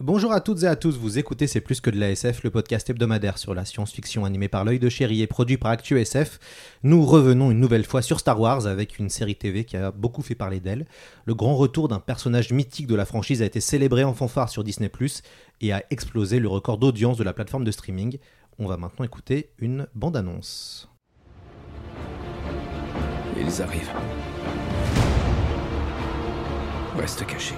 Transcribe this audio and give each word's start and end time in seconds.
Bonjour 0.00 0.34
à 0.34 0.42
toutes 0.42 0.62
et 0.62 0.66
à 0.66 0.76
tous, 0.76 0.98
vous 0.98 1.16
écoutez 1.16 1.46
C'est 1.46 1.62
plus 1.62 1.80
que 1.80 1.88
de 1.88 1.98
la 1.98 2.10
SF, 2.10 2.42
le 2.44 2.50
podcast 2.50 2.90
hebdomadaire 2.90 3.38
sur 3.38 3.54
la 3.54 3.64
science-fiction 3.64 4.26
animé 4.26 4.46
par 4.46 4.62
l'œil 4.62 4.78
de 4.78 4.90
chéri 4.90 5.22
et 5.22 5.26
produit 5.26 5.56
par 5.56 5.70
Actu 5.70 5.98
SF. 5.98 6.38
Nous 6.82 7.06
revenons 7.06 7.50
une 7.50 7.60
nouvelle 7.60 7.86
fois 7.86 8.02
sur 8.02 8.20
Star 8.20 8.38
Wars 8.38 8.66
avec 8.66 8.98
une 8.98 9.08
série 9.08 9.36
TV 9.36 9.64
qui 9.64 9.78
a 9.78 9.92
beaucoup 9.92 10.20
fait 10.20 10.34
parler 10.34 10.60
d'elle. 10.60 10.84
Le 11.24 11.34
grand 11.34 11.56
retour 11.56 11.88
d'un 11.88 11.98
personnage 11.98 12.52
mythique 12.52 12.86
de 12.86 12.94
la 12.94 13.06
franchise 13.06 13.40
a 13.40 13.46
été 13.46 13.60
célébré 13.60 14.04
en 14.04 14.12
fanfare 14.12 14.50
sur 14.50 14.64
Disney⁇ 14.64 14.90
et 15.62 15.72
a 15.72 15.82
explosé 15.88 16.40
le 16.40 16.48
record 16.48 16.76
d'audience 16.76 17.16
de 17.16 17.24
la 17.24 17.32
plateforme 17.32 17.64
de 17.64 17.70
streaming. 17.70 18.18
On 18.58 18.66
va 18.66 18.76
maintenant 18.76 19.06
écouter 19.06 19.48
une 19.58 19.86
bande-annonce. 19.94 20.90
Ils 23.40 23.62
arrivent. 23.62 23.92
Reste 26.98 27.24
caché. 27.24 27.54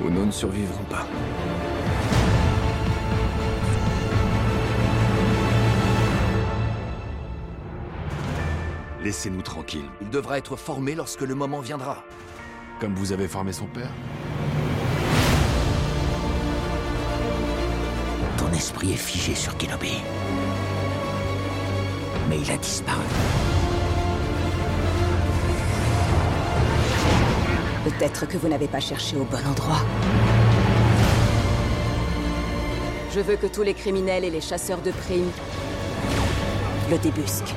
Ou 0.00 0.10
nous 0.10 0.26
ne 0.26 0.30
survivrons 0.30 0.84
pas. 0.84 1.06
Laissez-nous 9.02 9.42
tranquilles. 9.42 9.88
Il 10.00 10.10
devra 10.10 10.38
être 10.38 10.56
formé 10.56 10.94
lorsque 10.94 11.22
le 11.22 11.34
moment 11.34 11.60
viendra. 11.60 12.04
Comme 12.80 12.94
vous 12.94 13.12
avez 13.12 13.26
formé 13.26 13.52
son 13.52 13.66
père 13.66 13.90
Ton 18.38 18.50
esprit 18.52 18.92
est 18.92 18.96
figé 18.96 19.34
sur 19.34 19.56
Kenobi. 19.56 19.94
Mais 22.28 22.40
il 22.40 22.50
a 22.50 22.56
disparu. 22.56 23.02
Peut-être 27.84 28.26
que 28.26 28.36
vous 28.38 28.48
n'avez 28.48 28.68
pas 28.68 28.78
cherché 28.78 29.16
au 29.16 29.24
bon 29.24 29.44
endroit. 29.44 29.80
Je 33.12 33.20
veux 33.20 33.36
que 33.36 33.48
tous 33.48 33.62
les 33.62 33.74
criminels 33.74 34.24
et 34.24 34.30
les 34.30 34.40
chasseurs 34.40 34.80
de 34.80 34.92
primes 34.92 35.30
le 36.90 36.98
débusquent. 36.98 37.54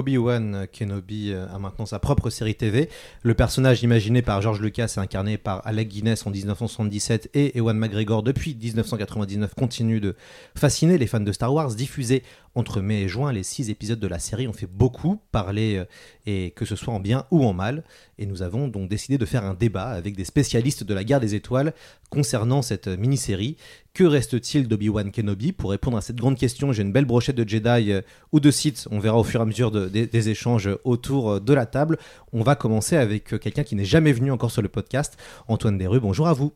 Obi-Wan 0.00 0.66
Kenobi 0.72 1.34
a 1.34 1.58
maintenant 1.58 1.84
sa 1.84 1.98
propre 1.98 2.30
série 2.30 2.54
TV. 2.54 2.88
Le 3.22 3.34
personnage 3.34 3.82
imaginé 3.82 4.22
par 4.22 4.40
George 4.40 4.60
Lucas 4.60 4.94
et 4.96 4.98
incarné 4.98 5.36
par 5.36 5.60
Alec 5.66 5.88
Guinness 5.88 6.26
en 6.26 6.30
1977 6.30 7.28
et 7.34 7.58
Ewan 7.58 7.76
McGregor 7.76 8.22
depuis 8.22 8.54
1999 8.54 9.54
continue 9.54 10.00
de 10.00 10.16
fasciner 10.54 10.96
les 10.96 11.06
fans 11.06 11.20
de 11.20 11.32
Star 11.32 11.52
Wars. 11.52 11.74
Diffusé 11.74 12.22
entre 12.56 12.80
mai 12.80 13.02
et 13.02 13.08
juin, 13.08 13.32
les 13.32 13.42
six 13.44 13.70
épisodes 13.70 14.00
de 14.00 14.06
la 14.08 14.18
série 14.18 14.48
ont 14.48 14.52
fait 14.52 14.66
beaucoup 14.66 15.20
parler, 15.30 15.76
euh, 15.76 15.84
et 16.26 16.50
que 16.50 16.64
ce 16.64 16.74
soit 16.74 16.92
en 16.92 16.98
bien 17.00 17.24
ou 17.30 17.44
en 17.44 17.52
mal. 17.52 17.84
Et 18.18 18.26
nous 18.26 18.42
avons 18.42 18.66
donc 18.68 18.88
décidé 18.88 19.18
de 19.18 19.24
faire 19.24 19.44
un 19.44 19.54
débat 19.54 19.88
avec 19.90 20.16
des 20.16 20.24
spécialistes 20.24 20.82
de 20.82 20.92
la 20.94 21.04
guerre 21.04 21.20
des 21.20 21.34
étoiles 21.36 21.72
concernant 22.10 22.60
cette 22.62 22.88
mini-série. 22.88 23.56
Que 23.94 24.04
reste-t-il 24.04 24.66
d'Obi-Wan 24.68 25.10
Kenobi? 25.12 25.52
Pour 25.52 25.70
répondre 25.70 25.96
à 25.96 26.00
cette 26.00 26.16
grande 26.16 26.36
question, 26.36 26.72
j'ai 26.72 26.82
une 26.82 26.92
belle 26.92 27.04
brochette 27.04 27.36
de 27.36 27.48
Jedi 27.48 27.92
euh, 27.92 28.02
ou 28.32 28.40
de 28.40 28.50
Sith. 28.50 28.88
On 28.90 28.98
verra 28.98 29.18
au 29.18 29.24
fur 29.24 29.40
et 29.40 29.42
à 29.42 29.46
mesure 29.46 29.70
de- 29.70 29.88
des- 29.88 30.28
échanges 30.28 30.68
autour 30.84 31.30
euh, 31.30 31.40
de 31.40 31.52
la 31.54 31.66
table. 31.66 31.98
On 32.32 32.42
va 32.42 32.56
commencer 32.56 32.96
avec 32.96 33.32
euh, 33.34 33.38
quelqu'un 33.38 33.62
qui 33.62 33.76
n'est 33.76 33.84
jamais 33.84 34.12
venu 34.12 34.32
encore 34.32 34.50
sur 34.50 34.62
le 34.62 34.68
podcast, 34.68 35.16
Antoine 35.48 35.78
Desrues. 35.78 36.00
Bonjour 36.00 36.26
à 36.26 36.32
vous. 36.32 36.52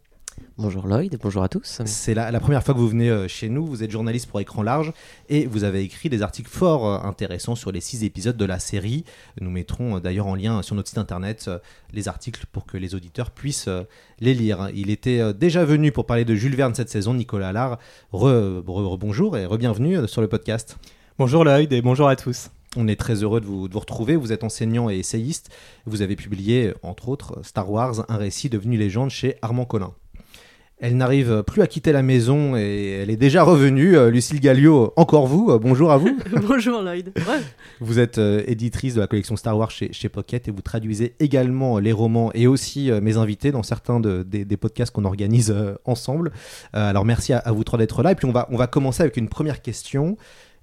Bonjour 0.56 0.86
Lloyd, 0.86 1.18
bonjour 1.20 1.42
à 1.42 1.48
tous. 1.48 1.82
C'est 1.84 2.14
la, 2.14 2.30
la 2.30 2.38
première 2.40 2.62
fois 2.62 2.74
que 2.74 2.78
vous 2.78 2.88
venez 2.88 3.10
euh, 3.10 3.26
chez 3.28 3.48
nous. 3.48 3.66
Vous 3.66 3.82
êtes 3.82 3.90
journaliste 3.90 4.28
pour 4.28 4.40
Écran 4.40 4.62
Large 4.62 4.92
et 5.28 5.46
vous 5.46 5.64
avez 5.64 5.82
écrit 5.82 6.08
des 6.08 6.22
articles 6.22 6.48
fort 6.48 6.86
euh, 6.86 7.08
intéressants 7.08 7.56
sur 7.56 7.72
les 7.72 7.80
six 7.80 8.04
épisodes 8.04 8.36
de 8.36 8.44
la 8.44 8.58
série. 8.60 9.04
Nous 9.40 9.50
mettrons 9.50 9.96
euh, 9.96 10.00
d'ailleurs 10.00 10.26
en 10.28 10.34
lien 10.36 10.62
sur 10.62 10.76
notre 10.76 10.88
site 10.88 10.98
internet 10.98 11.46
euh, 11.48 11.58
les 11.92 12.06
articles 12.08 12.46
pour 12.52 12.66
que 12.66 12.76
les 12.76 12.94
auditeurs 12.94 13.30
puissent 13.32 13.66
euh, 13.68 13.82
les 14.20 14.32
lire. 14.34 14.70
Il 14.74 14.90
était 14.90 15.20
euh, 15.20 15.32
déjà 15.32 15.64
venu 15.64 15.90
pour 15.90 16.06
parler 16.06 16.24
de 16.24 16.34
Jules 16.36 16.54
Verne 16.56 16.74
cette 16.74 16.90
saison, 16.90 17.14
Nicolas 17.14 17.48
Allard. 17.48 17.78
Re, 18.12 18.24
re- 18.24 18.62
re- 18.64 18.98
bonjour 18.98 19.36
et 19.36 19.46
re-bienvenue 19.46 20.06
sur 20.06 20.20
le 20.20 20.28
podcast. 20.28 20.78
Bonjour 21.18 21.44
Lloyd 21.44 21.72
et 21.72 21.82
bonjour 21.82 22.08
à 22.08 22.16
tous. 22.16 22.50
On 22.76 22.86
est 22.88 22.96
très 22.98 23.22
heureux 23.22 23.40
de 23.40 23.46
vous, 23.46 23.66
de 23.68 23.72
vous 23.72 23.80
retrouver. 23.80 24.14
Vous 24.16 24.32
êtes 24.32 24.42
enseignant 24.44 24.88
et 24.90 24.98
essayiste. 24.98 25.50
Vous 25.86 26.02
avez 26.02 26.16
publié, 26.16 26.74
entre 26.82 27.08
autres, 27.08 27.38
Star 27.44 27.70
Wars, 27.70 28.04
un 28.08 28.16
récit 28.16 28.48
devenu 28.48 28.76
légende 28.76 29.10
chez 29.10 29.36
Armand 29.42 29.64
Collin. 29.64 29.92
Elle 30.86 30.98
n'arrive 30.98 31.42
plus 31.44 31.62
à 31.62 31.66
quitter 31.66 31.92
la 31.92 32.02
maison 32.02 32.56
et 32.56 32.98
elle 33.02 33.08
est 33.08 33.16
déjà 33.16 33.42
revenue. 33.42 33.96
Euh, 33.96 34.10
Lucille 34.10 34.38
Gallio, 34.38 34.92
encore 34.96 35.26
vous. 35.26 35.50
Euh, 35.50 35.58
Bonjour 35.58 35.90
à 35.90 35.96
vous. 35.96 36.14
Bonjour 36.46 36.82
Lloyd. 36.82 37.10
Ouais. 37.16 37.40
Vous 37.80 37.98
êtes 37.98 38.18
euh, 38.18 38.44
éditrice 38.46 38.94
de 38.94 39.00
la 39.00 39.06
collection 39.06 39.34
Star 39.36 39.56
Wars 39.56 39.70
chez, 39.70 39.94
chez 39.94 40.10
Pocket 40.10 40.46
et 40.46 40.50
vous 40.50 40.60
traduisez 40.60 41.14
également 41.20 41.78
les 41.78 41.92
romans 41.92 42.30
et 42.34 42.46
aussi 42.46 42.90
mes 43.00 43.16
invités 43.16 43.50
dans 43.50 43.62
certains 43.62 43.98
de- 43.98 44.24
des, 44.24 44.44
des 44.44 44.56
podcasts 44.58 44.92
qu'on 44.94 45.06
organise 45.06 45.54
ensemble. 45.86 46.32
Alors 46.74 47.06
merci 47.06 47.32
à, 47.32 47.38
à 47.38 47.50
vous 47.52 47.64
trois 47.64 47.78
d'être 47.78 48.02
là. 48.02 48.12
Et 48.12 48.14
puis 48.14 48.26
on 48.26 48.32
va, 48.32 48.46
on 48.50 48.58
va 48.58 48.66
commencer 48.66 49.02
avec 49.02 49.16
une 49.16 49.30
première 49.30 49.62
question, 49.62 50.18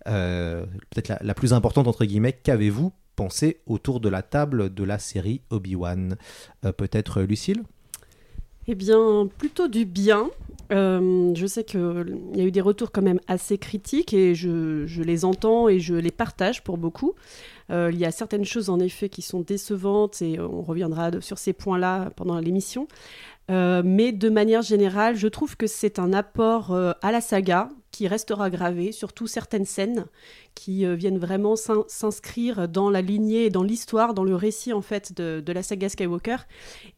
euh, 0.08 0.66
peut-être 0.92 1.10
la, 1.10 1.18
la 1.20 1.34
plus 1.34 1.52
importante 1.54 1.88
entre 1.88 2.06
guillemets. 2.06 2.34
Qu'avez-vous 2.34 2.94
pensé 3.16 3.62
autour 3.66 4.00
de 4.00 4.08
la 4.08 4.22
table 4.22 4.72
de 4.72 4.84
la 4.84 5.00
série 5.00 5.42
Obi-Wan? 5.50 6.16
Euh, 6.64 6.72
Peut-être 6.72 7.22
Lucille? 7.24 7.64
Eh 8.68 8.76
bien, 8.76 9.28
plutôt 9.38 9.68
du 9.68 9.86
bien. 9.86 10.30
Euh, 10.72 11.34
je 11.36 11.46
sais 11.48 11.66
qu'il 11.66 12.18
y 12.34 12.42
a 12.42 12.44
eu 12.44 12.52
des 12.52 12.62
retours 12.62 12.92
quand 12.92 13.02
même 13.02 13.20
assez 13.28 13.58
critiques 13.58 14.14
et 14.14 14.36
je, 14.36 15.02
les 15.02 15.26
entends 15.26 15.68
et 15.68 15.80
je 15.80 15.96
les 15.96 16.12
partage 16.12 16.64
pour 16.64 16.78
beaucoup. 16.78 17.14
Euh, 17.72 17.90
il 17.92 18.00
y 18.00 18.06
a 18.06 18.12
certaines 18.12 18.46
choses 18.46 18.70
en 18.70 18.80
effet 18.80 19.10
qui 19.10 19.22
sont 19.22 19.42
décevantes 19.42 20.22
et 20.22 20.40
on 20.40 20.62
reviendra 20.62 21.12
sur 21.20 21.38
ces 21.38 21.54
points-là 21.54 22.12
pendant 22.16 22.40
l'émission. 22.40 22.88
Euh, 23.52 23.82
mais 23.84 24.14
de 24.14 24.30
manière 24.30 24.62
générale, 24.62 25.16
je 25.16 25.28
trouve 25.28 25.58
que 25.58 25.68
c'est 25.68 26.00
un 26.00 26.14
apport 26.14 26.72
euh, 26.72 26.94
à 27.02 27.12
la 27.12 27.20
saga 27.20 27.70
qui 27.92 28.08
restera 28.08 28.50
gravé, 28.50 28.94
surtout 28.94 29.28
certaines 29.28 29.66
scènes 29.66 30.06
qui 30.56 30.86
euh, 30.86 30.96
viennent 30.96 31.18
vraiment 31.18 31.58
s'in- 31.58 31.84
s'inscrire 31.90 32.70
dans 32.70 32.90
la 32.90 33.02
lignée, 33.02 33.50
dans 33.50 33.64
l'histoire, 33.64 34.14
dans 34.14 34.24
le 34.24 34.36
récit 34.36 34.72
en 34.72 34.82
fait 34.82 35.12
de, 35.12 35.52
la 35.52 35.64
saga 35.64 35.90
Skywalker. 35.90 36.38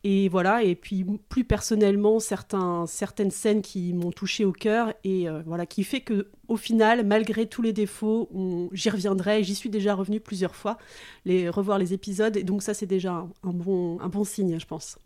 Et 0.03 0.29
voilà, 0.29 0.61
et 0.61 0.75
puis 0.75 1.03
plus 1.27 1.43
personnellement, 1.43 2.19
certains, 2.19 2.85
certaines 2.85 3.31
scènes 3.31 3.63
qui 3.63 3.91
m'ont 3.93 4.11
touché 4.11 4.45
au 4.45 4.51
cœur 4.51 4.93
et 5.03 5.25
voilà, 5.47 5.65
qui 5.65 5.83
fait 5.83 6.01
que 6.01 6.27
au 6.47 6.57
final, 6.57 7.03
malgré 7.03 7.47
tous 7.47 7.63
les 7.63 7.73
défauts, 7.73 8.29
j'y 8.73 8.91
reviendrai. 8.91 9.43
J'y 9.43 9.55
suis 9.55 9.71
déjà 9.71 9.95
revenu 9.95 10.19
plusieurs 10.19 10.55
fois, 10.55 10.77
les, 11.25 11.49
revoir 11.49 11.79
les 11.79 11.93
épisodes, 11.93 12.37
et 12.37 12.43
donc 12.43 12.61
ça 12.61 12.75
c'est 12.75 12.85
déjà 12.85 13.25
bon, 13.41 13.99
un 13.99 14.09
bon 14.09 14.23
signe, 14.23 14.59
je 14.59 14.67
pense. 14.67 14.99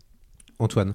Antoine 0.58 0.94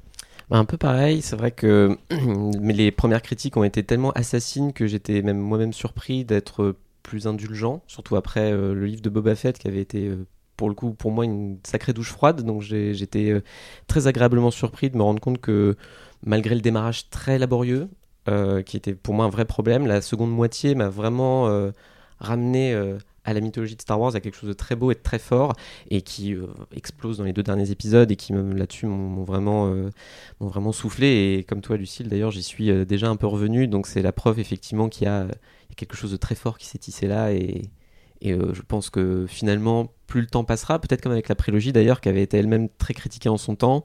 un 0.52 0.66
peu 0.66 0.78
pareil, 0.78 1.22
c'est 1.22 1.36
vrai 1.36 1.52
que 1.52 1.98
les 2.62 2.92
premières 2.92 3.22
critiques 3.22 3.58
ont 3.58 3.64
été 3.64 3.84
tellement 3.84 4.12
assassines 4.12 4.74
que 4.74 4.88
j'étais 4.88 5.22
même 5.22 5.40
moi-même 5.40 5.74
surpris 5.74 6.26
d'être 6.26 6.76
plus 7.04 7.28
indulgent, 7.28 7.82
surtout 7.88 8.16
après 8.16 8.52
euh, 8.52 8.74
le 8.74 8.86
livre 8.86 9.02
de 9.02 9.10
Boba 9.10 9.36
Fett 9.36 9.60
qui 9.60 9.68
avait 9.68 9.82
été 9.82 10.08
euh, 10.08 10.26
pour 10.58 10.70
le 10.70 10.76
coup 10.76 10.94
pour 10.94 11.12
moi 11.12 11.26
une 11.26 11.60
sacrée 11.64 11.94
douche 11.94 12.12
froide, 12.12 12.42
donc 12.42 12.62
j'étais 12.62 13.32
euh, 13.32 13.44
très 13.88 14.08
agréablement 14.08 14.52
surpris 14.52 14.90
de 14.90 14.98
me 14.98 15.04
rendre 15.04 15.20
compte 15.20 15.40
que 15.40 15.76
malgré 16.26 16.56
le 16.56 16.62
démarrage 16.62 17.10
très 17.10 17.38
laborieux, 17.38 17.90
qui 18.66 18.78
était 18.78 18.94
pour 18.94 19.14
moi 19.14 19.26
un 19.26 19.30
vrai 19.30 19.44
problème, 19.44 19.86
la 19.86 20.02
seconde 20.02 20.32
moitié 20.32 20.76
m'a 20.76 20.88
vraiment 20.88 21.72
ramené 22.20 22.74
à 23.26 23.34
la 23.34 23.42
mythologie 23.42 23.76
de 23.76 23.82
Star 23.82 24.00
Wars, 24.00 24.16
à 24.16 24.20
quelque 24.20 24.36
chose 24.36 24.50
de 24.50 24.54
très 24.54 24.76
beau 24.76 24.92
et 24.92 24.96
de 24.96 25.00
très 25.00 25.20
fort, 25.20 25.54
et 25.90 26.02
qui 26.02 26.34
euh, 26.34 26.48
explose 26.76 27.18
dans 27.18 27.24
les 27.24 27.34
deux 27.34 27.44
derniers 27.44 27.72
épisodes, 27.72 28.12
et 28.12 28.16
qui 28.16 28.34
là-dessus 28.34 28.86
m'ont 28.86 29.24
vraiment, 29.24 29.68
euh, 29.68 29.90
vraiment 30.40 30.72
soufflé. 30.72 31.38
Et 31.38 31.44
comme 31.44 31.62
toi, 31.62 31.78
Lucille, 31.78 32.08
d'ailleurs, 32.08 32.32
j'y 32.32 32.44
suis 32.44 32.70
euh, 32.70 32.86
déjà 32.86 33.10
un 33.10 33.16
peu 33.16 33.28
revenu, 33.28 33.68
donc 33.68 33.88
c'est 33.88 34.02
la 34.02 34.12
preuve 34.12 34.40
effectivement 34.40 34.90
qu'il 34.90 35.06
y, 35.06 35.10
a 35.10 35.28
quelque 35.76 35.96
chose 35.96 36.12
de 36.12 36.18
très 36.18 36.36
fort 36.36 36.58
qui 36.58 36.68
s'est 36.68 36.78
tissé 36.78 37.08
là, 37.08 37.32
et, 37.32 37.64
et 38.24 38.32
je 38.32 38.62
pense 38.62 38.90
que 38.90 39.26
finalement, 39.28 39.92
plus 40.08 40.22
le 40.22 40.28
temps 40.28 40.44
passera, 40.44 40.80
peut-être 40.80 41.02
comme 41.02 41.12
avec 41.12 41.28
la 41.28 41.36
prélogie 41.36 41.74
d'ailleurs, 41.74 42.02
qui 42.02 42.10
avait 42.10 42.24
été 42.24 42.38
elle-même 42.38 42.70
très 42.78 42.94
critiquée 42.94 43.30
en 43.30 43.38
son 43.38 43.56
temps, 43.56 43.84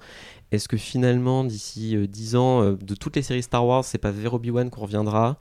est-ce 0.53 0.69
que 0.69 0.77
finalement, 0.77 1.45
d'ici 1.45 1.97
10 2.09 2.37
ans, 2.37 2.73
de 2.73 2.95
toutes 2.95 3.17
les 3.17 3.23
séries 3.23 3.43
Star 3.43 3.67
Wars, 3.67 3.85
c'est 3.85 3.99
pas 3.99 4.13
vers 4.13 4.35
Obi-Wan 4.35 4.71
qu'on 4.71 4.83
reviendra 4.83 5.39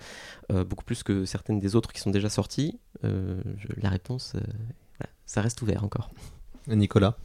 beaucoup 0.49 0.83
plus 0.83 1.03
que 1.03 1.25
certaines 1.25 1.59
des 1.59 1.75
autres 1.75 1.93
qui 1.93 2.01
sont 2.01 2.11
déjà 2.11 2.29
sorties? 2.29 2.79
Euh, 3.03 3.41
la 3.81 3.89
réponse, 3.89 4.33
euh, 4.35 5.05
ça 5.25 5.41
reste 5.41 5.61
ouvert 5.61 5.83
encore. 5.83 6.09
Nicolas? 6.67 7.15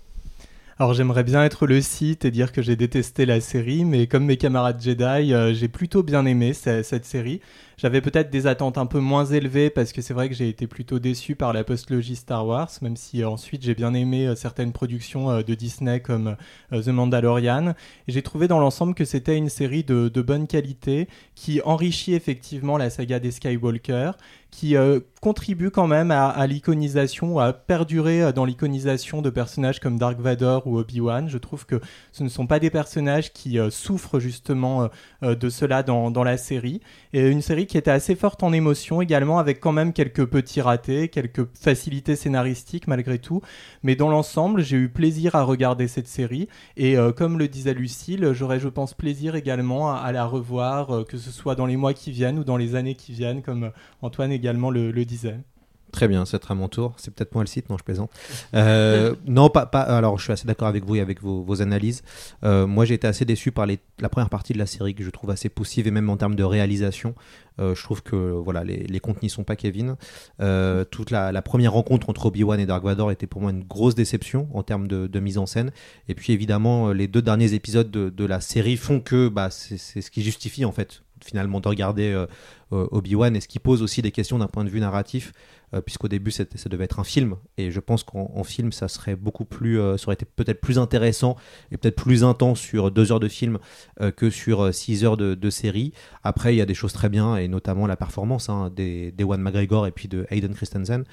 Alors 0.78 0.94
j'aimerais 0.94 1.22
bien 1.22 1.44
être 1.44 1.66
le 1.66 1.80
site 1.80 2.24
et 2.24 2.30
dire 2.30 2.50
que 2.50 2.62
j'ai 2.62 2.76
détesté 2.76 3.26
la 3.26 3.40
série, 3.40 3.84
mais 3.84 4.06
comme 4.06 4.24
mes 4.24 4.36
camarades 4.36 4.80
Jedi, 4.80 5.32
euh, 5.32 5.54
j'ai 5.54 5.68
plutôt 5.68 6.02
bien 6.02 6.24
aimé 6.26 6.54
cette 6.54 7.04
série. 7.04 7.40
J'avais 7.76 8.00
peut-être 8.00 8.30
des 8.30 8.46
attentes 8.46 8.78
un 8.78 8.86
peu 8.86 9.00
moins 9.00 9.24
élevées 9.24 9.70
parce 9.70 9.92
que 9.92 10.02
c'est 10.02 10.14
vrai 10.14 10.28
que 10.28 10.34
j'ai 10.34 10.48
été 10.48 10.66
plutôt 10.66 10.98
déçu 10.98 11.34
par 11.34 11.52
la 11.52 11.64
postlogie 11.64 12.16
Star 12.16 12.46
Wars, 12.46 12.70
même 12.82 12.96
si 12.96 13.24
ensuite 13.24 13.62
j'ai 13.62 13.74
bien 13.74 13.94
aimé 13.94 14.32
certaines 14.36 14.72
productions 14.72 15.38
de 15.42 15.54
Disney 15.54 16.00
comme 16.00 16.36
The 16.70 16.88
Mandalorian. 16.88 17.74
J'ai 18.08 18.22
trouvé 18.22 18.48
dans 18.48 18.58
l'ensemble 18.58 18.94
que 18.94 19.04
c'était 19.04 19.36
une 19.36 19.48
série 19.48 19.84
de, 19.84 20.08
de 20.08 20.22
bonne 20.22 20.46
qualité 20.46 21.08
qui 21.34 21.60
enrichit 21.64 22.14
effectivement 22.14 22.76
la 22.76 22.90
saga 22.90 23.18
des 23.18 23.30
Skywalker 23.30 24.12
qui 24.52 24.76
euh, 24.76 25.00
contribue 25.22 25.70
quand 25.70 25.86
même 25.86 26.10
à, 26.10 26.46
l'iconisation, 26.46 27.38
à 27.40 27.54
perdurer 27.54 28.22
euh, 28.22 28.32
dans 28.32 28.44
l'iconisation 28.44 29.22
de 29.22 29.30
personnages 29.30 29.80
comme 29.80 29.98
Dark 29.98 30.20
Vador 30.20 30.66
ou 30.66 30.78
Obi-Wan. 30.78 31.28
Je 31.28 31.38
trouve 31.38 31.64
que 31.64 31.80
ce 32.12 32.22
ne 32.22 32.28
sont 32.28 32.46
pas 32.46 32.60
des 32.60 32.68
personnages 32.68 33.32
qui 33.32 33.58
euh, 33.58 33.70
souffrent 33.70 34.20
justement 34.20 34.90
de 35.22 35.48
cela 35.48 35.82
dans, 35.82 36.10
dans, 36.10 36.22
la 36.22 36.36
série. 36.36 36.82
Et 37.14 37.26
une 37.28 37.40
série 37.40 37.61
qui 37.66 37.78
était 37.78 37.90
assez 37.90 38.14
forte 38.14 38.42
en 38.42 38.52
émotion 38.52 39.00
également, 39.02 39.38
avec 39.38 39.60
quand 39.60 39.72
même 39.72 39.92
quelques 39.92 40.26
petits 40.26 40.60
ratés, 40.60 41.08
quelques 41.08 41.46
facilités 41.54 42.16
scénaristiques 42.16 42.86
malgré 42.86 43.18
tout. 43.18 43.40
Mais 43.82 43.96
dans 43.96 44.08
l'ensemble, 44.08 44.62
j'ai 44.62 44.76
eu 44.76 44.88
plaisir 44.88 45.34
à 45.34 45.42
regarder 45.42 45.88
cette 45.88 46.08
série. 46.08 46.48
Et 46.76 46.96
comme 47.16 47.38
le 47.38 47.48
disait 47.48 47.74
Lucille, 47.74 48.32
j'aurais, 48.32 48.60
je 48.60 48.68
pense, 48.68 48.94
plaisir 48.94 49.34
également 49.34 49.92
à, 49.94 50.12
la 50.12 50.26
revoir, 50.26 51.04
que 51.06 51.18
ce 51.18 51.30
soit 51.30 51.54
dans 51.54 51.66
les 51.66 51.76
mois 51.76 51.94
qui 51.94 52.10
viennent 52.10 52.38
ou 52.38 52.44
dans 52.44 52.56
les 52.56 52.74
années 52.74 52.94
qui 52.94 53.12
viennent, 53.12 53.42
comme 53.42 53.72
Antoine 54.02 54.32
également 54.32 54.70
le, 54.70 54.90
le 54.90 55.04
disait. 55.04 55.38
Très 55.92 56.08
bien, 56.08 56.24
c'est 56.24 56.50
à 56.50 56.54
mon 56.54 56.68
tour. 56.68 56.94
C'est 56.96 57.12
peut-être 57.14 57.34
moi 57.34 57.44
le 57.44 57.48
site, 57.48 57.68
non, 57.68 57.76
je 57.76 57.84
plaisante. 57.84 58.10
Euh, 58.54 59.14
non, 59.26 59.50
pas, 59.50 59.66
pas. 59.66 59.82
Alors, 59.82 60.18
je 60.18 60.24
suis 60.24 60.32
assez 60.32 60.46
d'accord 60.46 60.66
avec 60.66 60.86
vous 60.86 60.96
et 60.96 61.00
avec 61.00 61.20
vos, 61.20 61.42
vos 61.42 61.60
analyses. 61.60 62.02
Euh, 62.44 62.66
moi, 62.66 62.86
j'ai 62.86 62.94
été 62.94 63.06
assez 63.06 63.26
déçu 63.26 63.52
par 63.52 63.66
les, 63.66 63.78
la 64.00 64.08
première 64.08 64.30
partie 64.30 64.54
de 64.54 64.58
la 64.58 64.64
série 64.64 64.94
que 64.94 65.04
je 65.04 65.10
trouve 65.10 65.28
assez 65.28 65.50
poussive 65.50 65.86
et 65.86 65.90
même 65.90 66.08
en 66.08 66.16
termes 66.16 66.34
de 66.34 66.44
réalisation. 66.44 67.14
Euh, 67.60 67.74
je 67.74 67.82
trouve 67.82 68.02
que 68.02 68.16
voilà, 68.16 68.64
les, 68.64 68.84
les 68.84 69.00
comptes 69.00 69.22
n'y 69.22 69.28
sont 69.28 69.44
pas 69.44 69.54
Kevin. 69.54 69.96
toute 70.90 71.10
la, 71.10 71.30
la, 71.30 71.42
première 71.42 71.74
rencontre 71.74 72.08
entre 72.08 72.24
Obi-Wan 72.24 72.58
et 72.58 72.64
Dark 72.64 72.82
Vador 72.82 73.10
était 73.10 73.26
pour 73.26 73.42
moi 73.42 73.50
une 73.50 73.64
grosse 73.64 73.94
déception 73.94 74.48
en 74.54 74.62
termes 74.62 74.88
de, 74.88 75.06
de, 75.06 75.20
mise 75.20 75.36
en 75.36 75.44
scène. 75.44 75.72
Et 76.08 76.14
puis 76.14 76.32
évidemment, 76.32 76.90
les 76.92 77.06
deux 77.06 77.20
derniers 77.20 77.52
épisodes 77.52 77.90
de, 77.90 78.08
de 78.08 78.24
la 78.24 78.40
série 78.40 78.78
font 78.78 79.00
que 79.00 79.28
bah, 79.28 79.50
c'est 79.50 79.76
ce 79.76 80.10
qui 80.10 80.22
justifie 80.22 80.64
en 80.64 80.72
fait 80.72 81.02
finalement 81.22 81.60
de 81.60 81.68
regarder 81.68 82.24
Obi-Wan 82.70 83.36
et 83.36 83.40
ce 83.40 83.46
qui 83.46 83.60
pose 83.60 83.82
aussi 83.82 84.02
des 84.02 84.10
questions 84.10 84.38
d'un 84.38 84.48
point 84.48 84.64
de 84.64 84.70
vue 84.70 84.80
narratif 84.80 85.32
puisqu'au 85.80 86.08
début 86.08 86.30
ça 86.30 86.44
devait 86.66 86.84
être 86.84 87.00
un 87.00 87.04
film. 87.04 87.36
Et 87.56 87.70
je 87.70 87.80
pense 87.80 88.04
qu'en 88.04 88.44
film 88.44 88.72
ça 88.72 88.88
serait 88.88 89.16
beaucoup 89.16 89.44
plus 89.44 89.80
euh, 89.80 89.96
ça 89.96 90.06
aurait 90.06 90.14
été 90.14 90.24
peut-être 90.24 90.60
plus 90.60 90.78
intéressant 90.78 91.36
et 91.70 91.76
peut-être 91.76 91.96
plus 91.96 92.24
intense 92.24 92.60
sur 92.60 92.90
deux 92.90 93.12
heures 93.12 93.20
de 93.20 93.28
film 93.28 93.58
euh, 94.00 94.10
que 94.10 94.30
sur 94.30 94.74
six 94.74 95.04
heures 95.04 95.16
de, 95.16 95.50
série. 95.50 95.92
Après 96.24 96.54
il 96.54 96.58
y 96.58 96.60
a 96.60 96.66
des 96.66 96.74
choses 96.74 96.92
très 96.92 97.08
bien 97.08 97.36
et 97.36 97.48
notamment 97.48 97.86
la 97.86 97.96
performance 97.96 98.48
hein, 98.48 98.70
des 98.74 99.12
d'Ewan 99.12 99.40
McGregor 99.40 99.86
et 99.86 99.92
puis 99.92 100.08
de 100.08 100.26
Hayden 100.30 100.54
Christensen 100.54 101.04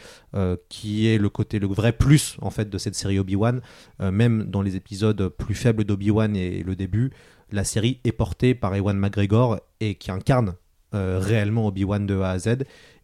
qui 0.70 1.08
est 1.08 1.18
le 1.18 1.30
côté 1.30 1.60
le 1.60 1.68
vrai 1.68 1.92
plus 1.92 2.38
en 2.42 2.50
fait 2.50 2.70
de 2.70 2.78
cette 2.78 2.96
série 2.96 3.20
Obi-Wan. 3.20 3.62
Même 4.00 4.46
dans 4.46 4.62
les 4.62 4.76
épisodes 4.76 5.30
plus 5.30 5.56
faibles 5.56 5.84
d'Obi-Wan 5.84 6.36
et 6.36 6.64
le 6.64 6.76
début 6.76 7.12
la 7.52 7.64
série 7.64 8.00
est 8.04 8.12
portée 8.12 8.56
par 8.56 8.76
Ewan 8.76 8.98
McGregor 8.98 9.60
et 9.80 9.96
qui 9.96 10.12
incarne 10.12 10.56
réellement 10.94 11.68
Obi-Wan 11.68 12.06
de 12.06 12.20
A 12.20 12.32
à 12.32 12.40
Z 12.40 12.58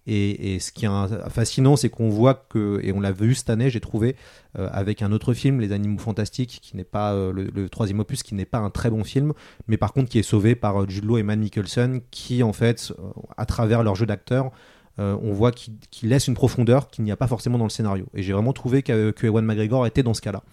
et, 0.07 0.59
ce 0.59 0.71
qui 0.71 0.85
est 0.85 1.29
fascinant, 1.29 1.75
c'est 1.75 1.89
qu'on 1.89 2.09
voit 2.09 2.45
que, 2.49 2.79
et 2.83 2.91
on 2.91 2.99
l'a 2.99 3.11
vu 3.11 3.33
cette 3.33 3.49
année, 3.49 3.69
j'ai 3.69 3.79
trouvé, 3.79 4.15
euh, 4.57 4.69
avec 4.71 5.01
un 5.01 5.11
autre 5.11 5.33
film, 5.33 5.59
Les 5.59 5.71
Animaux 5.71 5.97
Fantastiques, 5.97 6.59
qui 6.61 6.77
n'est 6.77 6.83
pas 6.83 7.13
euh, 7.13 7.33
le, 7.33 7.69
troisième 7.69 7.99
opus, 7.99 8.21
qui 8.21 8.35
n'est 8.35 8.45
pas 8.45 8.59
un 8.59 8.69
très 8.69 8.91
bon 8.91 9.03
film, 9.03 9.33
mais 9.67 9.77
par 9.77 9.93
contre 9.93 10.09
qui 10.09 10.19
est 10.19 10.23
sauvé 10.23 10.55
par 10.55 10.83
euh, 10.83 10.85
Jude 10.87 11.09
et 11.17 11.23
Matt 11.23 11.39
Mikkelsen, 11.39 12.01
qui 12.11 12.43
en 12.43 12.53
fait, 12.53 12.93
à 13.35 13.45
travers 13.45 13.83
leur 13.83 13.95
jeu 13.95 14.05
d'acteur, 14.05 14.51
on 14.97 15.33
voit 15.33 15.51
qu'ils 15.51 16.09
laissent 16.09 16.29
une 16.29 16.35
profondeur 16.35 16.87
qu'il 16.89 17.03
n'y 17.03 17.11
a 17.11 17.17
pas 17.17 17.27
forcément 17.27 17.57
dans 17.57 17.65
le 17.65 17.69
scénario. 17.69 18.05
Et 18.13 18.23
j'ai 18.23 18.31
vraiment 18.31 18.53
trouvé 18.53 18.81
que, 18.81 19.11
que 19.11 19.27
Ewan 19.27 19.43
McGregor 19.43 19.85
était 19.85 20.03
dans 20.03 20.13
ce 20.13 20.21
cas-là, 20.21 20.43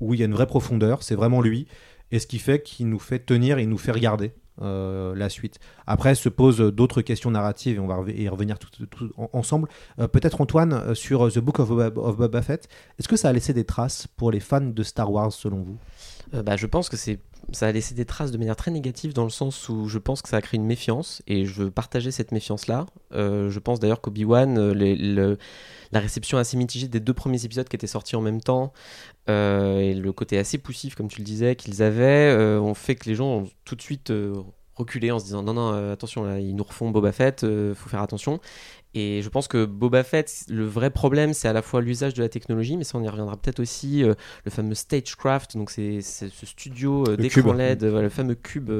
où 0.00 0.12
il 0.12 0.20
y 0.20 0.22
a 0.22 0.26
une 0.26 0.34
vraie 0.34 0.46
profondeur, 0.46 1.02
c'est 1.02 1.14
vraiment 1.14 1.40
lui, 1.40 1.66
et 2.10 2.18
ce 2.18 2.26
qui 2.26 2.38
fait 2.38 2.62
qu'il 2.62 2.90
nous 2.90 2.98
fait 2.98 3.20
tenir, 3.20 3.58
il 3.58 3.68
nous 3.70 3.78
fait 3.78 3.92
regarder. 3.92 4.32
Euh, 4.62 5.14
la 5.14 5.28
suite. 5.28 5.58
Après 5.86 6.14
se 6.14 6.30
posent 6.30 6.60
d'autres 6.60 7.02
questions 7.02 7.30
narratives 7.30 7.76
et 7.76 7.78
on 7.78 7.86
va 7.86 8.02
y 8.10 8.26
revenir 8.26 8.58
tout, 8.58 8.70
ensemble. 9.34 9.68
Euh, 9.98 10.08
peut-être 10.08 10.40
Antoine 10.40 10.72
euh, 10.72 10.94
sur 10.94 11.30
The 11.30 11.40
Book 11.40 11.58
of, 11.58 11.68
Boba 11.68 12.40
Fett. 12.40 12.66
Est-ce 12.98 13.06
que 13.06 13.16
ça 13.16 13.28
a 13.28 13.32
laissé 13.34 13.52
des 13.52 13.64
traces 13.64 14.06
pour 14.06 14.30
les 14.30 14.40
fans 14.40 14.62
de 14.62 14.82
Star 14.82 15.12
Wars 15.12 15.32
selon 15.32 15.60
vous? 15.60 15.76
Bah, 16.32 16.56
je 16.56 16.66
pense 16.66 16.88
que 16.88 16.96
c'est 16.96 17.20
ça 17.52 17.68
a 17.68 17.72
laissé 17.72 17.94
des 17.94 18.04
traces 18.04 18.32
de 18.32 18.38
manière 18.38 18.56
très 18.56 18.70
négative 18.70 19.12
dans 19.12 19.24
le 19.24 19.30
sens 19.30 19.68
où 19.68 19.88
je 19.88 19.98
pense 19.98 20.22
que 20.22 20.28
ça 20.28 20.36
a 20.38 20.40
créé 20.40 20.58
une 20.58 20.66
méfiance 20.66 21.22
et 21.26 21.44
je 21.44 21.62
veux 21.62 21.70
partager 21.70 22.10
cette 22.10 22.32
méfiance 22.32 22.66
là. 22.66 22.86
je 23.12 23.58
pense 23.58 23.80
d'ailleurs 23.80 24.00
qu'Obi-Wan, 24.00 24.72
la 25.92 26.00
réception 26.00 26.38
assez 26.38 26.56
mitigée 26.56 26.88
des 26.88 27.00
deux 27.00 27.14
premiers 27.14 27.44
épisodes 27.44 27.68
qui 27.68 27.76
étaient 27.76 27.86
sortis 27.86 28.16
en 28.16 28.20
même 28.20 28.40
temps 28.40 28.72
euh, 29.28 29.78
et 29.80 29.94
le 29.94 30.12
côté 30.12 30.38
assez 30.38 30.58
poussif, 30.58 30.94
comme 30.94 31.08
tu 31.08 31.18
le 31.18 31.24
disais, 31.24 31.56
qu'ils 31.56 31.82
avaient, 31.82 32.30
euh, 32.30 32.60
ont 32.60 32.74
fait 32.74 32.94
que 32.94 33.08
les 33.08 33.14
gens 33.14 33.26
ont 33.26 33.50
tout 33.64 33.74
de 33.74 33.82
suite 33.82 34.10
euh, 34.10 34.34
reculé 34.76 35.10
en 35.10 35.18
se 35.18 35.24
disant 35.24 35.42
non, 35.42 35.54
non, 35.54 35.90
attention, 35.90 36.24
là, 36.24 36.38
ils 36.38 36.54
nous 36.54 36.64
refont 36.64 36.90
Boba 36.90 37.12
Fett, 37.12 37.40
faut 37.74 37.88
faire 37.88 38.02
attention. 38.02 38.40
Et 38.96 39.22
je 39.22 39.28
pense 39.28 39.46
que 39.48 39.64
Boba 39.64 40.02
Fett, 40.02 40.44
le 40.48 40.64
vrai 40.64 40.90
problème, 40.90 41.34
c'est 41.34 41.48
à 41.48 41.52
la 41.52 41.62
fois 41.62 41.80
l'usage 41.80 42.14
de 42.14 42.22
la 42.22 42.28
technologie, 42.28 42.76
mais 42.76 42.84
ça, 42.84 42.98
on 42.98 43.02
y 43.02 43.08
reviendra 43.08 43.36
peut-être 43.36 43.60
aussi, 43.60 44.02
le 44.02 44.50
fameux 44.50 44.74
Stagecraft, 44.74 45.56
donc 45.56 45.70
c'est 45.70 46.00
ce 46.00 46.46
studio 46.46 47.16
d'écran 47.16 47.52
LED, 47.52 47.84
le 47.84 48.08
fameux 48.08 48.34
cube 48.34 48.70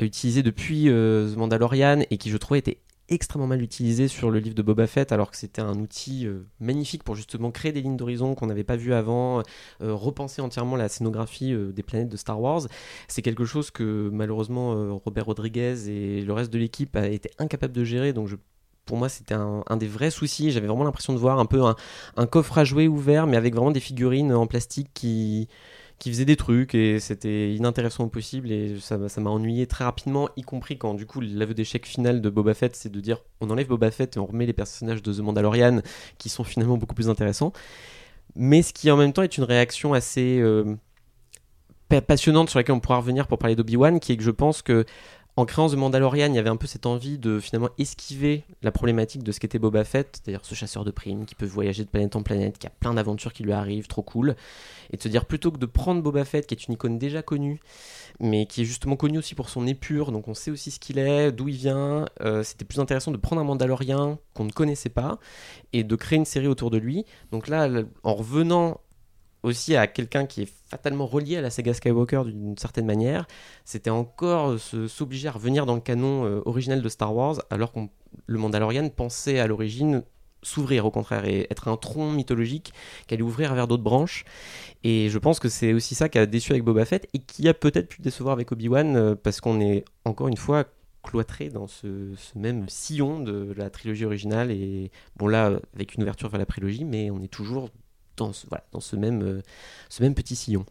utilisé 0.00 0.42
depuis 0.42 0.86
The 0.86 1.36
Mandalorian 1.36 2.02
et 2.10 2.18
qui, 2.18 2.30
je 2.30 2.36
trouvais, 2.36 2.58
était 2.58 2.80
extrêmement 3.08 3.46
mal 3.46 3.62
utilisé 3.62 4.08
sur 4.08 4.30
le 4.30 4.38
livre 4.38 4.54
de 4.54 4.62
Boba 4.62 4.86
Fett, 4.86 5.12
alors 5.12 5.30
que 5.30 5.36
c'était 5.36 5.62
un 5.62 5.78
outil 5.78 6.26
euh, 6.26 6.44
magnifique 6.60 7.04
pour 7.04 7.14
justement 7.14 7.50
créer 7.50 7.72
des 7.72 7.80
lignes 7.80 7.96
d'horizon 7.96 8.34
qu'on 8.34 8.46
n'avait 8.46 8.64
pas 8.64 8.76
vues 8.76 8.94
avant, 8.94 9.42
euh, 9.80 9.94
repenser 9.94 10.42
entièrement 10.42 10.76
la 10.76 10.88
scénographie 10.88 11.52
euh, 11.52 11.72
des 11.72 11.82
planètes 11.82 12.08
de 12.08 12.16
Star 12.16 12.40
Wars. 12.40 12.62
C'est 13.08 13.22
quelque 13.22 13.44
chose 13.44 13.70
que 13.70 14.10
malheureusement 14.12 14.96
Robert 15.04 15.26
Rodriguez 15.26 15.88
et 15.88 16.22
le 16.22 16.32
reste 16.32 16.52
de 16.52 16.58
l'équipe 16.58 16.96
a 16.96 17.08
été 17.08 17.30
incapable 17.38 17.72
de 17.72 17.84
gérer, 17.84 18.12
donc 18.12 18.28
je 18.28 18.36
pour 18.86 18.96
moi, 18.96 19.08
c'était 19.08 19.34
un, 19.34 19.76
des 19.76 19.88
vrais 19.88 20.10
soucis. 20.10 20.52
J'avais 20.52 20.68
vraiment 20.68 20.84
l'impression 20.84 21.12
de 21.12 21.18
voir 21.18 21.38
un 21.38 21.46
peu 21.46 21.60
un, 22.16 22.26
coffre 22.26 22.56
à 22.58 22.64
jouer 22.64 22.88
ouvert, 22.88 23.26
mais 23.26 23.36
avec 23.36 23.54
vraiment 23.54 23.72
des 23.72 23.80
figurines 23.80 24.32
en 24.32 24.46
plastique 24.46 24.88
qui, 24.94 25.48
qui 25.98 26.10
faisait 26.10 26.24
des 26.24 26.36
trucs 26.36 26.74
et 26.74 27.00
c'était 27.00 27.54
inintéressant 27.54 28.04
au 28.04 28.08
possible 28.08 28.52
et 28.52 28.76
ça, 28.80 28.96
m'a 28.98 29.30
ennuyé 29.30 29.66
très 29.66 29.84
rapidement, 29.84 30.28
y 30.36 30.42
compris 30.42 30.78
quand 30.78 30.94
du 30.94 31.06
coup 31.06 31.20
l'aveu 31.20 31.54
d'échec 31.54 31.86
final 31.86 32.20
de 32.20 32.28
Boba 32.30 32.52
Fett 32.52 32.76
c'est 32.76 32.90
de 32.90 33.00
dire 33.00 33.22
on 33.40 33.48
enlève 33.48 33.66
Boba 33.66 33.90
Fett 33.90 34.16
et 34.16 34.20
on 34.20 34.26
remet 34.26 34.44
les 34.44 34.52
personnages 34.52 35.02
de 35.02 35.12
The 35.12 35.20
Mandalorian 35.20 35.80
qui 36.18 36.28
sont 36.28 36.44
finalement 36.44 36.76
beaucoup 36.76 36.94
plus 36.94 37.08
intéressants. 37.08 37.52
Mais 38.34 38.60
ce 38.62 38.72
qui 38.74 38.90
en 38.90 38.96
même 38.96 39.12
temps 39.12 39.22
est 39.22 39.38
une 39.38 39.44
réaction 39.44 39.94
assez 39.94 40.38
euh, 40.38 40.76
passionnante 41.88 42.50
sur 42.50 42.58
laquelle 42.58 42.74
on 42.74 42.80
pourra 42.80 42.98
revenir 42.98 43.26
pour 43.26 43.38
parler 43.38 43.56
d'Obi-Wan, 43.56 43.98
qui 44.00 44.12
est 44.12 44.16
que 44.16 44.22
je 44.22 44.30
pense 44.30 44.60
que 44.60 44.84
en 45.36 45.44
créant 45.44 45.68
The 45.68 45.74
Mandalorian, 45.74 46.28
il 46.28 46.34
y 46.34 46.38
avait 46.38 46.48
un 46.48 46.56
peu 46.56 46.66
cette 46.66 46.86
envie 46.86 47.18
de 47.18 47.40
finalement 47.40 47.68
esquiver 47.76 48.44
la 48.62 48.72
problématique 48.72 49.22
de 49.22 49.32
ce 49.32 49.38
qu'était 49.38 49.58
Boba 49.58 49.84
Fett, 49.84 50.08
c'est-à-dire 50.22 50.44
ce 50.44 50.54
chasseur 50.54 50.82
de 50.84 50.90
primes 50.90 51.26
qui 51.26 51.34
peut 51.34 51.44
voyager 51.44 51.84
de 51.84 51.90
planète 51.90 52.16
en 52.16 52.22
planète, 52.22 52.58
qui 52.58 52.66
a 52.66 52.70
plein 52.70 52.94
d'aventures 52.94 53.34
qui 53.34 53.42
lui 53.42 53.52
arrivent, 53.52 53.86
trop 53.86 54.00
cool, 54.00 54.34
et 54.90 54.96
de 54.96 55.02
se 55.02 55.08
dire 55.08 55.26
plutôt 55.26 55.50
que 55.50 55.58
de 55.58 55.66
prendre 55.66 56.00
Boba 56.00 56.24
Fett, 56.24 56.46
qui 56.46 56.54
est 56.54 56.66
une 56.66 56.74
icône 56.74 56.98
déjà 56.98 57.20
connue, 57.20 57.60
mais 58.18 58.46
qui 58.46 58.62
est 58.62 58.64
justement 58.64 58.96
connu 58.96 59.18
aussi 59.18 59.34
pour 59.34 59.50
son 59.50 59.66
épure, 59.66 60.10
donc 60.10 60.26
on 60.26 60.34
sait 60.34 60.50
aussi 60.50 60.70
ce 60.70 60.80
qu'il 60.80 60.98
est, 60.98 61.32
d'où 61.32 61.48
il 61.48 61.56
vient, 61.56 62.06
euh, 62.22 62.42
c'était 62.42 62.64
plus 62.64 62.80
intéressant 62.80 63.10
de 63.10 63.18
prendre 63.18 63.42
un 63.42 63.44
Mandalorien 63.44 64.18
qu'on 64.32 64.44
ne 64.44 64.52
connaissait 64.52 64.88
pas, 64.88 65.18
et 65.74 65.84
de 65.84 65.96
créer 65.96 66.18
une 66.18 66.24
série 66.24 66.46
autour 66.46 66.70
de 66.70 66.78
lui. 66.78 67.04
Donc 67.30 67.48
là, 67.48 67.68
en 68.04 68.14
revenant 68.14 68.80
aussi 69.46 69.76
à 69.76 69.86
quelqu'un 69.86 70.26
qui 70.26 70.42
est 70.42 70.52
fatalement 70.68 71.06
relié 71.06 71.36
à 71.36 71.40
la 71.40 71.50
saga 71.50 71.72
Skywalker 71.72 72.24
d'une 72.26 72.58
certaine 72.58 72.86
manière. 72.86 73.26
C'était 73.64 73.90
encore 73.90 74.58
s'obliger 74.60 75.28
à 75.28 75.32
revenir 75.32 75.66
dans 75.66 75.74
le 75.74 75.80
canon 75.80 76.24
euh, 76.24 76.42
originel 76.44 76.82
de 76.82 76.88
Star 76.88 77.14
Wars, 77.14 77.36
alors 77.50 77.72
que 77.72 77.80
le 78.26 78.38
Mandalorian 78.38 78.88
pensait 78.88 79.38
à 79.38 79.46
l'origine 79.46 80.02
s'ouvrir 80.42 80.86
au 80.86 80.90
contraire 80.90 81.24
et 81.24 81.46
être 81.50 81.68
un 81.68 81.76
tronc 81.76 82.12
mythologique 82.12 82.72
allait 83.10 83.22
ouvrir 83.22 83.54
vers 83.54 83.66
d'autres 83.66 83.82
branches. 83.82 84.24
Et 84.84 85.08
je 85.08 85.18
pense 85.18 85.40
que 85.40 85.48
c'est 85.48 85.72
aussi 85.72 85.94
ça 85.94 86.08
qui 86.08 86.18
a 86.18 86.26
déçu 86.26 86.52
avec 86.52 86.62
Boba 86.62 86.84
Fett 86.84 87.08
et 87.14 87.18
qui 87.18 87.48
a 87.48 87.54
peut-être 87.54 87.88
pu 87.88 88.02
décevoir 88.02 88.32
avec 88.34 88.52
Obi-Wan 88.52 88.96
euh, 88.96 89.14
parce 89.14 89.40
qu'on 89.40 89.60
est 89.60 89.84
encore 90.04 90.28
une 90.28 90.36
fois 90.36 90.64
cloîtré 91.02 91.48
dans 91.48 91.68
ce, 91.68 91.86
même 92.34 92.68
sillon 92.68 93.20
de 93.20 93.54
la 93.56 93.70
trilogie 93.70 94.04
originale 94.04 94.50
et 94.50 94.90
bon 95.16 95.28
là 95.28 95.52
avec 95.74 95.94
une 95.94 96.02
ouverture 96.02 96.28
vers 96.28 96.40
la 96.40 96.46
prélogie 96.46 96.84
mais 96.84 97.12
on 97.12 97.22
est 97.22 97.32
toujours 97.32 97.70
dans 98.16 98.32
ce, 98.32 98.46
voilà, 98.48 98.64
dans 98.72 98.80
ce, 98.80 98.96
même, 98.96 99.22
euh, 99.22 99.42
ce 99.88 100.02
même 100.02 100.14
petit 100.14 100.36
sillon. 100.36 100.64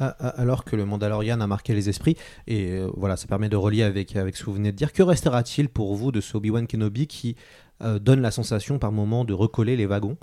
Ah, 0.00 0.16
ah, 0.18 0.28
alors 0.40 0.64
que 0.64 0.76
le 0.76 0.84
Mandalorian 0.84 1.40
a 1.40 1.46
marqué 1.46 1.74
les 1.74 1.88
esprits, 1.88 2.16
et 2.46 2.72
euh, 2.72 2.90
voilà, 2.96 3.16
ça 3.16 3.26
permet 3.26 3.48
de 3.48 3.56
relier 3.56 3.82
avec, 3.82 4.16
avec 4.16 4.36
ce 4.36 4.44
que 4.44 4.50
vous 4.50 4.56
venez 4.56 4.72
de 4.72 4.76
dire. 4.76 4.92
Que 4.92 5.02
restera-t-il 5.02 5.68
pour 5.68 5.94
vous 5.94 6.12
de 6.12 6.20
ce 6.20 6.36
Obi-Wan 6.36 6.66
Kenobi 6.66 7.06
qui 7.06 7.36
euh, 7.82 7.98
donne 7.98 8.20
la 8.20 8.30
sensation 8.30 8.78
par 8.78 8.92
moment 8.92 9.24
de 9.24 9.32
recoller 9.32 9.76
les 9.76 9.86
wagons, 9.86 10.16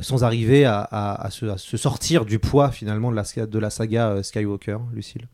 sans 0.00 0.22
arriver 0.22 0.64
à, 0.64 0.80
à, 0.80 1.28
se, 1.30 1.56
se, 1.56 1.76
sortir 1.76 2.24
du 2.24 2.38
poids 2.38 2.70
finalement 2.70 3.10
de 3.10 3.16
la, 3.16 3.46
de 3.46 3.58
la 3.58 3.68
saga 3.68 4.22
Skywalker, 4.22 4.78
Lucille? 4.92 5.26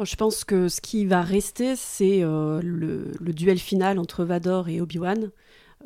Je 0.00 0.14
pense 0.14 0.44
que 0.44 0.68
ce 0.68 0.80
qui 0.80 1.06
va 1.06 1.22
rester, 1.22 1.74
c'est 1.74 2.20
le, 2.20 2.60
le, 2.62 3.32
duel 3.32 3.58
final 3.58 3.98
entre 3.98 4.24
Vador 4.24 4.68
et 4.68 4.80
Obi-Wan. 4.80 5.32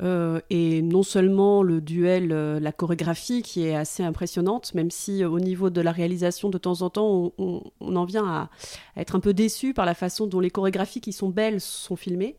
Euh, 0.01 0.39
et 0.49 0.81
non 0.81 1.01
seulement 1.01 1.63
le 1.63 1.81
duel, 1.81 2.31
euh, 2.31 2.59
la 2.59 2.71
chorégraphie 2.71 3.41
qui 3.41 3.65
est 3.65 3.75
assez 3.75 4.03
impressionnante, 4.03 4.73
même 4.75 4.91
si 4.91 5.23
euh, 5.23 5.29
au 5.29 5.39
niveau 5.39 5.69
de 5.71 5.81
la 5.81 5.91
réalisation, 5.91 6.49
de 6.49 6.57
temps 6.57 6.81
en 6.83 6.89
temps, 6.89 7.33
on, 7.37 7.61
en 7.81 8.05
vient 8.05 8.27
à, 8.27 8.49
être 8.95 9.15
un 9.15 9.19
peu 9.19 9.33
déçu 9.33 9.73
par 9.73 9.85
la 9.85 9.95
façon 9.95 10.27
dont 10.27 10.39
les 10.39 10.51
chorégraphies 10.51 11.01
qui 11.01 11.13
sont 11.13 11.29
belles 11.29 11.61
sont 11.61 11.95
filmées. 11.95 12.37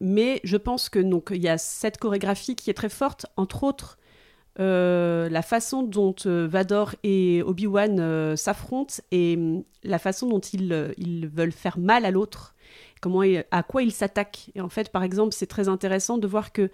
mais 0.00 0.40
je 0.44 0.56
pense 0.56 0.88
que 0.88 0.98
donc 0.98 1.30
il 1.34 1.42
y 1.42 1.48
a 1.48 1.58
cette 1.58 1.98
chorégraphie 1.98 2.56
qui 2.56 2.70
est 2.70 2.74
très 2.74 2.88
forte, 2.88 3.26
entre 3.36 3.64
autres. 3.64 3.98
la 4.56 5.42
façon 5.42 5.82
dont 5.82 6.14
Vador 6.24 6.94
et 7.02 7.42
Obi-Wan 7.42 8.36
s'affrontent 8.36 8.94
et 9.10 9.36
hum, 9.36 9.64
la 9.82 9.98
façon 9.98 10.28
dont 10.28 10.40
ils, 10.40 10.94
ils 10.96 11.28
veulent 11.28 11.52
faire 11.52 11.78
mal 11.78 12.06
à 12.06 12.10
l'autre 12.10 12.54
comment 13.00 13.22
à 13.50 13.62
quoi 13.62 13.82
il 13.82 13.92
s'attaque. 13.92 14.50
Et 14.54 14.60
en 14.60 14.68
fait, 14.68 14.90
par 14.90 15.02
exemple, 15.02 15.34
c'est 15.34 15.46
très 15.46 15.68
intéressant 15.68 16.18
de 16.18 16.26
voir 16.26 16.52
que 16.52 16.70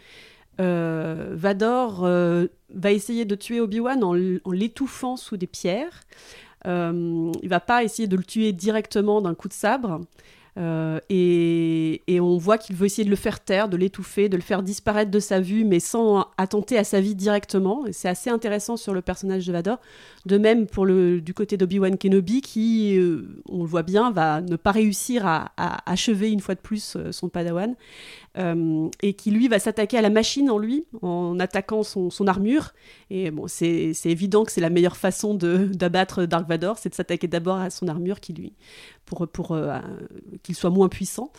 euh, 0.60 1.34
Vador 1.34 2.04
euh, 2.04 2.46
va 2.74 2.92
essayer 2.92 3.24
de 3.24 3.34
tuer 3.34 3.60
Obi-Wan 3.60 4.02
en, 4.02 4.12
l'étouffant 4.52 5.16
sous 5.16 5.36
des 5.36 5.46
pierres. 5.46 6.02
Euh, 6.66 7.30
il 7.42 7.48
va 7.48 7.60
pas 7.60 7.84
essayer 7.84 8.08
de 8.08 8.16
le 8.16 8.24
tuer 8.24 8.52
directement 8.52 9.20
d'un 9.20 9.34
coup 9.34 9.48
de 9.48 9.52
sabre. 9.52 10.00
Euh, 10.58 11.00
et, 11.10 12.20
on 12.20 12.38
voit 12.38 12.58
qu'il 12.58 12.74
veut 12.76 12.86
essayer 12.86 13.04
de 13.04 13.10
le 13.10 13.16
faire 13.16 13.40
taire, 13.40 13.68
de 13.68 13.76
l'étouffer, 13.76 14.28
de 14.28 14.36
le 14.36 14.42
faire 14.42 14.62
disparaître 14.62 15.10
de 15.10 15.20
sa 15.20 15.40
vue, 15.40 15.64
mais 15.64 15.80
sans 15.80 16.26
attenter 16.38 16.78
à 16.78 16.84
sa 16.84 17.00
vie 17.00 17.14
directement. 17.14 17.86
Et 17.86 17.92
c'est 17.92 18.08
assez 18.08 18.30
intéressant 18.30 18.76
sur 18.76 18.94
le 18.94 19.02
personnage 19.02 19.46
de 19.46 19.52
Vador. 19.52 19.78
De 20.24 20.38
même 20.38 20.66
pour 20.66 20.86
le 20.86 21.20
du 21.20 21.34
côté 21.34 21.56
d'Obi-Wan 21.56 21.96
Kenobi, 21.96 22.40
qui, 22.40 22.98
euh, 22.98 23.42
on 23.48 23.62
le 23.62 23.68
voit 23.68 23.82
bien, 23.82 24.10
va 24.10 24.40
ne 24.40 24.56
pas 24.56 24.72
réussir 24.72 25.26
à, 25.26 25.52
achever 25.86 26.30
une 26.30 26.40
fois 26.40 26.54
de 26.54 26.60
plus 26.60 26.96
euh, 26.96 27.12
son 27.12 27.28
Padawan. 27.28 27.74
et 29.02 29.14
qui 29.14 29.30
lui 29.30 29.48
va 29.48 29.58
s'attaquer 29.58 29.96
à 29.98 30.02
la 30.02 30.10
machine 30.10 30.50
en 30.50 30.58
lui, 30.58 30.84
en 31.02 31.38
attaquant 31.38 31.82
son, 31.82 32.26
armure. 32.26 32.72
Et 33.10 33.30
bon, 33.30 33.46
c'est 33.46 33.94
évident 34.04 34.44
que 34.44 34.52
c'est 34.52 34.60
la 34.60 34.70
meilleure 34.70 34.96
façon 34.96 35.34
d'abattre 35.34 36.24
Dark 36.26 36.48
Vador, 36.48 36.78
c'est 36.78 36.88
de 36.90 36.94
s'attaquer 36.94 37.28
d'abord 37.28 37.56
à 37.56 37.70
son 37.70 37.88
armure 37.88 38.20
qui 38.20 38.32
lui 38.32 38.52
pour, 39.06 39.26
pour 39.28 39.52
euh, 39.52 39.78
qu'il 40.42 40.54
soit 40.54 40.70
moins 40.70 40.88
puissant. 40.88 41.32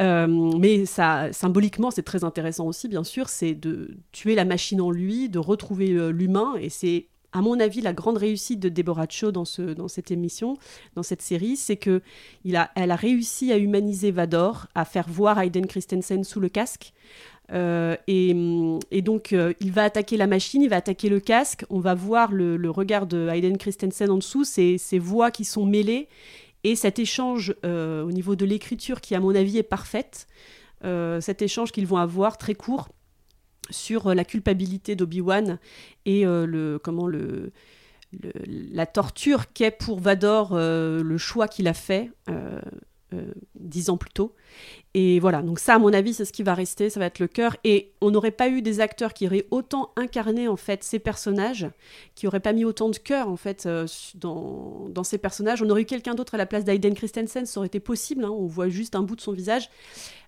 Euh, 0.00 0.26
mais 0.58 0.86
ça, 0.86 1.30
symboliquement, 1.32 1.90
c'est 1.90 2.04
très 2.04 2.24
intéressant 2.24 2.66
aussi, 2.66 2.88
bien 2.88 3.04
sûr, 3.04 3.28
c'est 3.28 3.54
de 3.54 3.96
tuer 4.12 4.34
la 4.34 4.44
machine 4.44 4.80
en 4.80 4.90
lui, 4.90 5.28
de 5.28 5.38
retrouver 5.38 5.90
euh, 5.90 6.10
l'humain, 6.10 6.54
et 6.58 6.70
c'est 6.70 7.08
à 7.32 7.42
mon 7.42 7.60
avis, 7.60 7.82
la 7.82 7.92
grande 7.92 8.16
réussite 8.16 8.58
de 8.58 8.70
Deborah 8.70 9.04
Cho 9.06 9.32
dans, 9.32 9.44
ce, 9.44 9.60
dans 9.60 9.86
cette 9.86 10.10
émission, 10.10 10.56
dans 10.94 11.02
cette 11.02 11.20
série, 11.20 11.56
c'est 11.56 11.76
que 11.76 12.00
il 12.44 12.56
a, 12.56 12.70
elle 12.74 12.90
a 12.90 12.96
réussi 12.96 13.52
à 13.52 13.58
humaniser 13.58 14.10
Vador, 14.12 14.66
à 14.74 14.86
faire 14.86 15.06
voir 15.06 15.38
Hayden 15.38 15.66
Christensen 15.66 16.24
sous 16.24 16.40
le 16.40 16.48
casque. 16.48 16.94
et, 17.52 18.34
et, 18.90 19.02
donc, 19.02 19.36
il 19.60 19.72
va 19.72 19.84
attaquer 19.84 20.16
la 20.16 20.26
machine, 20.26 20.62
il 20.62 20.70
va 20.70 20.76
attaquer 20.76 21.10
le 21.10 21.20
casque. 21.20 21.66
On 21.68 21.80
va 21.80 21.94
voir 21.94 22.32
le, 22.32 22.70
regard 22.70 23.06
de 23.06 23.28
Hayden 23.28 23.58
Christensen 23.58 24.10
en 24.10 24.16
dessous, 24.16 24.44
ces, 24.44 24.78
ces 24.78 24.98
voix 24.98 25.30
qui 25.30 25.44
sont 25.44 25.66
mêlées. 25.66 26.08
Et 26.64 26.76
cet 26.76 26.98
échange 26.98 27.54
euh, 27.64 28.02
au 28.02 28.12
niveau 28.12 28.36
de 28.36 28.44
l'écriture, 28.44 29.00
qui 29.00 29.14
à 29.14 29.20
mon 29.20 29.34
avis 29.34 29.58
est 29.58 29.62
parfaite, 29.62 30.26
euh, 30.84 31.20
cet 31.20 31.42
échange 31.42 31.72
qu'ils 31.72 31.86
vont 31.86 31.96
avoir 31.96 32.38
très 32.38 32.54
court 32.54 32.88
sur 33.70 34.08
euh, 34.08 34.14
la 34.14 34.24
culpabilité 34.24 34.96
d'Obi-Wan 34.96 35.58
et 36.04 36.24
le, 36.24 36.78
comment 36.82 37.06
le, 37.06 37.52
la 38.46 38.86
torture 38.86 39.52
qu'est 39.52 39.70
pour 39.70 40.00
Vador 40.00 40.56
le 40.56 41.18
choix 41.18 41.48
qu'il 41.48 41.68
a 41.68 41.74
fait 41.74 42.10
dix 43.54 43.90
ans 43.90 43.96
plus 43.96 44.10
tôt. 44.10 44.34
Et 44.94 45.20
voilà, 45.20 45.42
donc 45.42 45.58
ça, 45.58 45.74
à 45.74 45.78
mon 45.78 45.92
avis, 45.92 46.14
c'est 46.14 46.24
ce 46.24 46.32
qui 46.32 46.42
va 46.42 46.54
rester, 46.54 46.90
ça 46.90 46.98
va 46.98 47.06
être 47.06 47.18
le 47.18 47.28
cœur. 47.28 47.56
Et 47.62 47.92
on 48.00 48.10
n'aurait 48.10 48.30
pas 48.30 48.48
eu 48.48 48.62
des 48.62 48.80
acteurs 48.80 49.12
qui 49.12 49.26
auraient 49.26 49.46
autant 49.50 49.92
incarné, 49.96 50.48
en 50.48 50.56
fait, 50.56 50.82
ces 50.82 50.98
personnages, 50.98 51.68
qui 52.14 52.26
n'auraient 52.26 52.40
pas 52.40 52.52
mis 52.52 52.64
autant 52.64 52.88
de 52.88 52.96
cœur, 52.96 53.28
en 53.28 53.36
fait, 53.36 53.66
euh, 53.66 53.86
dans, 54.14 54.88
dans, 54.88 55.04
ces 55.04 55.18
personnages. 55.18 55.62
On 55.62 55.70
aurait 55.70 55.82
eu 55.82 55.86
quelqu'un 55.86 56.14
d'autre 56.14 56.34
à 56.34 56.38
la 56.38 56.46
place 56.46 56.64
d'Aiden 56.64 56.94
Christensen, 56.94 57.46
ça 57.46 57.60
aurait 57.60 57.66
été 57.66 57.80
possible, 57.80 58.24
hein. 58.24 58.30
on 58.30 58.46
voit 58.46 58.68
juste 58.68 58.96
un 58.96 59.02
bout 59.02 59.16
de 59.16 59.20
son 59.20 59.32
visage. 59.32 59.70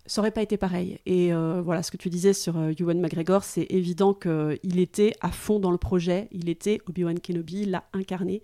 Ça 0.06 0.20
aurait 0.20 0.30
pas 0.30 0.42
été 0.42 0.56
pareil. 0.56 0.98
Et 1.04 1.32
euh, 1.32 1.60
voilà, 1.62 1.82
ce 1.82 1.90
que 1.90 1.96
tu 1.96 2.08
disais 2.08 2.32
sur 2.32 2.56
euh, 2.56 2.72
Ewan 2.78 3.00
McGregor, 3.00 3.44
c'est 3.44 3.66
évident 3.70 4.14
qu'il 4.14 4.78
était 4.78 5.14
à 5.20 5.30
fond 5.30 5.58
dans 5.58 5.70
le 5.70 5.78
projet. 5.78 6.28
Il 6.32 6.48
était 6.48 6.80
Obi-Wan 6.88 7.18
Kenobi, 7.18 7.64
l'a 7.64 7.84
incarné 7.92 8.42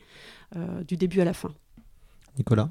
du 0.86 0.96
début 0.96 1.20
à 1.20 1.24
la 1.24 1.34
fin. 1.34 1.52
Nicolas? 2.38 2.70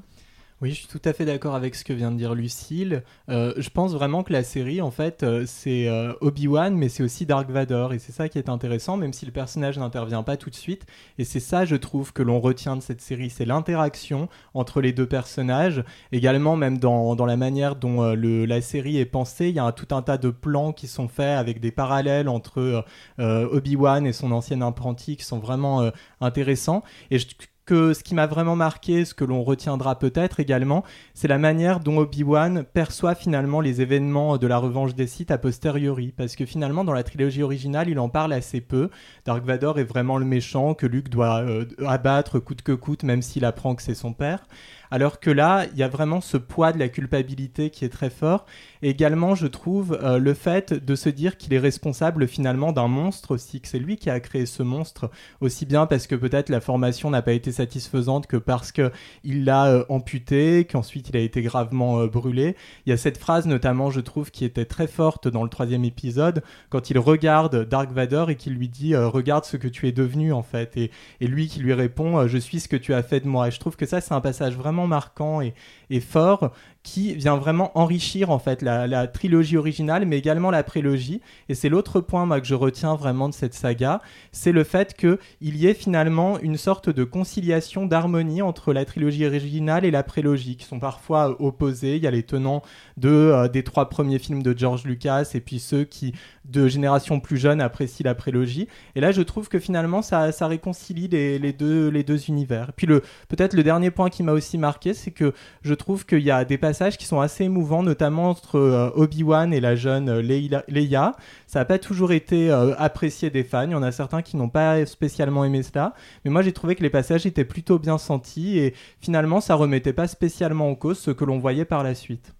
Oui, 0.62 0.70
je 0.70 0.76
suis 0.76 0.88
tout 0.88 1.02
à 1.04 1.12
fait 1.12 1.26
d'accord 1.26 1.54
avec 1.54 1.74
ce 1.74 1.84
que 1.84 1.92
vient 1.92 2.10
de 2.10 2.16
dire 2.16 2.34
Lucille. 2.34 3.02
Euh, 3.28 3.52
je 3.58 3.68
pense 3.68 3.92
vraiment 3.92 4.22
que 4.22 4.32
la 4.32 4.42
série, 4.42 4.80
en 4.80 4.90
fait, 4.90 5.22
euh, 5.22 5.44
c'est 5.46 5.86
euh, 5.86 6.14
Obi-Wan, 6.22 6.74
mais 6.74 6.88
c'est 6.88 7.02
aussi 7.02 7.26
Dark 7.26 7.50
Vador. 7.50 7.92
Et 7.92 7.98
c'est 7.98 8.12
ça 8.12 8.30
qui 8.30 8.38
est 8.38 8.48
intéressant, 8.48 8.96
même 8.96 9.12
si 9.12 9.26
le 9.26 9.32
personnage 9.32 9.78
n'intervient 9.78 10.22
pas 10.22 10.38
tout 10.38 10.48
de 10.48 10.54
suite. 10.54 10.86
Et 11.18 11.24
c'est 11.24 11.40
ça, 11.40 11.66
je 11.66 11.76
trouve, 11.76 12.14
que 12.14 12.22
l'on 12.22 12.40
retient 12.40 12.74
de 12.74 12.80
cette 12.80 13.02
série. 13.02 13.28
C'est 13.28 13.44
l'interaction 13.44 14.30
entre 14.54 14.80
les 14.80 14.94
deux 14.94 15.06
personnages. 15.06 15.84
Également, 16.10 16.56
même 16.56 16.78
dans, 16.78 17.16
dans 17.16 17.26
la 17.26 17.36
manière 17.36 17.76
dont 17.76 18.14
la 18.14 18.60
série 18.62 18.96
est 18.96 19.04
pensée, 19.04 19.50
il 19.50 19.56
y 19.56 19.58
a 19.58 19.70
tout 19.72 19.94
un 19.94 20.00
tas 20.00 20.16
de 20.16 20.30
plans 20.30 20.72
qui 20.72 20.86
sont 20.86 21.08
faits 21.08 21.36
avec 21.36 21.60
des 21.60 21.70
parallèles 21.70 22.30
entre 22.30 22.82
Obi-Wan 23.18 24.06
et 24.06 24.14
son 24.14 24.32
ancien 24.32 24.62
apprenti 24.62 25.16
qui 25.16 25.24
sont 25.24 25.38
vraiment 25.38 25.90
intéressants. 26.20 26.82
Et 27.10 27.18
je 27.18 27.26
que 27.66 27.92
ce 27.92 28.02
qui 28.02 28.14
m'a 28.14 28.26
vraiment 28.26 28.56
marqué, 28.56 29.04
ce 29.04 29.12
que 29.12 29.24
l'on 29.24 29.42
retiendra 29.42 29.98
peut-être 29.98 30.40
également, 30.40 30.84
c'est 31.14 31.28
la 31.28 31.38
manière 31.38 31.80
dont 31.80 31.98
Obi-Wan 31.98 32.64
perçoit 32.64 33.14
finalement 33.14 33.60
les 33.60 33.82
événements 33.82 34.38
de 34.38 34.46
la 34.46 34.56
revanche 34.56 34.94
des 34.94 35.06
Sith 35.06 35.30
a 35.30 35.38
posteriori. 35.38 36.14
Parce 36.16 36.36
que 36.36 36.46
finalement, 36.46 36.84
dans 36.84 36.92
la 36.92 37.02
trilogie 37.02 37.42
originale, 37.42 37.88
il 37.88 37.98
en 37.98 38.08
parle 38.08 38.32
assez 38.32 38.60
peu. 38.60 38.88
Dark 39.24 39.44
Vador 39.44 39.78
est 39.78 39.84
vraiment 39.84 40.16
le 40.16 40.24
méchant 40.24 40.74
que 40.74 40.86
Luke 40.86 41.08
doit 41.08 41.40
euh, 41.40 41.66
abattre 41.86 42.38
coûte 42.38 42.62
que 42.62 42.72
coûte, 42.72 43.02
même 43.02 43.20
s'il 43.20 43.44
apprend 43.44 43.74
que 43.74 43.82
c'est 43.82 43.94
son 43.94 44.12
père. 44.12 44.46
Alors 44.90 45.18
que 45.18 45.30
là, 45.30 45.66
il 45.72 45.78
y 45.78 45.82
a 45.82 45.88
vraiment 45.88 46.20
ce 46.20 46.36
poids 46.36 46.72
de 46.72 46.78
la 46.78 46.88
culpabilité 46.88 47.70
qui 47.70 47.84
est 47.84 47.88
très 47.88 48.10
fort. 48.10 48.46
Également, 48.86 49.34
je 49.34 49.48
trouve 49.48 49.98
euh, 50.00 50.18
le 50.18 50.32
fait 50.32 50.72
de 50.72 50.94
se 50.94 51.08
dire 51.08 51.38
qu'il 51.38 51.52
est 51.52 51.58
responsable 51.58 52.28
finalement 52.28 52.70
d'un 52.70 52.86
monstre 52.86 53.32
aussi, 53.34 53.60
que 53.60 53.66
c'est 53.66 53.80
lui 53.80 53.96
qui 53.96 54.10
a 54.10 54.20
créé 54.20 54.46
ce 54.46 54.62
monstre, 54.62 55.10
aussi 55.40 55.66
bien 55.66 55.86
parce 55.86 56.06
que 56.06 56.14
peut-être 56.14 56.50
la 56.50 56.60
formation 56.60 57.10
n'a 57.10 57.20
pas 57.20 57.32
été 57.32 57.50
satisfaisante 57.50 58.28
que 58.28 58.36
parce 58.36 58.70
qu'il 58.70 59.44
l'a 59.44 59.66
euh, 59.66 59.84
amputé, 59.88 60.68
qu'ensuite 60.70 61.08
il 61.08 61.16
a 61.16 61.20
été 61.20 61.42
gravement 61.42 61.98
euh, 61.98 62.06
brûlé. 62.06 62.54
Il 62.86 62.90
y 62.90 62.92
a 62.92 62.96
cette 62.96 63.18
phrase 63.18 63.48
notamment, 63.48 63.90
je 63.90 63.98
trouve, 63.98 64.30
qui 64.30 64.44
était 64.44 64.66
très 64.66 64.86
forte 64.86 65.26
dans 65.26 65.42
le 65.42 65.50
troisième 65.50 65.84
épisode, 65.84 66.44
quand 66.70 66.88
il 66.88 67.00
regarde 67.00 67.68
Dark 67.68 67.90
Vador 67.90 68.30
et 68.30 68.36
qu'il 68.36 68.52
lui 68.52 68.68
dit 68.68 68.94
Regarde 68.94 69.46
ce 69.46 69.56
que 69.56 69.66
tu 69.66 69.88
es 69.88 69.92
devenu 69.92 70.32
en 70.32 70.44
fait. 70.44 70.76
Et, 70.76 70.92
lui 71.20 71.48
qui 71.48 71.58
lui 71.58 71.72
répond 71.72 72.28
Je 72.28 72.38
suis 72.38 72.60
ce 72.60 72.68
que 72.68 72.76
tu 72.76 72.94
as 72.94 73.02
fait 73.02 73.18
de 73.18 73.26
moi. 73.26 73.48
Et 73.48 73.50
je 73.50 73.58
trouve 73.58 73.74
que 73.74 73.84
ça, 73.84 74.00
c'est 74.00 74.14
un 74.14 74.20
passage 74.20 74.56
vraiment 74.56 74.86
marquant 74.86 75.40
et 75.40 76.00
fort 76.00 76.52
qui 76.86 77.16
vient 77.16 77.36
vraiment 77.36 77.76
enrichir 77.76 78.30
en 78.30 78.38
fait 78.38 78.62
la, 78.62 79.08
trilogie 79.08 79.56
originale, 79.56 80.06
mais 80.06 80.18
également 80.18 80.52
la 80.52 80.62
prélogie. 80.62 81.20
Et 81.48 81.56
c'est 81.56 81.68
l'autre 81.68 82.00
point 82.00 82.26
que 82.38 82.46
je 82.46 82.54
retiens 82.54 82.94
vraiment 82.94 83.28
de 83.28 83.34
cette 83.34 83.54
saga, 83.54 84.00
c'est 84.30 84.52
le 84.52 84.62
fait 84.62 84.94
qu'il 84.94 85.18
y 85.42 85.66
ait 85.66 85.74
finalement 85.74 86.38
une 86.38 86.56
sorte 86.56 86.88
de 86.88 87.02
conciliation, 87.02 87.86
d'harmonie 87.86 88.40
entre 88.40 88.72
la 88.72 88.84
trilogie 88.84 89.26
originale 89.26 89.84
et 89.84 89.90
la 89.90 90.04
prélogie, 90.04 90.56
qui 90.56 90.64
sont 90.64 90.78
parfois 90.78 91.36
opposés. 91.42 91.96
Il 91.96 92.04
y 92.04 92.06
a 92.06 92.12
les 92.12 92.22
tenants 92.22 92.62
de, 92.96 93.08
euh, 93.08 93.48
des 93.48 93.64
trois 93.64 93.88
premiers 93.88 94.20
films 94.20 94.44
de 94.44 94.56
George 94.56 94.84
Lucas 94.84 95.28
et 95.34 95.40
puis 95.40 95.58
ceux 95.58 95.82
qui, 95.82 96.14
de 96.50 96.68
génération 96.68 97.20
plus 97.20 97.36
jeune, 97.36 97.60
apprécient 97.60 98.04
la 98.04 98.14
prélogie. 98.14 98.68
Et 98.94 99.00
là, 99.00 99.12
je 99.12 99.22
trouve 99.22 99.48
que 99.48 99.58
finalement, 99.58 100.02
ça, 100.02 100.32
ça 100.32 100.46
réconcilie 100.46 101.08
les, 101.08 101.38
les, 101.38 101.52
deux, 101.52 101.88
les 101.88 102.02
deux 102.04 102.26
univers. 102.28 102.68
Et 102.68 102.72
puis 102.76 102.86
le, 102.86 103.02
peut-être 103.28 103.54
le 103.54 103.62
dernier 103.62 103.90
point 103.90 104.10
qui 104.10 104.22
m'a 104.22 104.32
aussi 104.32 104.58
marqué, 104.58 104.94
c'est 104.94 105.10
que 105.10 105.32
je 105.62 105.74
trouve 105.74 106.06
qu'il 106.06 106.20
y 106.20 106.30
a 106.30 106.44
des 106.44 106.58
passages 106.58 106.96
qui 106.98 107.04
sont 107.04 107.20
assez 107.20 107.44
émouvants, 107.44 107.82
notamment 107.82 108.30
entre 108.30 108.56
euh, 108.56 108.90
Obi-Wan 108.94 109.52
et 109.52 109.60
la 109.60 109.76
jeune 109.76 110.08
euh, 110.08 110.22
Leila- 110.22 110.64
Leia. 110.68 111.16
Ça 111.46 111.58
n'a 111.58 111.64
pas 111.64 111.78
toujours 111.78 112.12
été 112.12 112.50
euh, 112.50 112.74
apprécié 112.78 113.30
des 113.30 113.44
fans. 113.44 113.64
Il 113.64 113.72
y 113.72 113.74
en 113.74 113.82
a 113.82 113.92
certains 113.92 114.22
qui 114.22 114.36
n'ont 114.36 114.48
pas 114.48 114.84
spécialement 114.86 115.44
aimé 115.44 115.62
cela. 115.62 115.94
Mais 116.24 116.30
moi, 116.30 116.42
j'ai 116.42 116.52
trouvé 116.52 116.74
que 116.74 116.82
les 116.82 116.90
passages 116.90 117.26
étaient 117.26 117.44
plutôt 117.44 117.78
bien 117.78 117.98
sentis 117.98 118.58
et 118.58 118.74
finalement, 119.00 119.40
ça 119.40 119.54
remettait 119.54 119.92
pas 119.92 120.06
spécialement 120.06 120.70
en 120.70 120.74
cause 120.74 120.98
ce 120.98 121.10
que 121.10 121.24
l'on 121.24 121.38
voyait 121.38 121.64
par 121.64 121.82
la 121.82 121.94
suite. 121.94 122.34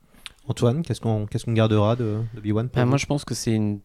Antoine, 0.49 0.83
qu'est-ce 0.83 1.01
qu'on 1.01 1.27
gardera 1.53 1.97
de, 1.97 2.19
de 2.35 2.53
vous 2.53 2.87
moi, 2.87 2.97
je 2.99 3.07
pense 3.07 3.25
que 3.25 3.35
c'est 3.35 3.53
une 3.53 3.81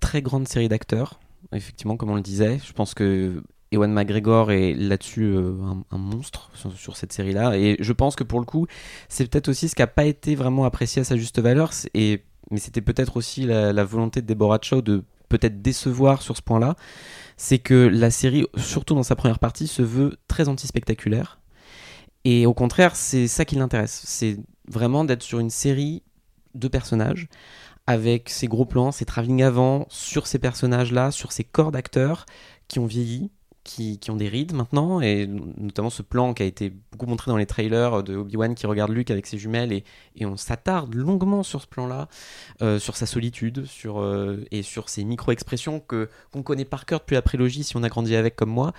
très 0.00 0.22
grande 0.22 0.48
série 0.48 0.68
d'acteurs. 0.68 1.20
Effectivement, 1.52 1.96
comme 1.96 2.10
on 2.10 2.14
le 2.14 2.22
disait, 2.22 2.58
je 2.64 2.72
pense 2.72 2.94
que 2.94 3.42
Ewan 3.72 3.92
McGregor 3.92 4.52
est 4.52 4.74
là-dessus 4.74 5.24
euh, 5.24 5.54
un, 5.90 5.98
monstre 5.98 6.50
sur, 6.76 6.96
cette 6.96 7.12
série-là. 7.12 7.56
Et 7.56 7.76
je 7.80 7.92
pense 7.92 8.16
que 8.16 8.24
pour 8.24 8.38
le 8.38 8.44
coup, 8.44 8.66
c'est 9.08 9.26
peut-être 9.26 9.48
aussi 9.48 9.68
ce 9.68 9.74
qui 9.74 9.82
n'a 9.82 9.86
pas 9.86 10.04
été 10.04 10.34
vraiment 10.34 10.64
apprécié 10.64 11.00
à 11.00 11.04
sa 11.04 11.16
juste 11.16 11.40
valeur. 11.40 11.70
Et, 11.94 12.22
mais 12.50 12.58
c'était 12.58 12.82
peut-être 12.82 13.16
aussi 13.16 13.44
la, 13.44 13.72
la 13.72 13.84
volonté 13.84 14.20
de 14.20 14.26
Deborah 14.26 14.58
Chow 14.62 14.82
de 14.82 15.04
peut-être 15.28 15.62
décevoir 15.62 16.22
sur 16.22 16.36
ce 16.36 16.42
point-là. 16.42 16.76
C'est 17.38 17.58
que 17.58 17.88
la 17.88 18.10
série, 18.10 18.46
surtout 18.56 18.94
dans 18.94 19.02
sa 19.02 19.16
première 19.16 19.38
partie, 19.38 19.66
se 19.66 19.82
veut 19.82 20.18
très 20.28 20.48
anti-spectaculaire. 20.48 21.40
Et 22.24 22.46
au 22.46 22.54
contraire, 22.54 22.94
c'est 22.94 23.26
ça 23.26 23.44
qui 23.44 23.56
l'intéresse. 23.56 24.02
C'est 24.04 24.36
vraiment 24.68 25.04
d'être 25.04 25.22
sur 25.22 25.40
une 25.40 25.50
série 25.50 26.02
de 26.54 26.68
personnages 26.68 27.28
avec 27.86 28.28
ces 28.28 28.46
gros 28.46 28.64
plans, 28.64 28.92
ces 28.92 29.04
travelling 29.04 29.42
avant 29.42 29.86
sur 29.88 30.26
ces 30.26 30.38
personnages-là, 30.38 31.10
sur 31.10 31.32
ces 31.32 31.44
corps 31.44 31.72
d'acteurs 31.72 32.26
qui 32.68 32.78
ont 32.78 32.86
vieilli, 32.86 33.30
qui, 33.64 33.98
qui 33.98 34.10
ont 34.10 34.16
des 34.16 34.28
rides 34.28 34.54
maintenant, 34.54 35.00
et 35.00 35.26
notamment 35.26 35.90
ce 35.90 36.02
plan 36.02 36.34
qui 36.34 36.42
a 36.42 36.46
été 36.46 36.72
beaucoup 36.90 37.06
montré 37.06 37.30
dans 37.30 37.36
les 37.36 37.46
trailers 37.46 38.02
de 38.02 38.16
Obi-Wan 38.16 38.54
qui 38.54 38.66
regarde 38.66 38.90
Luke 38.90 39.10
avec 39.10 39.26
ses 39.26 39.38
jumelles, 39.38 39.72
et, 39.72 39.84
et 40.16 40.26
on 40.26 40.36
s'attarde 40.36 40.94
longuement 40.94 41.42
sur 41.42 41.60
ce 41.60 41.66
plan-là, 41.66 42.08
euh, 42.60 42.78
sur 42.78 42.96
sa 42.96 43.06
solitude, 43.06 43.64
sur, 43.66 44.00
euh, 44.00 44.44
et 44.50 44.62
sur 44.62 44.88
ces 44.88 45.04
micro-expressions 45.04 45.80
que 45.80 46.08
qu'on 46.32 46.42
connaît 46.42 46.64
par 46.64 46.86
cœur 46.86 47.00
depuis 47.00 47.14
la 47.14 47.22
prélogie 47.22 47.62
si 47.62 47.76
on 47.76 47.82
a 47.82 47.88
grandi 47.88 48.16
avec 48.16 48.36
comme 48.36 48.50
moi, 48.50 48.72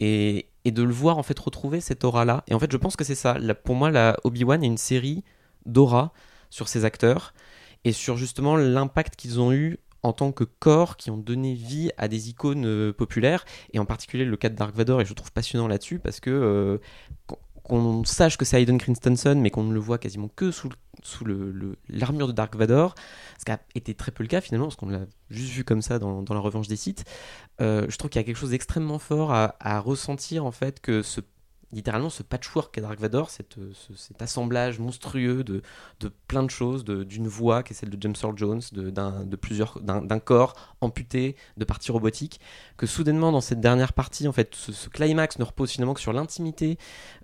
et, 0.00 0.46
et 0.64 0.70
de 0.70 0.82
le 0.82 0.92
voir 0.92 1.18
en 1.18 1.22
fait 1.22 1.38
retrouver 1.38 1.80
cette 1.80 2.04
aura-là. 2.04 2.44
Et 2.48 2.54
en 2.54 2.58
fait, 2.58 2.72
je 2.72 2.76
pense 2.76 2.96
que 2.96 3.04
c'est 3.04 3.14
ça. 3.14 3.36
Pour 3.64 3.74
moi, 3.74 4.14
Obi-Wan 4.24 4.62
est 4.62 4.66
une 4.66 4.78
série 4.78 5.24
d'aura 5.66 6.12
sur 6.50 6.68
ces 6.68 6.84
acteurs 6.84 7.34
et 7.84 7.92
sur 7.92 8.16
justement 8.16 8.56
l'impact 8.56 9.16
qu'ils 9.16 9.40
ont 9.40 9.52
eu 9.52 9.78
en 10.04 10.12
tant 10.12 10.32
que 10.32 10.44
corps 10.44 10.96
qui 10.96 11.10
ont 11.10 11.16
donné 11.16 11.54
vie 11.54 11.90
à 11.96 12.08
des 12.08 12.28
icônes 12.28 12.66
euh, 12.66 12.92
populaires 12.92 13.44
et 13.72 13.78
en 13.78 13.84
particulier 13.84 14.24
le 14.24 14.36
cas 14.36 14.48
de 14.48 14.56
Dark 14.56 14.74
Vador 14.74 15.00
et 15.00 15.04
je 15.04 15.14
trouve 15.14 15.30
passionnant 15.32 15.68
là-dessus 15.68 15.98
parce 16.00 16.18
que 16.18 16.30
euh, 16.30 16.78
qu'on- 17.62 18.02
sache 18.04 18.36
que 18.36 18.44
c'est 18.44 18.60
Hayden 18.60 18.78
Christensen 18.78 19.40
mais 19.40 19.50
qu'on 19.50 19.62
ne 19.62 19.72
le 19.72 19.78
voit 19.78 19.98
quasiment 19.98 20.26
que 20.28 20.50
sous, 20.50 20.70
sous 21.04 21.24
le- 21.24 21.52
le- 21.52 21.76
l'armure 21.88 22.26
de 22.26 22.32
Dark 22.32 22.56
Vador 22.56 22.96
ce 23.38 23.44
qui 23.44 23.52
a 23.52 23.60
été 23.76 23.94
très 23.94 24.10
peu 24.10 24.24
le 24.24 24.28
cas 24.28 24.40
finalement 24.40 24.66
parce 24.66 24.76
qu'on 24.76 24.88
l'a 24.88 25.06
juste 25.30 25.52
vu 25.52 25.62
comme 25.62 25.82
ça 25.82 26.00
dans, 26.00 26.22
dans 26.22 26.34
la 26.34 26.40
revanche 26.40 26.66
des 26.66 26.74
sites 26.76 27.04
euh, 27.60 27.86
je 27.88 27.96
trouve 27.96 28.10
qu'il 28.10 28.18
y 28.20 28.24
a 28.24 28.26
quelque 28.26 28.36
chose 28.38 28.50
d'extrêmement 28.50 28.98
fort 28.98 29.32
à 29.32 29.78
ressentir 29.80 30.44
en 30.44 30.50
fait 30.52 30.80
que 30.80 31.02
ce 31.02 31.20
littéralement 31.72 32.10
ce 32.10 32.22
patchwork 32.22 32.74
qu'est 32.74 32.80
Dark 32.80 33.00
Vador, 33.00 33.30
euh, 33.58 33.70
ce- 33.72 33.94
cet 33.94 34.22
assemblage 34.22 34.78
monstrueux 34.78 35.42
de, 35.44 35.62
plein 36.28 36.42
de 36.42 36.50
choses, 36.50 36.84
d'une 36.84 37.28
voix 37.28 37.62
qui 37.62 37.72
est 37.72 37.76
celle 37.76 37.90
de 37.90 38.00
James 38.00 38.14
Earl 38.22 38.36
Jones, 38.36 38.60
d'un, 38.72 40.18
corps 40.18 40.54
amputé, 40.80 41.36
de 41.56 41.64
parties 41.64 41.92
robotiques, 41.92 42.40
que 42.76 42.86
soudainement 42.86 43.32
dans 43.32 43.40
cette 43.40 43.60
dernière 43.60 43.92
partie, 43.92 44.28
en 44.28 44.32
fait, 44.32 44.54
ce, 44.54 44.88
climax 44.88 45.38
ne 45.38 45.44
repose 45.44 45.70
finalement 45.70 45.94
que 45.94 46.00
sur 46.00 46.12
l'intimité 46.12 46.78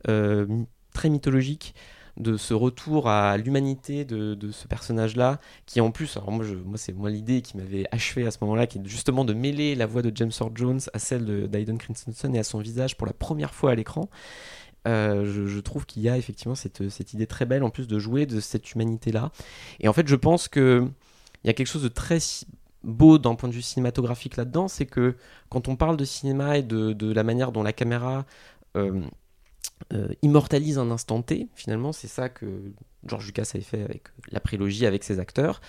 euh, 0.09 0.47
très 0.93 1.11
mythologique 1.11 1.75
de 2.19 2.37
ce 2.37 2.53
retour 2.53 3.09
à 3.09 3.37
l'humanité 3.37 4.05
de, 4.05 4.51
ce 4.51 4.67
personnage-là, 4.67 5.39
qui 5.67 5.81
en 5.81 5.91
plus, 5.91 6.17
alors 6.17 6.33
moi, 6.33 6.45
c'est 6.77 6.93
moi 6.93 7.11
l'idée 7.11 7.43
qui 7.43 7.57
m'avait 7.57 7.85
achevé 7.93 8.27
à 8.27 8.31
ce 8.31 8.39
moment-là, 8.43 8.67
qui 8.67 8.79
est 8.79 8.87
justement 8.87 9.25
de 9.25 9.35
mêler 9.35 9.75
la 9.75 9.87
voix 9.87 10.03
de 10.03 10.11
James 10.15 10.33
Earl 10.41 10.53
Jones 10.55 10.81
à 10.93 10.99
celle 10.99 11.25
de- 11.25 11.47
d'Aiden 11.47 11.79
Christensen 11.79 12.35
et 12.35 12.39
à 12.39 12.45
son 12.45 12.59
visage 12.59 12.97
pour 12.97 13.07
la 13.07 13.13
première 13.13 13.55
fois 13.55 13.73
à 13.73 13.75
l'écran. 13.75 14.09
Euh, 14.87 15.47
je, 15.47 15.61
trouve 15.61 15.87
qu'il 15.87 16.03
y 16.03 16.09
a 16.09 16.17
effectivement 16.17 16.55
cette, 16.55 16.89
cette 16.89 17.13
idée 17.13 17.27
très 17.27 17.47
belle 17.47 17.63
en 17.63 17.71
plus 17.71 17.89
de 17.89 17.99
jouer 17.99 18.27
de 18.27 18.41
cette 18.41 18.73
humanité-là. 18.73 19.33
Et 19.81 19.89
en 19.89 19.93
fait, 19.93 20.09
je 20.09 20.17
pense 20.17 20.49
que 20.49 20.89
il 21.45 21.47
y 21.47 21.51
a 21.51 21.53
quelque 21.53 21.67
chose 21.67 21.83
de 21.83 21.89
très 21.89 22.19
beau 22.83 23.19
d'un 23.19 23.35
point 23.35 23.49
de 23.49 23.55
vue 23.55 23.63
cinématographique 23.63 24.37
là-dedans, 24.37 24.69
c'est 24.69 24.87
que 24.87 25.17
quand 25.51 25.69
on 25.69 25.77
parle 25.77 25.97
de 25.97 26.05
cinéma 26.05 26.59
et 26.59 26.63
de, 26.63 26.93
de 26.93 27.13
la 27.13 27.23
manière 27.23 27.53
dont 27.53 27.63
la 27.63 27.73
caméra 27.73 28.25
euh, 28.77 29.03
euh, 29.93 30.09
immortalise 30.23 30.79
un 30.79 30.91
instant 30.91 31.23
T, 31.23 31.49
finalement, 31.55 31.93
c'est 31.93 32.09
ça 32.09 32.29
que 32.29 32.73
George 33.07 33.27
Lucas 33.27 33.51
avait 33.55 33.63
fait 33.63 33.83
avec 33.83 34.05
la 34.31 34.41
prélogie, 34.41 34.87
avec 34.87 35.05
ses 35.05 35.19
acteurs. 35.19 35.61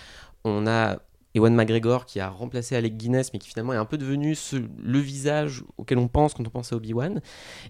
On 0.44 0.66
a 0.66 0.98
Ewan 1.34 1.54
McGregor 1.54 2.06
qui 2.06 2.18
a 2.18 2.28
remplacé 2.28 2.74
Alec 2.74 2.96
Guinness, 2.96 3.32
mais 3.32 3.38
qui 3.38 3.48
finalement 3.48 3.72
est 3.72 3.76
un 3.76 3.84
peu 3.84 3.98
devenu 3.98 4.34
ce- 4.34 4.56
le 4.56 4.98
visage 4.98 5.62
auquel 5.78 5.98
on 5.98 6.08
pense 6.08 6.34
quand 6.34 6.46
on 6.46 6.50
pense 6.50 6.72
à 6.72 6.76
Obi-Wan. 6.76 7.20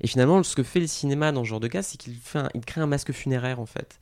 Et 0.00 0.06
finalement, 0.06 0.42
ce 0.42 0.56
que 0.56 0.62
fait 0.62 0.80
le 0.80 0.87
cinéma 0.87 1.30
dans 1.30 1.44
ce 1.44 1.48
genre 1.50 1.61
de 1.61 1.68
cas, 1.68 1.83
c'est 1.83 1.98
qu'il 1.98 2.16
crée 2.66 2.80
un 2.80 2.87
masque 2.87 3.12
funéraire 3.12 3.61
en 3.61 3.66
fait. 3.66 4.00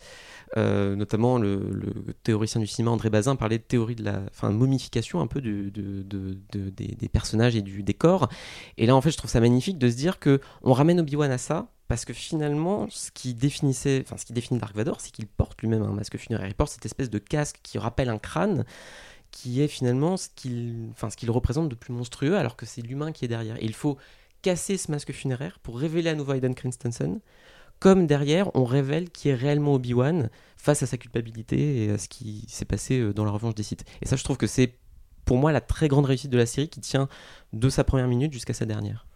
Euh, 0.56 0.96
notamment 0.96 1.38
le, 1.38 1.82
théoricien 2.22 2.60
du 2.60 2.66
cinéma 2.66 2.92
André 2.92 3.10
Bazin 3.10 3.36
parlait 3.36 3.58
de 3.58 3.62
théorie 3.62 3.96
de 3.96 4.04
la 4.04 4.22
momification 4.50 5.20
un 5.20 5.26
peu 5.26 5.42
des, 5.42 5.70
des 5.70 7.08
personnages 7.08 7.56
et 7.56 7.62
du 7.62 7.82
décor. 7.82 8.28
Et 8.78 8.86
là, 8.86 8.94
en 8.94 9.00
fait, 9.00 9.10
je 9.10 9.16
trouve 9.16 9.30
ça 9.30 9.40
magnifique 9.40 9.76
de 9.78 9.90
se 9.90 9.96
dire 9.96 10.20
que 10.20 10.40
on 10.62 10.72
ramène 10.72 11.00
Obi-Wan 11.00 11.30
à 11.32 11.38
ça 11.38 11.68
parce 11.88 12.04
que 12.04 12.12
finalement, 12.12 12.86
ce 12.90 13.10
qui 13.10 13.34
définit 13.34 13.74
Dark 14.60 14.76
Vador, 14.76 15.00
c'est 15.00 15.10
qu'il 15.10 15.26
porte 15.26 15.60
lui-même 15.62 15.82
un 15.82 15.92
masque 15.92 16.18
funéraire. 16.18 16.46
Il 16.46 16.54
porte 16.54 16.70
cette 16.70 16.84
espèce 16.86 17.08
de 17.08 17.18
casque 17.18 17.60
qui 17.62 17.78
rappelle 17.78 18.10
un 18.10 18.18
crâne 18.18 18.64
qui 19.30 19.62
est 19.62 19.68
finalement 19.68 20.16
ce 20.16 20.28
qu'il 20.34 20.88
enfin, 20.92 21.10
ce 21.10 21.16
qu'il 21.16 21.30
représente 21.30 21.68
de 21.68 21.74
plus 21.74 21.92
monstrueux, 21.92 22.36
alors 22.36 22.56
que 22.56 22.66
c'est 22.66 22.82
l'humain 22.82 23.12
qui 23.12 23.24
est 23.24 23.28
derrière. 23.28 23.56
Et 23.56 23.64
il 23.64 23.74
faut 23.74 23.96
casser 24.42 24.76
ce 24.76 24.90
masque 24.90 25.12
funéraire 25.12 25.58
pour 25.60 25.78
révéler 25.78 26.10
à 26.10 26.14
nouveau 26.14 26.34
Hayden 26.34 26.54
Christensen, 26.54 27.20
comme 27.78 28.06
derrière, 28.06 28.54
on 28.54 28.64
révèle 28.64 29.10
qui 29.10 29.28
est 29.28 29.34
réellement 29.34 29.74
Obi-Wan 29.74 30.30
face 30.56 30.82
à 30.82 30.86
sa 30.86 30.98
culpabilité 30.98 31.84
et 31.84 31.90
à 31.90 31.98
ce 31.98 32.08
qui 32.08 32.44
s'est 32.48 32.64
passé 32.64 32.98
euh, 32.98 33.14
dans 33.14 33.24
la 33.24 33.30
revanche 33.30 33.54
des 33.54 33.62
sites. 33.62 33.84
Et 34.02 34.06
ça, 34.06 34.16
je 34.16 34.24
trouve 34.24 34.36
que 34.36 34.46
c'est 34.46 34.74
pour 35.24 35.38
moi 35.38 35.52
la 35.52 35.60
très 35.60 35.88
grande 35.88 36.06
réussite 36.06 36.30
de 36.30 36.38
la 36.38 36.46
série 36.46 36.68
qui 36.68 36.80
tient 36.80 37.08
de 37.52 37.68
sa 37.68 37.84
première 37.84 38.08
minute 38.08 38.32
jusqu'à 38.32 38.54
sa 38.54 38.66
dernière. 38.66 39.06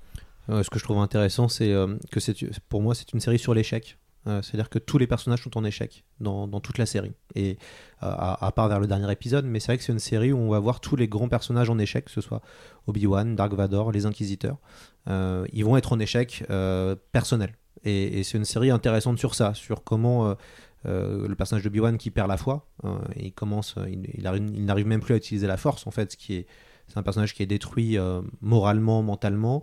Euh, 0.48 0.62
ce 0.62 0.70
que 0.70 0.78
je 0.78 0.84
trouve 0.84 0.98
intéressant, 0.98 1.48
c'est 1.48 1.72
euh, 1.72 1.96
que 2.10 2.20
c'est 2.20 2.36
pour 2.68 2.82
moi, 2.82 2.94
c'est 2.94 3.12
une 3.12 3.20
série 3.20 3.38
sur 3.38 3.54
l'échec. 3.54 3.98
Euh, 4.28 4.40
C'est-à-dire 4.40 4.70
que 4.70 4.78
tous 4.78 4.98
les 4.98 5.08
personnages 5.08 5.42
sont 5.42 5.58
en 5.58 5.64
échec 5.64 6.04
dans, 6.20 6.46
dans 6.46 6.60
toute 6.60 6.78
la 6.78 6.86
série. 6.86 7.12
Et 7.34 7.58
à, 8.00 8.52
part 8.54 8.68
vers 8.68 8.78
le 8.78 8.86
dernier 8.86 9.10
épisode, 9.10 9.44
mais 9.44 9.58
c'est 9.58 9.66
vrai 9.66 9.78
que 9.78 9.84
c'est 9.84 9.92
une 9.92 9.98
série 9.98 10.32
où 10.32 10.38
on 10.38 10.48
va 10.48 10.60
voir 10.60 10.80
tous 10.80 10.94
les 10.94 11.08
grands 11.08 11.28
personnages 11.28 11.70
en 11.70 11.78
échec, 11.78 12.04
que 12.04 12.10
ce 12.10 12.20
soit 12.20 12.40
Obi-Wan, 12.86 13.34
Dark 13.34 13.52
Vador, 13.52 13.90
les 13.90 14.06
Inquisiteurs. 14.06 14.58
Ils 15.08 15.64
vont 15.64 15.76
être 15.76 15.92
en 15.92 15.98
échec 15.98 16.44
personnel. 17.12 17.56
Et, 17.84 18.22
c'est 18.22 18.38
une 18.38 18.44
série 18.44 18.70
intéressante 18.70 19.18
sur 19.18 19.34
ça, 19.34 19.54
sur 19.54 19.82
comment 19.82 20.36
le 20.84 21.34
personnage 21.34 21.64
d'Obi-Wan 21.64 21.96
qui 21.96 22.10
perd 22.10 22.28
la 22.28 22.36
foi, 22.36 22.68
il 23.16 23.32
commence, 23.32 23.76
il, 23.88 24.08
il 24.14 24.26
arrive- 24.26 24.50
il 24.52 24.64
n'arrive 24.64 24.86
même 24.86 25.00
plus 25.00 25.14
à 25.14 25.16
utiliser 25.16 25.46
la 25.46 25.56
force 25.56 25.86
en 25.86 25.92
fait, 25.92 26.12
ce 26.12 26.16
qui 26.16 26.34
est, 26.34 26.46
c'est 26.88 26.98
un 26.98 27.04
personnage 27.04 27.34
qui 27.34 27.42
est 27.44 27.46
détruit 27.46 27.98
moralement, 28.40 29.02
mentalement, 29.02 29.62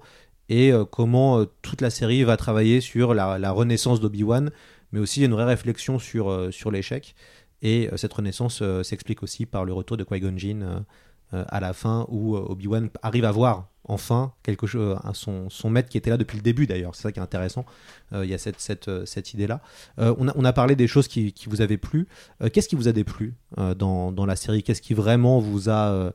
et 0.50 0.74
euh, 0.74 0.84
comment 0.84 1.40
euh, 1.40 1.46
toute 1.62 1.82
la 1.82 1.90
série 1.90 2.24
va 2.24 2.36
travailler 2.36 2.82
sur 2.82 3.14
la, 3.14 3.52
renaissance 3.52 4.00
d'Obi-Wan, 4.00 4.52
mais 4.92 5.00
aussi 5.00 5.24
une 5.24 5.32
vraie 5.32 5.46
réflexion 5.46 6.00
sur, 6.00 6.30
euh, 6.30 6.52
sur 6.52 6.72
l'échec. 6.72 7.16
Et 7.62 7.90
cette 7.98 8.14
renaissance 8.14 8.64
s'explique 8.84 9.22
aussi 9.22 9.46
par 9.46 9.66
le 9.66 9.74
retour 9.74 9.98
de 9.98 10.06
Qui-Gon 10.06 10.38
Jinn 10.38 10.86
à 11.34 11.60
la 11.60 11.74
fin, 11.74 12.06
où 12.08 12.38
Obi-Wan 12.38 12.90
arrive 13.02 13.26
à 13.26 13.34
voir 13.34 13.68
enfin 13.84 14.32
quelque 14.44 14.66
chose, 14.66 14.98
son, 15.12 15.50
son 15.50 15.70
maître 15.70 15.90
qui 15.90 15.98
était 15.98 16.10
là 16.10 16.16
depuis 16.16 16.38
le 16.38 16.42
début 16.42 16.68
d'ailleurs. 16.68 16.96
C'est 16.96 17.02
ça 17.02 17.12
qui 17.12 17.20
est 17.20 17.22
intéressant. 17.22 17.66
Il 18.14 18.30
y 18.30 18.34
a 18.34 18.38
cette, 18.38 18.62
cette, 18.62 18.90
cette 19.06 19.34
idée-là. 19.34 19.60
On, 19.98 20.30
a, 20.30 20.32
on 20.38 20.46
a 20.46 20.54
parlé 20.54 20.78
des 20.78 20.88
choses 20.88 21.10
qui, 21.10 21.34
qui 21.34 21.50
vous 21.50 21.60
avaient 21.60 21.76
plu. 21.76 22.08
Qu'est-ce 22.54 22.70
qui 22.70 22.78
vous 22.78 22.88
a 22.88 22.94
déplu 22.94 23.34
dans, 23.58 24.14
dans 24.14 24.26
la 24.26 24.38
série? 24.38 24.64
Qu'est-ce 24.64 24.82
qui 24.82 24.94
vraiment 24.94 25.40
vous 25.40 25.70
a, 25.70 26.14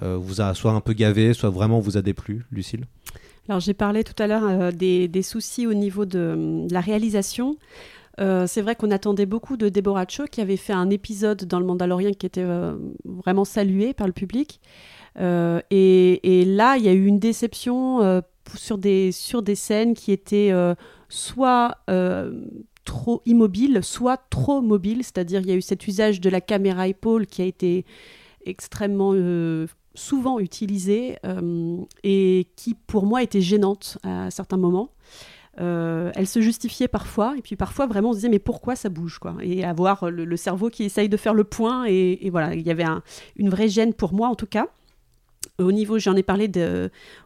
vous 0.00 0.40
a 0.40 0.54
soit 0.54 0.72
un 0.72 0.80
peu 0.80 0.94
gavé, 0.94 1.34
soit 1.34 1.50
vraiment 1.50 1.80
vous 1.80 1.98
a 1.98 2.00
déplu, 2.00 2.46
Lucille? 2.50 2.86
Alors 3.48 3.60
j'ai 3.60 3.74
parlé 3.74 4.04
tout 4.04 4.20
à 4.22 4.26
l'heure 4.26 4.44
euh, 4.44 4.70
des, 4.70 5.08
des 5.08 5.22
soucis 5.22 5.66
au 5.66 5.74
niveau 5.74 6.04
de, 6.04 6.66
la 6.70 6.80
réalisation. 6.80 7.56
Euh, 8.20 8.46
c'est 8.46 8.60
vrai 8.60 8.74
qu'on 8.74 8.90
attendait 8.90 9.26
beaucoup 9.26 9.56
de 9.56 9.68
Deborah 9.68 10.04
Cho, 10.08 10.24
qui 10.26 10.40
avait 10.40 10.56
fait 10.56 10.72
un 10.72 10.90
épisode 10.90 11.44
dans 11.44 11.60
Le 11.60 11.66
Mandalorian 11.66 12.12
qui 12.12 12.26
était 12.26 12.42
euh, 12.42 12.76
vraiment 13.04 13.44
salué 13.44 13.94
par 13.94 14.06
le 14.06 14.12
public. 14.12 14.60
Et, 15.20 16.44
là, 16.46 16.76
il 16.76 16.84
y 16.84 16.88
a 16.88 16.92
eu 16.92 17.06
une 17.06 17.18
déception 17.18 18.22
sur, 18.54 18.78
des, 18.78 19.10
sur 19.10 19.42
des 19.42 19.56
scènes 19.56 19.94
qui 19.94 20.12
étaient 20.12 20.52
soit 21.08 21.76
trop 22.84 23.22
immobiles, 23.26 23.80
soit 23.82 24.16
trop 24.30 24.60
mobiles. 24.60 25.02
C'est-à-dire, 25.02 25.40
il 25.40 25.48
y 25.48 25.50
a 25.50 25.56
eu 25.56 25.62
cet 25.62 25.88
usage 25.88 26.20
de 26.20 26.30
la 26.30 26.40
caméra 26.40 26.86
épaule 26.86 27.26
qui 27.26 27.42
a 27.42 27.46
été 27.46 27.84
extrêmement 28.46 29.12
souvent 29.98 30.38
utilisée 30.38 31.18
euh, 31.26 31.76
et 32.04 32.48
qui, 32.56 32.74
pour 32.74 33.04
moi, 33.04 33.22
était 33.22 33.40
gênante 33.40 33.98
à 34.02 34.30
certains 34.30 34.56
moments. 34.56 34.90
Euh, 35.60 36.12
elle 36.14 36.28
se 36.28 36.40
justifiait 36.40 36.86
parfois, 36.86 37.34
et 37.36 37.42
puis 37.42 37.56
parfois 37.56 37.86
vraiment 37.88 38.10
on 38.10 38.12
se 38.12 38.18
disait 38.18 38.28
mais 38.28 38.38
pourquoi 38.38 38.76
ça 38.76 38.88
bouge 38.88 39.18
quoi? 39.18 39.34
Et 39.42 39.64
avoir 39.64 40.08
le, 40.08 40.36
cerveau 40.36 40.70
qui 40.70 40.84
essaye 40.84 41.08
de 41.08 41.16
faire 41.16 41.34
le 41.34 41.42
point, 41.42 41.84
et, 41.86 42.30
voilà, 42.30 42.54
il 42.54 42.64
y 42.64 42.70
avait 42.70 42.84
un- 42.84 43.02
une 43.34 43.48
vraie 43.50 43.68
gêne 43.68 43.92
pour 43.92 44.12
moi 44.14 44.28
en 44.28 44.36
tout 44.36 44.46
cas. 44.46 44.68
Au 45.58 45.72
niveau, 45.72 45.98
j'en 45.98 46.14
ai 46.14 46.22
parlé 46.22 46.48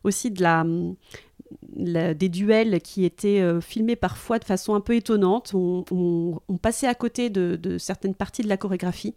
aussi 0.03 0.31
de 0.31 0.43
la, 0.43 0.65
des 2.15 2.29
duels 2.31 2.81
qui 2.81 3.05
étaient 3.05 3.43
euh, 3.43 3.61
filmés 3.61 3.97
parfois 3.97 4.39
de 4.39 4.45
façon 4.45 4.75
un 4.75 4.81
peu 4.81 4.95
étonnante. 4.95 5.53
On, 5.55 5.85
on- 5.91 6.57
passait 6.57 6.87
à 6.87 6.95
côté 6.95 7.29
de 7.29 7.77
certaines 7.77 8.15
parties 8.15 8.43
de 8.43 8.49
la 8.49 8.57
chorégraphie. 8.57 9.15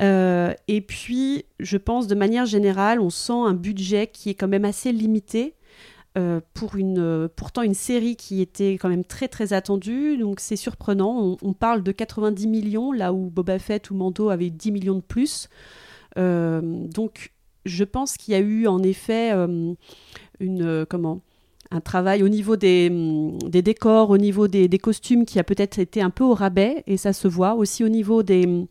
Euh, 0.00 0.54
et 0.68 0.80
puis, 0.80 1.44
je 1.60 1.76
pense 1.76 2.06
de 2.06 2.14
manière 2.14 2.46
générale, 2.46 3.00
on 3.00 3.10
sent 3.10 3.32
un 3.32 3.54
budget 3.54 4.08
qui 4.08 4.30
est 4.30 4.34
quand 4.34 4.48
même 4.48 4.64
assez 4.64 4.92
limité. 4.92 5.54
euh, 6.18 6.40
pour 6.52 6.76
une, 6.76 6.98
euh, 6.98 7.28
pourtant 7.34 7.62
une 7.62 7.72
série 7.72 8.16
qui 8.16 8.42
était 8.42 8.74
quand 8.74 8.90
même 8.90 9.04
très 9.04 9.28
très 9.28 9.54
attendue, 9.54 10.18
donc 10.18 10.40
c'est 10.40 10.56
surprenant. 10.56 11.18
On, 11.18 11.36
on 11.40 11.52
parle 11.54 11.82
de 11.82 11.90
90 11.90 12.48
millions, 12.48 12.92
là 12.92 13.14
où 13.14 13.30
Boba 13.30 13.58
Fett 13.58 13.90
ou 13.90 13.94
Mando 13.94 14.28
avaient 14.28 14.50
10 14.50 14.72
millions 14.72 14.96
de 14.96 15.00
plus. 15.00 15.48
Donc 16.16 17.32
je 17.64 17.84
pense 17.84 18.18
qu'il 18.18 18.32
y 18.32 18.36
a 18.36 18.40
eu 18.40 18.66
en 18.66 18.82
effet 18.82 19.32
une, 20.40 20.86
comment, 20.88 21.22
un 21.72 21.80
travail 21.80 22.22
au 22.22 22.28
niveau 22.28 22.56
des, 22.56 22.90
des 23.46 23.62
décors, 23.62 24.10
au 24.10 24.18
niveau 24.18 24.48
des, 24.48 24.68
des 24.68 24.78
costumes 24.78 25.24
qui 25.24 25.38
a 25.38 25.44
peut-être 25.44 25.78
été 25.78 26.02
un 26.02 26.10
peu 26.10 26.24
au 26.24 26.34
rabais, 26.34 26.84
et 26.86 26.96
ça 26.96 27.12
se 27.12 27.28
voit 27.28 27.54
aussi 27.54 27.82
au 27.84 27.88
niveau 27.88 28.22
des, 28.22 28.66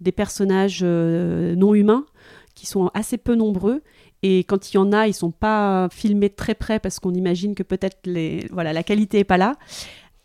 des 0.00 0.12
personnages 0.12 0.80
euh, 0.82 1.54
non 1.54 1.74
humains 1.74 2.06
qui 2.54 2.66
sont 2.66 2.90
assez 2.94 3.18
peu 3.18 3.34
nombreux. 3.34 3.82
Et 4.22 4.40
quand 4.44 4.72
il 4.72 4.76
y 4.76 4.78
en 4.78 4.92
a, 4.92 5.06
ils 5.06 5.14
sont 5.14 5.30
pas 5.30 5.88
filmés 5.92 6.30
très 6.30 6.54
près 6.54 6.80
parce 6.80 6.98
qu'on 6.98 7.12
imagine 7.12 7.54
que 7.54 7.62
peut-être 7.62 7.98
les, 8.06 8.46
voilà, 8.50 8.72
la 8.72 8.82
qualité 8.82 9.18
est 9.20 9.24
pas 9.24 9.36
là. 9.36 9.56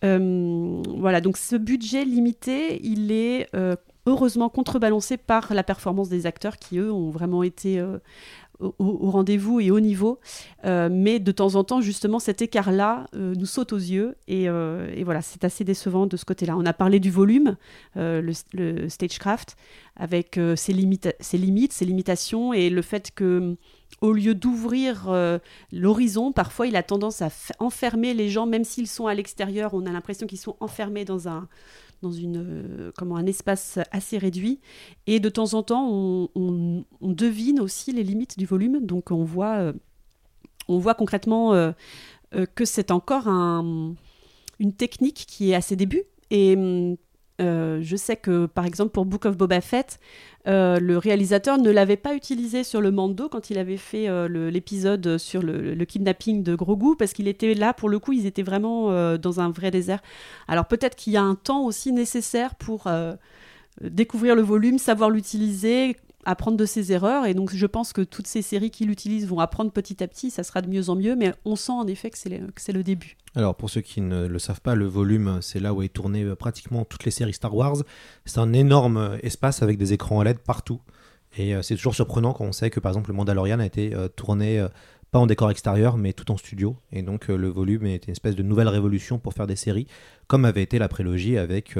Euh, 0.03 0.81
voilà, 0.97 1.21
donc 1.21 1.37
ce 1.37 1.55
budget 1.57 2.05
limité, 2.05 2.79
il 2.83 3.11
est 3.11 3.47
euh, 3.53 3.75
heureusement 4.05 4.49
contrebalancé 4.49 5.17
par 5.17 5.53
la 5.53 5.63
performance 5.63 6.09
des 6.09 6.25
acteurs 6.25 6.57
qui, 6.57 6.77
eux, 6.77 6.91
ont 6.91 7.11
vraiment 7.11 7.43
été 7.43 7.83
au, 8.61 9.09
rendez-vous 9.09 9.59
et 9.59 9.71
au 9.71 9.79
niveau. 9.79 10.19
Euh, 10.65 10.89
mais 10.91 11.19
de 11.19 11.31
temps 11.31 11.55
en 11.55 11.63
temps, 11.63 11.81
justement, 11.81 12.19
cet 12.19 12.41
écart-là 12.41 13.07
euh, 13.15 13.33
nous 13.35 13.45
saute 13.45 13.73
aux 13.73 13.77
yeux. 13.77 14.15
Et, 14.27 14.47
euh, 14.49 14.91
et 14.95 15.03
voilà, 15.03 15.21
c'est 15.21 15.43
assez 15.43 15.63
décevant 15.63 16.07
de 16.07 16.17
ce 16.17 16.25
côté-là. 16.25 16.55
On 16.57 16.65
a 16.65 16.73
parlé 16.73 16.99
du 16.99 17.11
volume, 17.11 17.57
le, 17.95 18.33
stagecraft, 18.87 19.55
avec 19.95 20.39
ses, 20.55 20.55
ses 20.55 21.37
limites, 21.37 21.73
ses 21.73 21.85
limitations, 21.85 22.53
et 22.53 22.69
le 22.69 22.81
fait 22.81 23.11
que 23.13 23.55
au 23.99 24.13
lieu 24.13 24.33
d'ouvrir 24.33 25.13
l'horizon, 25.71 26.31
parfois 26.31 26.65
il 26.65 26.75
a 26.75 26.83
tendance 26.83 27.21
à 27.21 27.29
enfermer 27.59 28.13
les 28.13 28.29
gens, 28.29 28.45
même 28.45 28.63
s'ils 28.63 28.87
sont 28.87 29.07
à 29.07 29.13
l'extérieur, 29.13 29.73
on 29.73 29.85
a 29.85 29.91
l'impression 29.91 30.27
qu'ils 30.27 30.39
sont 30.39 30.55
enfermés 30.59 31.05
dans 31.05 31.27
un, 31.27 31.47
dans 32.01 32.11
une, 32.11 32.37
euh, 32.37 32.91
comment, 32.97 33.15
un 33.15 33.25
espace 33.25 33.79
assez 33.91 34.17
réduit. 34.17 34.59
Et 35.07 35.19
de 35.19 35.29
temps 35.29 35.53
en 35.53 35.63
temps, 35.63 35.87
on, 36.35 36.83
devine 37.01 37.59
aussi 37.59 37.91
les 37.91 38.03
limites 38.03 38.37
du 38.37 38.45
volume. 38.45 38.85
Donc 38.85 39.11
on 39.11 39.23
voit, 39.23 39.57
euh, 39.57 39.73
on 40.67 40.79
voit 40.79 40.95
concrètement 40.95 41.53
euh, 41.53 41.71
que 42.55 42.65
c'est 42.65 42.91
encore 42.91 43.27
un- 43.27 43.95
une 44.59 44.73
technique 44.73 45.25
qui 45.27 45.51
est 45.51 45.55
à 45.55 45.61
ses 45.61 45.75
débuts. 45.75 46.03
Et 46.29 46.55
hum, 46.55 46.95
euh, 47.41 47.79
je 47.81 47.95
sais 47.95 48.15
que, 48.15 48.45
par 48.45 48.65
exemple, 48.65 48.91
pour 48.91 49.05
Book 49.05 49.25
of 49.25 49.37
Boba 49.37 49.61
Fett, 49.61 49.99
euh, 50.47 50.79
le 50.79 50.97
réalisateur 50.97 51.57
ne 51.57 51.69
l'avait 51.69 51.97
pas 51.97 52.15
utilisé 52.15 52.63
sur 52.63 52.81
le 52.81 52.91
Mando 52.91 53.29
quand 53.29 53.49
il 53.49 53.57
avait 53.57 53.77
fait 53.77 54.07
euh, 54.07 54.49
l'épisode 54.49 55.17
sur 55.17 55.41
le, 55.41 55.83
kidnapping 55.85 56.43
de 56.43 56.55
Grogu, 56.55 56.95
parce 56.97 57.13
qu'il 57.13 57.27
était 57.27 57.53
là, 57.53 57.73
pour 57.73 57.89
le 57.89 57.99
coup, 57.99 58.13
ils 58.13 58.25
étaient 58.25 58.43
vraiment 58.43 59.17
dans 59.17 59.39
un 59.39 59.49
vrai 59.49 59.71
désert. 59.71 60.01
Alors 60.47 60.65
peut-être 60.65 60.95
qu'il 60.95 61.13
y 61.13 61.17
a 61.17 61.23
un 61.23 61.35
temps 61.35 61.65
aussi 61.65 61.91
nécessaire 61.91 62.55
pour 62.55 62.87
découvrir 63.81 64.35
le 64.35 64.41
volume, 64.41 64.77
savoir 64.77 65.09
l'utiliser, 65.09 65.97
apprendre 66.25 66.57
de 66.57 66.65
ses 66.65 66.91
erreurs. 66.91 67.25
Et 67.25 67.33
donc 67.33 67.53
je 67.53 67.65
pense 67.65 67.93
que 67.93 68.01
toutes 68.01 68.27
ces 68.27 68.41
séries 68.41 68.71
qui 68.71 68.85
l'utilisent 68.85 69.27
vont 69.27 69.39
apprendre 69.39 69.71
petit 69.71 70.03
à 70.03 70.07
petit, 70.07 70.29
ça 70.29 70.43
sera 70.43 70.61
de 70.61 70.69
mieux 70.69 70.89
en 70.89 70.95
mieux, 70.95 71.15
mais 71.15 71.33
on 71.45 71.55
sent 71.55 71.71
en 71.71 71.87
effet 71.87 72.09
que 72.09 72.17
c'est 72.17 72.29
le, 72.29 72.47
le 72.73 72.83
début. 72.83 73.17
Alors 73.35 73.55
pour 73.55 73.69
ceux 73.69 73.81
qui 73.81 74.01
ne 74.01 74.27
le 74.27 74.39
savent 74.39 74.61
pas, 74.61 74.75
le 74.75 74.85
volume, 74.85 75.39
c'est 75.41 75.59
là 75.59 75.73
où 75.73 75.81
est 75.81 75.89
tourné 75.89 76.23
euh, 76.23 76.35
pratiquement 76.35 76.83
toutes 76.83 77.05
les 77.05 77.11
séries 77.11 77.33
Star 77.33 77.55
Wars. 77.55 77.77
C'est 78.25 78.39
un 78.39 78.51
énorme 78.53 78.97
euh, 78.97 79.17
espace 79.23 79.61
avec 79.61 79.77
des 79.77 79.93
écrans 79.93 80.17
OLED 80.19 80.39
partout. 80.39 80.81
Et 81.37 81.55
euh, 81.55 81.61
c'est 81.61 81.75
toujours 81.75 81.95
surprenant 81.95 82.33
quand 82.33 82.43
on 82.43 82.51
sait 82.51 82.69
que 82.69 82.81
par 82.81 82.91
exemple 82.91 83.09
le 83.09 83.15
Mandalorian 83.15 83.59
a 83.59 83.65
été 83.65 83.95
tourné 84.17 84.65
pas 85.11 85.19
en 85.19 85.27
décor 85.27 85.49
extérieur 85.49 85.97
mais 85.97 86.11
tout 86.11 86.29
en 86.29 86.37
studio. 86.37 86.75
Et 86.91 87.03
donc 87.03 87.29
le 87.29 87.47
volume 87.47 87.85
est 87.85 88.07
une 88.07 88.11
espèce 88.11 88.35
de 88.35 88.43
nouvelle 88.43 88.67
révolution 88.67 89.17
pour 89.17 89.33
faire 89.33 89.47
des 89.47 89.55
séries, 89.55 89.87
comme 90.27 90.43
avait 90.43 90.63
été 90.63 90.77
la 90.77 90.89
prélogie 90.89 91.37
avec 91.37 91.77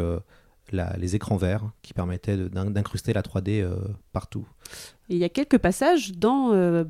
les 0.72 1.16
écrans 1.16 1.38
verts 1.38 1.72
qui 1.82 1.94
permettaient 1.94 2.38
d'incruster 2.38 3.14
la 3.14 3.22
3D 3.22 3.62
euh, 3.62 3.76
partout. 4.14 4.46
Il 5.10 5.18
y 5.18 5.24
a 5.24 5.30
quelques 5.30 5.58
passages 5.58 6.14
dans, 6.14 6.54
euh, 6.54 6.84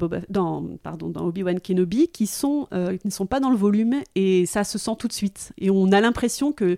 Obi-Wan 1.15 1.59
Kenobi 1.59 2.07
qui, 2.09 2.29
euh, 2.73 2.97
qui 2.97 3.07
ne 3.07 3.11
sont 3.11 3.25
pas 3.25 3.39
dans 3.39 3.49
le 3.49 3.57
volume 3.57 4.01
et 4.15 4.45
ça 4.45 4.63
se 4.63 4.77
sent 4.77 4.95
tout 4.99 5.07
de 5.07 5.13
suite. 5.13 5.53
Et 5.57 5.69
on 5.69 5.91
a 5.91 6.01
l'impression 6.01 6.51
que 6.51 6.77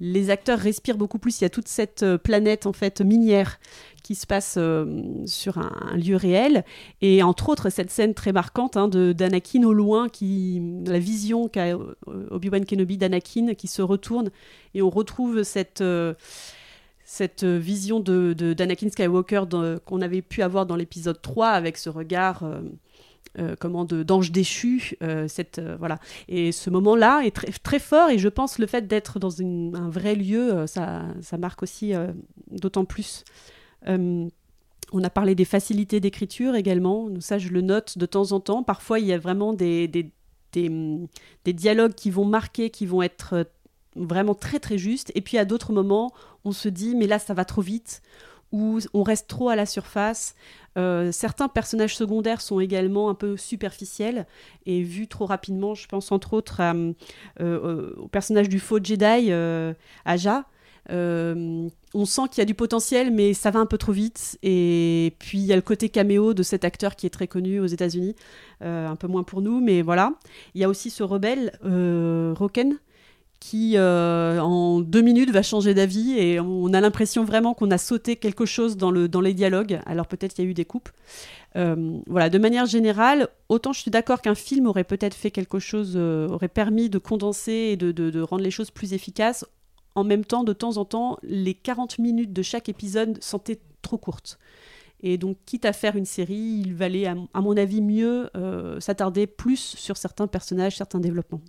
les 0.00 0.30
acteurs 0.30 0.58
respirent 0.58 0.98
beaucoup 0.98 1.18
plus. 1.18 1.40
Il 1.40 1.44
y 1.44 1.46
a 1.46 1.50
toute 1.50 1.68
cette 1.68 2.04
planète 2.18 2.66
en 2.66 2.72
fait 2.72 3.00
minière 3.00 3.58
qui 4.04 4.14
se 4.14 4.26
passe 4.26 4.56
euh, 4.58 5.02
sur 5.26 5.58
un, 5.58 5.96
lieu 5.96 6.14
réel. 6.14 6.64
Et 7.00 7.24
entre 7.24 7.48
autres, 7.48 7.70
cette 7.70 7.90
scène 7.90 8.14
très 8.14 8.32
marquante 8.32 8.76
hein, 8.76 8.86
d'Anakin 8.86 9.64
au 9.64 9.72
loin, 9.72 10.08
qui, 10.08 10.62
la 10.86 10.98
vision 11.00 11.48
qu'a 11.48 11.68
euh, 11.68 11.94
Obi-Wan 12.30 12.66
Kenobi 12.66 12.98
d'Anakin 12.98 13.54
qui 13.54 13.66
se 13.66 13.82
retourne 13.82 14.30
et 14.74 14.82
on 14.82 14.90
retrouve 14.90 15.42
cette. 15.42 15.80
euh, 15.80 16.14
cette 17.06 17.44
vision 17.44 18.00
de, 18.00 18.32
d'Anakin 18.32 18.88
Skywalker 18.88 19.44
qu'on 19.84 20.00
avait 20.00 20.22
pu 20.22 20.40
avoir 20.40 20.64
dans 20.64 20.74
l'épisode 20.74 21.20
3 21.20 21.48
avec 21.48 21.76
ce 21.76 21.90
regard 21.90 22.44
d'ange 23.36 24.32
déchu 24.32 24.96
cette 25.28 25.60
voilà 25.78 25.98
et 26.28 26.50
ce 26.50 26.70
moment-là 26.70 27.20
est 27.22 27.36
très, 27.36 27.52
très 27.62 27.78
fort 27.78 28.08
et 28.08 28.16
je 28.16 28.28
pense 28.30 28.58
le 28.58 28.66
fait 28.66 28.86
d'être 28.86 29.18
dans 29.18 29.42
un 29.42 29.90
vrai 29.90 30.14
lieu 30.14 30.66
ça, 30.66 31.02
ça 31.20 31.36
marque 31.36 31.62
aussi 31.62 31.92
d'autant 32.50 32.86
plus 32.86 33.22
on 33.86 35.02
a 35.02 35.10
parlé 35.10 35.34
des 35.34 35.44
facilités 35.44 36.00
d'écriture 36.00 36.54
également 36.54 37.08
ça 37.20 37.38
je 37.38 37.48
le 37.48 37.60
note 37.60 37.98
de 37.98 38.06
temps 38.06 38.32
en 38.32 38.40
temps 38.40 38.62
parfois 38.62 38.98
il 38.98 39.06
y 39.06 39.12
a 39.12 39.18
vraiment 39.18 39.52
des, 39.52 39.90
dialogues 41.44 41.94
qui 41.94 42.10
vont 42.10 42.24
marquer 42.24 42.70
qui 42.70 42.86
vont 42.86 43.02
être 43.02 43.34
euh, 43.34 43.44
vraiment 43.96 44.34
très 44.34 44.58
très 44.58 44.78
justes 44.78 45.12
et 45.14 45.20
puis 45.20 45.38
à 45.38 45.44
d'autres 45.44 45.72
moments 45.72 46.12
on 46.44 46.52
se 46.52 46.68
dit 46.68 46.94
mais 46.94 47.06
là 47.06 47.18
ça 47.18 47.34
va 47.34 47.44
trop 47.44 47.62
vite 47.62 48.02
ou 48.54 48.78
on 48.94 49.02
reste 49.02 49.26
trop 49.26 49.48
à 49.48 49.56
la 49.56 49.66
surface. 49.66 50.36
Euh, 50.78 51.10
certains 51.10 51.48
personnages 51.48 51.96
secondaires 51.96 52.40
sont 52.40 52.60
également 52.60 53.10
un 53.10 53.14
peu 53.14 53.36
superficiels 53.36 54.26
et 54.64 54.82
vus 54.82 55.08
trop 55.08 55.26
rapidement. 55.26 55.74
Je 55.74 55.88
pense 55.88 56.12
entre 56.12 56.34
autres 56.34 56.60
euh, 56.60 56.92
euh, 57.40 57.94
au 57.96 58.06
personnage 58.06 58.48
du 58.48 58.60
faux 58.60 58.78
Jedi, 58.82 59.32
euh, 59.32 59.74
Aja. 60.04 60.44
Euh, 60.90 61.68
on 61.94 62.04
sent 62.04 62.22
qu'il 62.30 62.38
y 62.38 62.42
a 62.42 62.44
du 62.44 62.54
potentiel, 62.54 63.10
mais 63.10 63.34
ça 63.34 63.50
va 63.50 63.60
un 63.60 63.66
peu 63.66 63.78
trop 63.78 63.92
vite. 63.92 64.38
Et 64.42 65.14
puis 65.18 65.38
il 65.38 65.46
y 65.46 65.52
a 65.52 65.56
le 65.56 65.62
côté 65.62 65.88
caméo 65.88 66.34
de 66.34 66.42
cet 66.42 66.64
acteur 66.64 66.96
qui 66.96 67.06
est 67.06 67.10
très 67.10 67.28
connu 67.28 67.60
aux 67.60 67.66
États-Unis, 67.66 68.14
euh, 68.62 68.88
un 68.88 68.96
peu 68.96 69.06
moins 69.06 69.22
pour 69.22 69.40
nous, 69.40 69.60
mais 69.60 69.82
voilà. 69.82 70.14
Il 70.54 70.60
y 70.60 70.64
a 70.64 70.68
aussi 70.68 70.90
ce 70.90 71.02
rebelle, 71.02 71.58
euh, 71.64 72.34
Roken, 72.36 72.78
qui 73.40 73.78
en 73.78 74.80
deux 74.80 75.02
minutes 75.02 75.30
va 75.30 75.42
changer 75.42 75.74
d'avis 75.74 76.18
et 76.18 76.40
on 76.40 76.72
a 76.72 76.80
l'impression 76.80 77.24
vraiment 77.24 77.52
qu'on 77.52 77.70
a 77.70 77.76
sauté 77.76 78.16
quelque 78.16 78.46
chose 78.46 78.78
dans, 78.78 78.90
le, 78.90 79.06
dans 79.06 79.20
les 79.20 79.34
dialogues. 79.34 79.80
Alors 79.84 80.06
peut-être 80.06 80.38
il 80.38 80.44
y 80.44 80.46
a 80.46 80.50
eu 80.50 80.54
des 80.54 80.64
coupes. 80.64 80.88
Voilà, 81.54 82.30
de 82.30 82.38
manière 82.38 82.64
générale, 82.64 83.28
autant 83.50 83.74
je 83.74 83.80
suis 83.80 83.90
d'accord 83.90 84.22
qu'un 84.22 84.34
film 84.34 84.66
aurait 84.66 84.84
peut-être 84.84 85.14
fait 85.14 85.30
quelque 85.30 85.58
chose, 85.58 85.94
aurait 85.96 86.48
permis 86.48 86.88
de 86.88 86.96
condenser 86.98 87.52
et 87.72 87.76
de- 87.76 87.92
de 87.92 88.20
rendre 88.22 88.42
les 88.42 88.50
choses 88.50 88.70
plus 88.70 88.94
efficaces. 88.94 89.44
En 89.94 90.04
même 90.04 90.24
temps, 90.24 90.44
de 90.44 90.52
temps 90.52 90.76
en 90.76 90.84
temps, 90.84 91.18
les 91.22 91.54
40 91.54 91.98
minutes 91.98 92.32
de 92.32 92.42
chaque 92.42 92.68
épisode 92.68 93.22
sentaient 93.22 93.60
trop 93.82 93.98
courtes. 93.98 94.38
Et 95.06 95.18
donc, 95.18 95.36
quitte 95.44 95.66
à 95.66 95.72
faire 95.72 95.96
une 95.96 96.06
série, 96.06 96.62
il 96.64 96.74
valait, 96.74 97.06
à, 97.06 97.40
mon 97.40 97.56
avis, 97.56 97.82
mieux 97.82 98.30
euh, 98.36 98.80
s'attarder 98.80 99.26
plus 99.26 99.60
sur 99.60 99.96
certains 99.96 100.26
personnages, 100.26 100.76
certains 100.76 100.98
développements. 100.98 101.42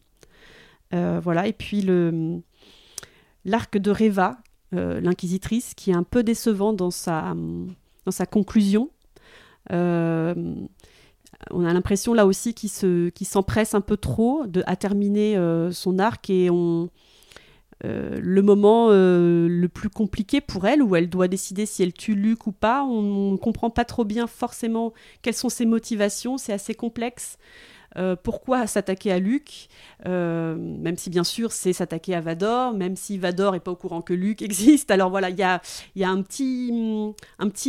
Euh, 0.93 1.19
voilà, 1.23 1.47
et 1.47 1.53
puis 1.53 1.81
le, 1.81 2.41
l'arc 3.45 3.77
de 3.77 3.91
Reva, 3.91 4.37
euh, 4.73 4.99
l'inquisitrice, 4.99 5.73
qui 5.73 5.91
est 5.91 5.95
un 5.95 6.03
peu 6.03 6.21
décevant 6.21 6.73
dans 6.73 6.91
sa, 6.91 7.33
dans 8.05 8.11
sa 8.11 8.25
conclusion. 8.25 8.89
On 11.51 11.65
a 11.65 11.73
l'impression 11.73 12.13
là 12.13 12.25
aussi 12.25 12.53
qu'il 12.53 12.69
se, 12.69 13.09
qu'il 13.09 13.27
s'empresse 13.27 13.73
un 13.73 13.81
peu 13.81 13.97
trop 13.97 14.45
de, 14.47 14.63
à 14.67 14.75
terminer 14.75 15.37
son 15.71 15.97
arc 15.99 16.29
et 16.29 16.49
on, 16.49 16.89
euh, 17.83 18.17
le 18.21 18.41
moment 18.41 18.87
euh, 18.89 19.47
le 19.49 19.67
plus 19.67 19.89
compliqué 19.89 20.39
pour 20.39 20.65
elle, 20.65 20.81
où 20.81 20.95
elle 20.95 21.09
doit 21.09 21.27
décider 21.27 21.65
si 21.65 21.83
elle 21.83 21.93
tue 21.93 22.15
Luc 22.15 22.47
ou 22.47 22.51
pas. 22.51 22.83
On 22.83 23.31
ne 23.33 23.37
comprend 23.37 23.69
pas 23.69 23.85
trop 23.85 24.05
bien 24.05 24.27
forcément 24.27 24.93
quelles 25.21 25.33
sont 25.33 25.49
ses 25.49 25.65
motivations, 25.65 26.37
c'est 26.37 26.53
assez 26.53 26.73
complexe. 26.73 27.37
Euh, 27.97 28.15
pourquoi 28.21 28.67
s'attaquer 28.67 29.11
à 29.11 29.19
Luc? 29.19 29.67
Euh, 30.05 30.55
Même 30.55 30.97
si 30.97 31.09
bien 31.09 31.23
sûr 31.23 31.51
c'est 31.51 31.73
s'attaquer 31.73 32.15
à 32.15 32.21
Vador, 32.21 32.73
même 32.73 32.95
si 32.95 33.17
Vador 33.17 33.53
n'est 33.53 33.59
pas 33.59 33.71
au 33.71 33.75
courant 33.75 34.01
que 34.01 34.13
Luc 34.13 34.41
existe. 34.41 34.91
Alors 34.91 35.09
voilà, 35.09 35.29
il 35.29 35.37
y 35.37 35.43
a, 35.43 35.61
a 36.01 36.09
un, 36.09 36.21
petit, 36.21 36.71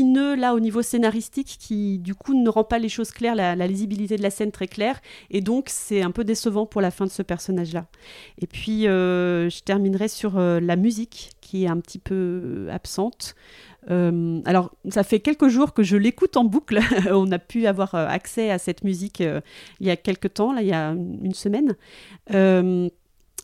nœud 0.05 0.35
là 0.35 0.55
au 0.55 0.61
niveau 0.61 0.83
scénaristique 0.83 1.57
qui 1.59 1.99
du 1.99 2.15
coup 2.15 2.35
ne 2.35 2.49
rend 2.49 2.65
pas 2.65 2.79
les 2.79 2.89
choses 2.89 3.11
claires, 3.11 3.35
la, 3.35 3.55
lisibilité 3.67 4.17
de 4.17 4.23
la 4.23 4.31
scène 4.31 4.53
très 4.53 4.69
claire. 4.69 5.01
Et 5.31 5.41
donc 5.41 5.67
c'est 5.69 6.03
un 6.03 6.11
peu 6.11 6.25
décevant 6.25 6.67
pour 6.67 6.81
la 6.81 6.91
fin 6.91 7.05
de 7.05 7.11
ce 7.11 7.23
personnage-là. 7.23 7.87
Et 8.41 8.47
puis 8.47 8.87
euh, 8.87 9.49
je 9.49 9.61
terminerai 9.61 10.09
sur 10.09 10.39
la 10.39 10.77
musique 10.77 11.31
qui 11.41 11.65
est 11.65 11.69
un 11.69 11.79
petit 11.79 11.99
peu 11.99 12.69
absente. 12.71 13.35
Euh, 13.91 14.41
alors, 14.45 14.73
ça 14.89 15.05
fait 15.05 15.21
quelques 15.21 15.49
jours 15.49 15.73
que 15.73 15.83
je 15.83 15.97
l'écoute 15.97 16.37
en 16.37 16.45
boucle. 16.45 16.81
On 17.11 17.31
a 17.33 17.39
pu 17.39 17.67
avoir 17.67 17.95
euh, 17.95 18.07
accès 18.07 18.51
à 18.51 18.59
cette 18.59 18.85
musique 18.85 19.21
euh, 19.21 19.41
il 19.81 19.87
y 19.87 19.91
a 19.91 19.97
quelques 19.97 20.35
temps, 20.35 20.53
là, 20.53 20.63
il 20.63 20.69
y 20.69 20.73
a 20.73 20.91
une 20.91 21.35
semaine. 21.35 21.77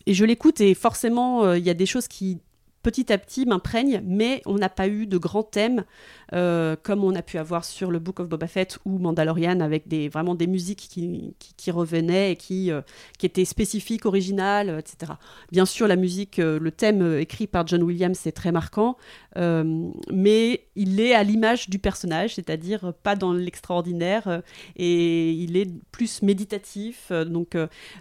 Et 0.05 0.13
je 0.13 0.25
l'écoute 0.25 0.59
et 0.59 0.73
forcément, 0.73 1.53
il 1.53 1.63
y 1.63 1.69
a 1.69 1.73
des 1.73 1.85
choses 1.85 2.09
qui 2.09 2.39
petit 2.81 3.13
à 3.13 3.17
petit 3.17 3.45
m'imprègnent, 3.45 4.01
mais 4.03 4.41
on 4.45 4.55
n'a 4.55 4.67
pas 4.67 4.89
eu 4.89 5.07
de 5.07 5.17
grands 5.17 5.43
thèmes 5.43 5.85
euh, 6.33 6.75
comme 6.81 7.03
on 7.03 7.13
a 7.15 7.21
pu 7.21 7.37
avoir 7.37 7.63
sur 7.63 7.91
le 7.91 7.99
Book 7.99 8.19
of 8.19 8.27
Boba 8.27 8.47
Fett 8.47 8.79
ou 8.85 8.97
Mandalorian 8.97 9.59
avec 9.59 9.87
des, 9.87 10.09
vraiment 10.09 10.33
des 10.33 10.47
musiques 10.47 10.87
qui, 10.89 11.35
qui, 11.57 11.71
revenaient 11.71 12.31
et 12.31 12.35
qui, 12.35 12.71
euh, 12.71 12.81
qui 13.19 13.25
étaient 13.25 13.45
spécifiques, 13.45 14.05
originales, 14.05 14.69
euh, 14.69 14.79
etc. 14.79 15.13
Bien 15.51 15.65
sûr, 15.65 15.87
la 15.87 15.95
musique, 15.95 16.37
le 16.37 16.71
thème 16.71 17.17
écrit 17.19 17.45
par 17.47 17.67
John 17.67 17.83
Williams, 17.83 18.17
c'est 18.19 18.31
très 18.31 18.51
marquant, 18.51 18.97
mais 19.35 20.65
il 20.75 20.99
est 20.99 21.13
à 21.13 21.23
l'image 21.23 21.69
du 21.69 21.79
personnage, 21.79 22.35
c'est-à-dire 22.35 22.93
pas 23.03 23.15
dans 23.15 23.33
l'extraordinaire, 23.33 24.41
et 24.75 25.31
il 25.31 25.57
est 25.57 25.69
plus 25.91 26.21
méditatif. 26.21 27.11
donc, 27.11 27.57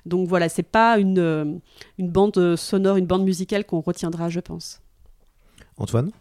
donc 0.07 0.29
voilà, 0.29 0.49
c'est 0.49 0.63
pas 0.63 0.99
une, 0.99 1.61
une 1.99 2.09
bande 2.09 2.57
sonore, 2.57 2.97
une 2.97 3.07
bande 3.07 3.25
musicale 3.25 3.65
qu'on 3.65 3.81
retiendra, 3.81 4.29
je 4.29 4.41
pense. 4.41 4.81
Antoine? 5.77 6.13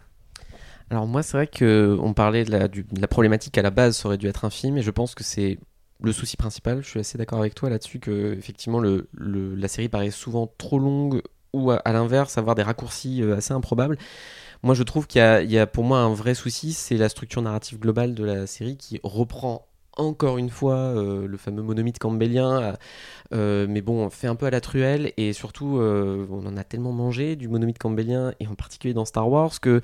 Alors 0.91 1.07
moi, 1.07 1.23
c'est 1.23 1.37
vrai 1.37 1.47
que 1.47 1.97
on 2.01 2.13
parlait 2.13 2.43
de 2.43 2.51
la, 2.51 2.67
la 2.99 3.07
problématique 3.07 3.57
à 3.57 3.61
la 3.61 3.69
base, 3.69 3.95
ça 3.95 4.07
aurait 4.09 4.17
dû 4.17 4.27
être 4.27 4.43
un 4.43 4.49
film, 4.49 4.77
et 4.77 4.81
je 4.81 4.91
pense 4.91 5.15
que 5.15 5.23
c'est 5.23 5.57
le 6.03 6.11
souci 6.11 6.35
principal. 6.35 6.83
Je 6.83 6.89
suis 6.89 6.99
assez 6.99 7.17
d'accord 7.17 7.39
avec 7.39 7.55
toi 7.55 7.69
là-dessus 7.69 7.99
que 7.99 8.33
effectivement 8.37 8.81
la 9.13 9.67
série 9.69 9.87
paraît 9.87 10.11
souvent 10.11 10.51
trop 10.57 10.79
longue 10.79 11.21
ou 11.53 11.71
à, 11.71 11.81
l'inverse 11.85 12.37
avoir 12.37 12.55
des 12.55 12.63
raccourcis 12.63 13.23
euh, 13.23 13.37
assez 13.37 13.53
improbables. 13.53 13.97
Moi, 14.63 14.75
je 14.75 14.83
trouve 14.83 15.07
qu'il 15.07 15.21
y, 15.21 15.57
a- 15.57 15.67
pour 15.67 15.85
moi 15.85 15.99
un 15.99 16.13
vrai 16.13 16.33
souci, 16.35 16.73
c'est 16.73 16.97
la 16.97 17.09
structure 17.09 17.41
narrative 17.41 17.79
globale 17.79 18.13
de 18.13 18.25
la 18.25 18.45
série 18.47 18.75
qui 18.77 18.99
reprend 19.03 19.67
encore 19.97 20.37
une 20.39 20.49
fois 20.49 20.75
euh, 20.75 21.25
le 21.27 21.37
fameux 21.37 21.61
monomythe 21.63 21.99
campbellien, 21.99 22.75
euh, 23.33 23.65
mais 23.69 23.81
bon, 23.81 24.09
fait 24.09 24.27
un 24.27 24.35
peu 24.35 24.45
à 24.47 24.49
la 24.51 24.61
truelle 24.61 25.13
et 25.17 25.33
surtout, 25.33 25.79
on 25.79 26.45
en 26.45 26.57
a 26.57 26.63
tellement 26.65 26.91
mangé 26.91 27.37
du 27.37 27.47
monomythe 27.47 27.79
campbellien 27.79 28.33
et 28.41 28.47
en 28.47 28.55
particulier 28.55 28.93
dans 28.93 29.05
Star 29.05 29.29
Wars 29.29 29.59
que 29.61 29.81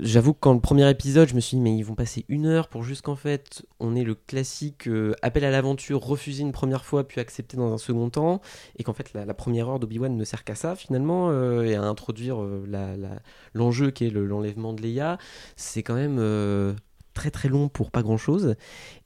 J'avoue 0.00 0.32
que 0.32 0.38
quand 0.40 0.52
le 0.54 0.60
premier 0.60 0.88
épisode, 0.88 1.28
je 1.28 1.34
me 1.34 1.40
suis 1.40 1.56
dit, 1.56 1.62
mais 1.62 1.76
ils 1.76 1.82
vont 1.82 1.94
passer 1.96 2.24
une 2.28 2.46
heure 2.46 2.68
pour 2.68 2.84
juste 2.84 3.02
qu'en 3.02 3.16
fait, 3.16 3.66
on 3.80 3.96
ait 3.96 4.04
le 4.04 4.14
classique 4.14 4.86
euh, 4.86 5.14
appel 5.22 5.44
à 5.44 5.50
l'aventure, 5.50 6.00
refusé 6.00 6.42
une 6.42 6.52
première 6.52 6.84
fois, 6.84 7.06
puis 7.08 7.20
accepté 7.20 7.56
dans 7.56 7.72
un 7.72 7.78
second 7.78 8.08
temps, 8.08 8.40
et 8.76 8.84
qu'en 8.84 8.92
fait, 8.92 9.12
la, 9.12 9.34
première 9.34 9.68
heure 9.68 9.80
d'Obi-Wan 9.80 10.16
ne 10.16 10.24
sert 10.24 10.44
qu'à 10.44 10.54
ça, 10.54 10.76
finalement, 10.76 11.30
euh, 11.30 11.64
et 11.64 11.74
à 11.74 11.82
introduire 11.82 12.40
euh, 12.42 12.64
la- 12.68 12.96
la- 12.96 13.20
l'enjeu 13.54 13.90
qui 13.90 14.06
est 14.06 14.10
le- 14.10 14.26
l'enlèvement 14.26 14.72
de 14.72 14.82
Leia. 14.82 15.18
C'est 15.56 15.82
quand 15.82 15.94
même 15.94 16.18
euh, 16.20 16.74
très 17.14 17.30
très 17.32 17.48
long 17.48 17.68
pour 17.68 17.90
pas 17.90 18.02
grand-chose. 18.02 18.54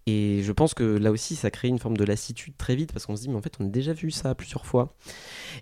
Et 0.07 0.43
je 0.43 0.51
pense 0.51 0.75
que 0.75 0.83
là 0.83 1.13
aussi, 1.13 1.37
ça 1.37 1.51
crée 1.51 1.69
une 1.69 1.79
forme 1.79 1.97
de 1.97 2.05
lassitude 2.05 2.55
très 2.57 2.75
vite, 2.75 2.93
parce 2.93 3.07
qu'on 3.07 3.15
se 3.15 3.23
dit, 3.23 3.29
mais 3.29 3.37
en 3.37 3.41
fait, 3.43 3.55
on 3.61 3.67
a 3.67 3.69
déjà 3.69 3.93
vu 3.93 4.11
ça 4.11 4.35
plusieurs 4.35 4.67
fois. 4.67 4.95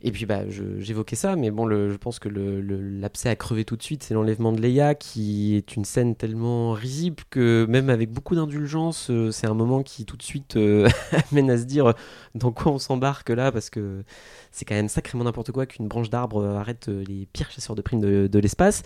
Et 0.03 0.11
puis 0.12 0.24
bah, 0.24 0.42
j'évoquais 0.79 1.16
ça, 1.16 1.37
mais 1.37 1.50
bon, 1.50 1.66
le- 1.66 1.90
je 1.90 1.96
pense 1.96 2.18
que 2.18 2.29
le- 2.29 2.61
le- 2.61 2.81
l'abcès 2.81 3.29
à 3.29 3.37
crever 3.37 3.64
tout 3.64 3.76
de 3.76 3.83
suite, 3.83 4.03
c'est 4.03 4.14
l'enlèvement 4.14 4.53
de 4.53 4.61
Leia, 4.61 4.94
qui 4.94 5.57
est 5.57 5.76
une 5.76 5.85
scène 5.85 6.14
tellement 6.16 6.72
risible 6.72 7.22
que 7.29 7.66
même 7.68 7.90
avec 7.90 8.11
beaucoup 8.11 8.35
d'indulgence, 8.35 9.11
euh, 9.11 9.31
c'est 9.31 9.46
un 9.46 9.55
moment 9.55 9.83
qui 9.83 10.07
tout 10.07 10.16
de 10.16 10.22
suite 10.22 10.57
euh, 10.57 10.88
amène 11.33 11.50
à 11.50 11.59
se 11.59 11.64
dire 11.64 11.92
dans 12.35 12.53
quoi 12.53 12.72
on 12.72 12.79
s'embarque 12.79 13.29
là, 13.29 13.53
parce 13.53 13.68
que 13.68 14.05
c'est 14.53 14.64
quand 14.64 14.74
même 14.74 14.88
sacrément 14.88 15.24
n'importe 15.24 15.53
quoi 15.53 15.66
qu'une 15.66 15.87
branche 15.88 16.11
d'arbre 16.11 16.42
euh, 16.42 16.57
arrête 16.57 16.88
euh, 16.88 17.05
les 17.07 17.26
pires 17.33 17.50
chasseurs 17.50 17.76
de 17.76 17.83
primes 17.83 18.00
de, 18.00 18.38
l'espace. 18.38 18.83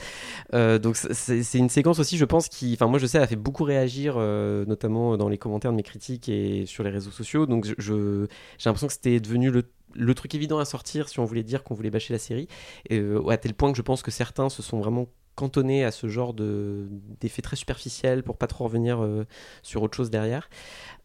Donc 0.53 0.97
c'est 0.97 1.59
une 1.59 1.69
séquence 1.69 2.01
aussi, 2.01 2.17
je 2.17 2.25
pense, 2.25 2.49
qui, 2.49 2.73
enfin 2.75 2.89
moi 2.89 2.99
je 2.99 3.07
sais, 3.07 3.19
elle 3.19 3.25
a 3.25 3.29
fait 3.29 3.37
beaucoup 3.37 3.63
réagir, 3.63 4.17
notamment 4.19 5.17
dans 5.17 5.29
les 5.29 5.39
commentaires 5.45 5.71
de 5.71 5.77
mes 5.77 5.83
critiques 5.83 6.29
et 6.29 6.67
sur 6.67 6.83
les 6.83 6.91
réseaux 6.91 7.11
sociaux. 7.11 7.47
Donc 7.47 7.67
j'ai 7.79 7.95
l'impression 8.65 8.89
que 8.89 8.93
c'était 8.93 9.21
devenu 9.21 9.51
le 9.51 9.63
le 9.97 10.13
truc 10.15 10.35
évident 10.35 10.59
à 10.59 10.65
sortir 10.65 11.09
si 11.09 11.21
on 11.21 11.25
voulait 11.25 11.45
dire 11.45 11.63
qu'on 11.63 11.75
voulait 11.75 11.91
bâcher 11.91 12.13
la 12.13 12.19
série, 12.19 12.49
et, 12.91 12.99
euh, 12.99 13.29
à 13.29 13.37
tel 13.37 13.55
point 13.55 13.71
que 13.71 13.77
je 13.77 13.83
pense 13.83 14.03
que 14.03 14.11
certains 14.11 14.49
se 14.49 14.61
sont 14.61 14.81
vraiment 14.81 15.07
cantonnés 15.35 15.85
à 15.85 15.91
ce 15.91 16.09
genre 16.09 16.33
de 16.35 16.87
d'effets 17.21 17.43
très 17.43 17.57
superficiels 17.57 18.23
pour 18.23 18.37
pas 18.37 18.47
trop 18.47 18.65
revenir 18.65 19.03
euh, 19.03 19.27
sur 19.63 19.83
autre 19.83 19.97
chose 19.97 20.11
derrière. 20.11 20.49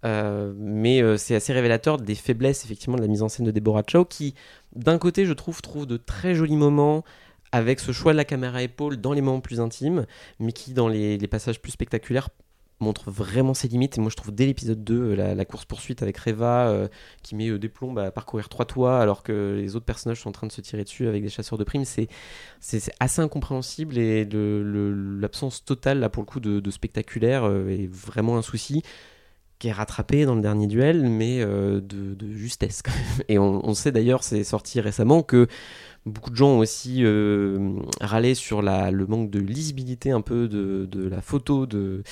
Euh, 0.05 0.53
mais 0.57 1.01
euh, 1.01 1.17
c'est 1.17 1.35
assez 1.35 1.53
révélateur 1.53 1.97
des 1.97 2.15
faiblesses 2.15 2.63
effectivement 2.65 2.95
de 2.95 3.01
la 3.01 3.07
mise 3.07 3.23
en 3.23 3.29
scène 3.29 3.45
de 3.45 3.51
Deborah 3.51 3.83
Chow 3.87 4.05
qui, 4.05 4.35
d'un 4.75 4.97
côté, 4.97 5.25
je 5.25 5.33
trouve, 5.33 5.61
trouve 5.61 5.85
de 5.85 5.97
très 5.97 6.35
jolis 6.35 6.57
moments 6.57 7.03
avec 7.51 7.79
ce 7.79 7.91
choix 7.91 8.11
de 8.11 8.17
la 8.17 8.25
caméra 8.25 8.61
épaule 8.61 8.97
dans 8.97 9.13
les 9.13 9.21
moments 9.21 9.41
plus 9.41 9.59
intimes, 9.59 10.05
mais 10.39 10.51
qui, 10.51 10.73
dans 10.73 10.87
les 10.87 11.17
passages 11.27 11.59
plus 11.59 11.71
spectaculaires, 11.71 12.29
montre 12.79 13.11
vraiment 13.11 13.53
ses 13.53 13.67
limites. 13.67 13.97
Et 13.97 14.01
moi, 14.01 14.09
je 14.09 14.15
trouve 14.15 14.33
dès 14.33 14.45
l'épisode 14.45 14.83
2, 14.83 15.17
euh, 15.17 15.35
la, 15.35 15.45
course-poursuite 15.45 16.01
avec 16.01 16.17
Reva, 16.17 16.69
euh, 16.69 16.87
qui 17.23 17.35
met 17.35 17.49
euh, 17.49 17.59
des 17.59 17.69
plombs 17.69 17.95
à 17.97 18.11
parcourir 18.11 18.49
trois 18.49 18.65
toits, 18.65 18.99
alors 18.99 19.23
que 19.23 19.57
les 19.59 19.75
autres 19.75 19.85
personnages 19.85 20.21
sont 20.21 20.29
en 20.29 20.33
train 20.33 20.47
de 20.47 20.51
se 20.51 20.61
tirer 20.61 20.83
dessus 20.83 21.07
avec 21.07 21.23
des 21.23 21.29
chasseurs 21.29 21.57
de 21.57 21.63
primes, 21.63 21.85
c'est 21.85 22.07
assez 22.99 23.21
incompréhensible 23.21 23.97
et 23.97 24.27
l'absence 24.31 25.63
totale, 25.63 25.99
là, 25.99 26.09
pour 26.09 26.23
le 26.23 26.27
coup, 26.27 26.39
de, 26.39 26.71
spectaculaire 26.71 27.45
est 27.45 27.91
vraiment 27.91 28.37
un 28.37 28.41
souci 28.41 28.83
qui 29.57 29.67
est 29.67 29.71
rattrapé 29.71 30.25
dans 30.25 30.35
le 30.35 30.41
dernier 30.41 30.67
duel, 30.67 31.09
mais 31.09 31.43
de, 31.43 32.15
justesse 32.31 32.81
quand 32.81 32.91
même. 32.91 33.25
Et 33.27 33.39
on 33.39 33.73
sait 33.73 33.91
d'ailleurs, 33.91 34.23
c'est 34.23 34.43
sorti 34.43 34.79
récemment, 34.79 35.23
que 35.23 35.47
beaucoup 36.09 36.29
de 36.29 36.35
gens 36.35 36.49
ont 36.49 36.59
aussi 36.59 37.03
euh, 37.03 37.73
râlé 38.01 38.35
sur 38.35 38.61
le 38.61 39.05
manque 39.05 39.29
de 39.29 39.39
lisibilité 39.39 40.11
un 40.11 40.21
peu 40.21 40.47
de, 40.47 41.07
la 41.07 41.21
photo 41.21 41.65
de 41.65 42.03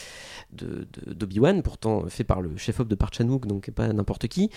d'Obi-Wan, 0.52 1.62
pourtant 1.62 2.08
fait 2.08 2.24
par 2.24 2.42
le 2.42 2.56
chef-op 2.58 2.88
de 2.88 2.96
Park 2.96 3.14
Chan-wook, 3.16 3.46
donc 3.48 3.70
pas 3.72 3.92
n'importe 3.92 4.28
qui, 4.28 4.50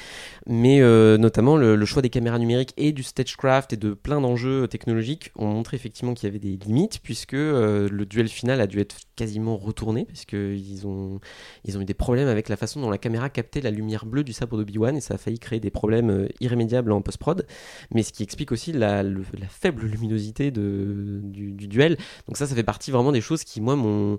mais 0.47 0.81
euh, 0.81 1.19
notamment 1.19 1.57
le, 1.57 1.85
choix 1.85 2.03
des 2.03 2.11
caméras 2.11 2.39
numériques 2.39 2.73
et 2.77 2.93
du 2.93 3.03
stagecraft 3.03 3.73
et 3.73 3.77
de 3.77 3.95
plein 3.95 4.21
d'enjeux 4.21 4.69
technologiques 4.69 5.33
ont 5.37 5.47
montré 5.49 5.77
effectivement 5.77 6.15
qu'il 6.15 6.29
y 6.29 6.31
avait 6.31 6.39
des 6.39 6.57
limites, 6.57 7.01
puisque 7.03 7.35
euh, 7.35 7.89
le 7.91 8.07
duel 8.07 8.29
final 8.29 8.61
a 8.61 8.67
dû 8.67 8.79
être 8.79 8.97
quasiment 9.17 9.57
retourné, 9.57 10.05
puisqu'ils 10.05 10.87
ont, 10.87 11.21
ils 11.65 11.77
ont 11.77 11.81
eu 11.81 11.85
des 11.85 11.95
problèmes 11.95 12.29
avec 12.29 12.49
la 12.49 12.57
façon 12.57 12.81
dont 12.81 12.91
la 12.91 12.99
caméra 12.99 13.29
captait 13.29 13.61
la 13.61 13.71
lumière 13.71 14.07
bleue 14.07 14.25
du 14.25 14.33
sabre 14.33 14.57
d'Obi-Wan, 14.57 14.97
et 14.97 15.01
ça 15.01 15.15
a 15.15 15.19
failli 15.19 15.39
créer 15.39 15.61
des 15.61 15.71
problèmes 15.71 16.11
euh, 16.11 16.29
irrémédiables 16.41 16.93
en 16.93 17.03
post-prod, 17.03 17.47
mais 17.93 18.03
ce 18.03 18.13
qui 18.13 18.23
explique 18.23 18.53
aussi 18.53 18.73
la, 18.73 19.03
le- 19.03 19.25
la 19.39 19.49
faible 19.49 19.85
luminosité 19.87 20.51
de, 20.51 21.21
du, 21.23 21.53
du 21.53 21.69
duel. 21.69 21.97
Donc 22.27 22.37
ça, 22.37 22.47
ça 22.47 22.55
fait 22.55 22.63
partie 22.63 22.91
vraiment 22.91 23.13
des 23.13 23.21
choses 23.21 23.45
qui, 23.45 23.61
moi, 23.61 23.77
m'ont 23.77 24.19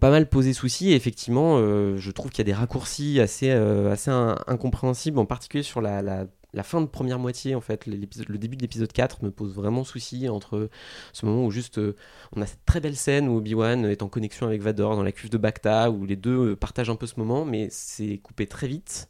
pas 0.00 0.10
mal 0.10 0.28
posé 0.28 0.52
souci. 0.52 0.90
Et 0.92 0.94
effectivement 0.94 1.56
euh, 1.58 1.96
je 1.98 2.10
trouve 2.10 2.30
qu'il 2.30 2.38
y 2.38 2.42
a 2.42 2.52
des 2.52 2.52
raccourcis 2.58 3.20
assez, 3.20 3.50
euh, 3.50 3.90
assez 3.92 4.10
in- 4.10 4.38
incompréhensibles 4.46 5.18
en 5.18 5.26
particulier 5.26 5.62
sur 5.62 5.80
la, 5.80 6.02
la, 6.02 6.26
fin 6.62 6.80
de 6.80 6.86
première 6.86 7.18
moitié 7.18 7.54
en 7.54 7.60
fait. 7.60 7.86
Le 7.86 8.38
début 8.38 8.56
de 8.56 8.62
l'épisode 8.62 8.92
4 8.92 9.24
me 9.24 9.30
pose 9.30 9.54
vraiment 9.54 9.84
souci 9.84 10.28
entre 10.28 10.68
ce 11.12 11.26
moment 11.26 11.44
où 11.44 11.50
juste 11.50 11.78
euh, 11.78 11.96
on 12.36 12.42
a 12.42 12.46
cette 12.46 12.64
très 12.64 12.80
belle 12.80 12.96
scène 12.96 13.28
où 13.28 13.38
Obi-Wan 13.38 13.86
est 13.86 14.02
en 14.02 14.08
connexion 14.08 14.46
avec 14.46 14.62
Vador 14.62 14.94
dans 14.96 15.02
la 15.02 15.12
cuve 15.12 15.30
de 15.30 15.38
Bacta 15.38 15.90
où 15.90 16.04
les 16.06 16.16
deux 16.16 16.54
partagent 16.54 16.90
un 16.90 16.96
peu 16.96 17.06
ce 17.06 17.18
moment 17.18 17.44
mais 17.44 17.68
c'est 17.70 18.18
coupé 18.18 18.46
très 18.46 18.68
vite 18.68 19.08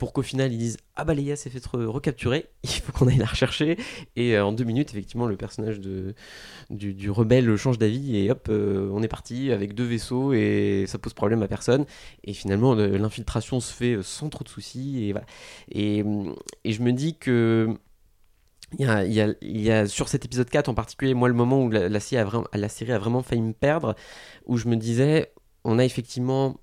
pour 0.00 0.12
qu'au 0.14 0.22
final 0.22 0.52
ils 0.52 0.58
disent 0.58 0.78
ah 0.96 1.04
bah 1.04 1.14
Leia 1.14 1.36
s'est 1.36 1.50
fait 1.50 1.64
re- 1.64 1.84
recapturer. 1.84 2.46
Il 2.64 2.70
faut 2.70 2.90
qu'on 2.92 3.06
aille 3.06 3.18
la 3.18 3.26
rechercher. 3.26 3.76
Et 4.16 4.36
euh, 4.36 4.44
en 4.44 4.52
deux 4.52 4.64
minutes 4.64 4.90
effectivement 4.90 5.26
le 5.26 5.36
personnage 5.36 5.78
de, 5.78 6.14
du, 6.70 7.10
rebelle 7.10 7.54
change 7.56 7.78
d'avis 7.78 8.16
et 8.16 8.30
hop 8.30 8.48
euh, 8.50 8.88
on 8.92 9.02
est 9.02 9.08
parti 9.08 9.52
avec 9.52 9.74
deux 9.74 9.84
vaisseaux 9.84 10.32
et 10.32 10.86
ça 10.88 10.98
pose 10.98 11.12
problème 11.14 11.42
à 11.42 11.48
personne. 11.48 11.84
Et 12.24 12.32
finalement 12.32 12.74
le- 12.74 12.96
l'infiltration 12.96 13.60
se 13.60 13.72
fait 13.72 13.94
euh, 13.94 14.02
sans 14.02 14.30
trop 14.30 14.42
de 14.42 14.48
soucis 14.48 15.10
et 15.10 15.14
et, 15.70 16.02
hum, 16.02 16.34
et 16.64 16.72
je 16.72 16.82
me 16.82 16.92
dis 16.92 17.16
que 17.18 17.76
il 18.78 18.86
y, 18.86 18.88
a, 18.88 19.04
il, 19.42 19.60
y 19.60 19.70
a, 19.72 19.86
sur 19.88 20.08
cet 20.08 20.24
épisode 20.24 20.48
4 20.48 20.68
en 20.68 20.74
particulier, 20.74 21.12
moi, 21.14 21.28
le 21.28 21.34
moment 21.34 21.60
où 21.62 21.70
la 21.70 21.98
série, 22.00 22.20
a 22.20 22.24
vraiment, 22.24 22.46
la 22.52 22.68
série 22.68 22.92
a 22.92 22.98
vraiment 22.98 23.22
failli 23.22 23.42
me 23.42 23.52
perdre, 23.52 23.96
où 24.46 24.56
je 24.58 24.68
me 24.68 24.76
disais, 24.76 25.32
on 25.64 25.78
a 25.80 25.84
effectivement 25.84 26.56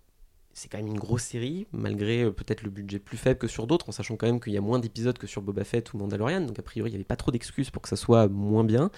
c'est 0.58 0.70
quand 0.70 0.80
même 0.80 0.88
une 0.88 0.98
grosse 0.98 1.22
série, 1.22 1.68
malgré 1.72 2.24
euh, 2.24 2.32
peut-être 2.32 2.64
le 2.64 2.72
budget 2.72 2.98
plus 2.98 3.18
faible 3.18 3.38
que 3.38 3.48
sur 3.48 3.68
d'autres, 3.68 3.90
en 3.90 3.92
sachant 3.92 4.16
quand 4.16 4.26
même 4.26 4.40
qu'il 4.40 4.54
y 4.54 4.58
a 4.58 4.62
moins 4.62 4.80
d'épisodes 4.80 5.16
que 5.16 5.28
sur 5.28 5.44
Boba 5.44 5.64
Fett 5.64 5.94
ou 5.94 6.00
Mandalorian, 6.00 6.42
donc 6.42 6.58
a 6.58 6.64
priori 6.64 6.90
il 6.90 6.94
n'y 6.94 6.98
avait 6.98 7.04
pas 7.04 7.16
trop 7.16 7.30
d'excuses 7.30 7.70
pour 7.70 7.84
que 7.84 7.88
ça 7.88 7.96
soit 7.96 8.28
moins 8.28 8.64
bien. 8.64 8.90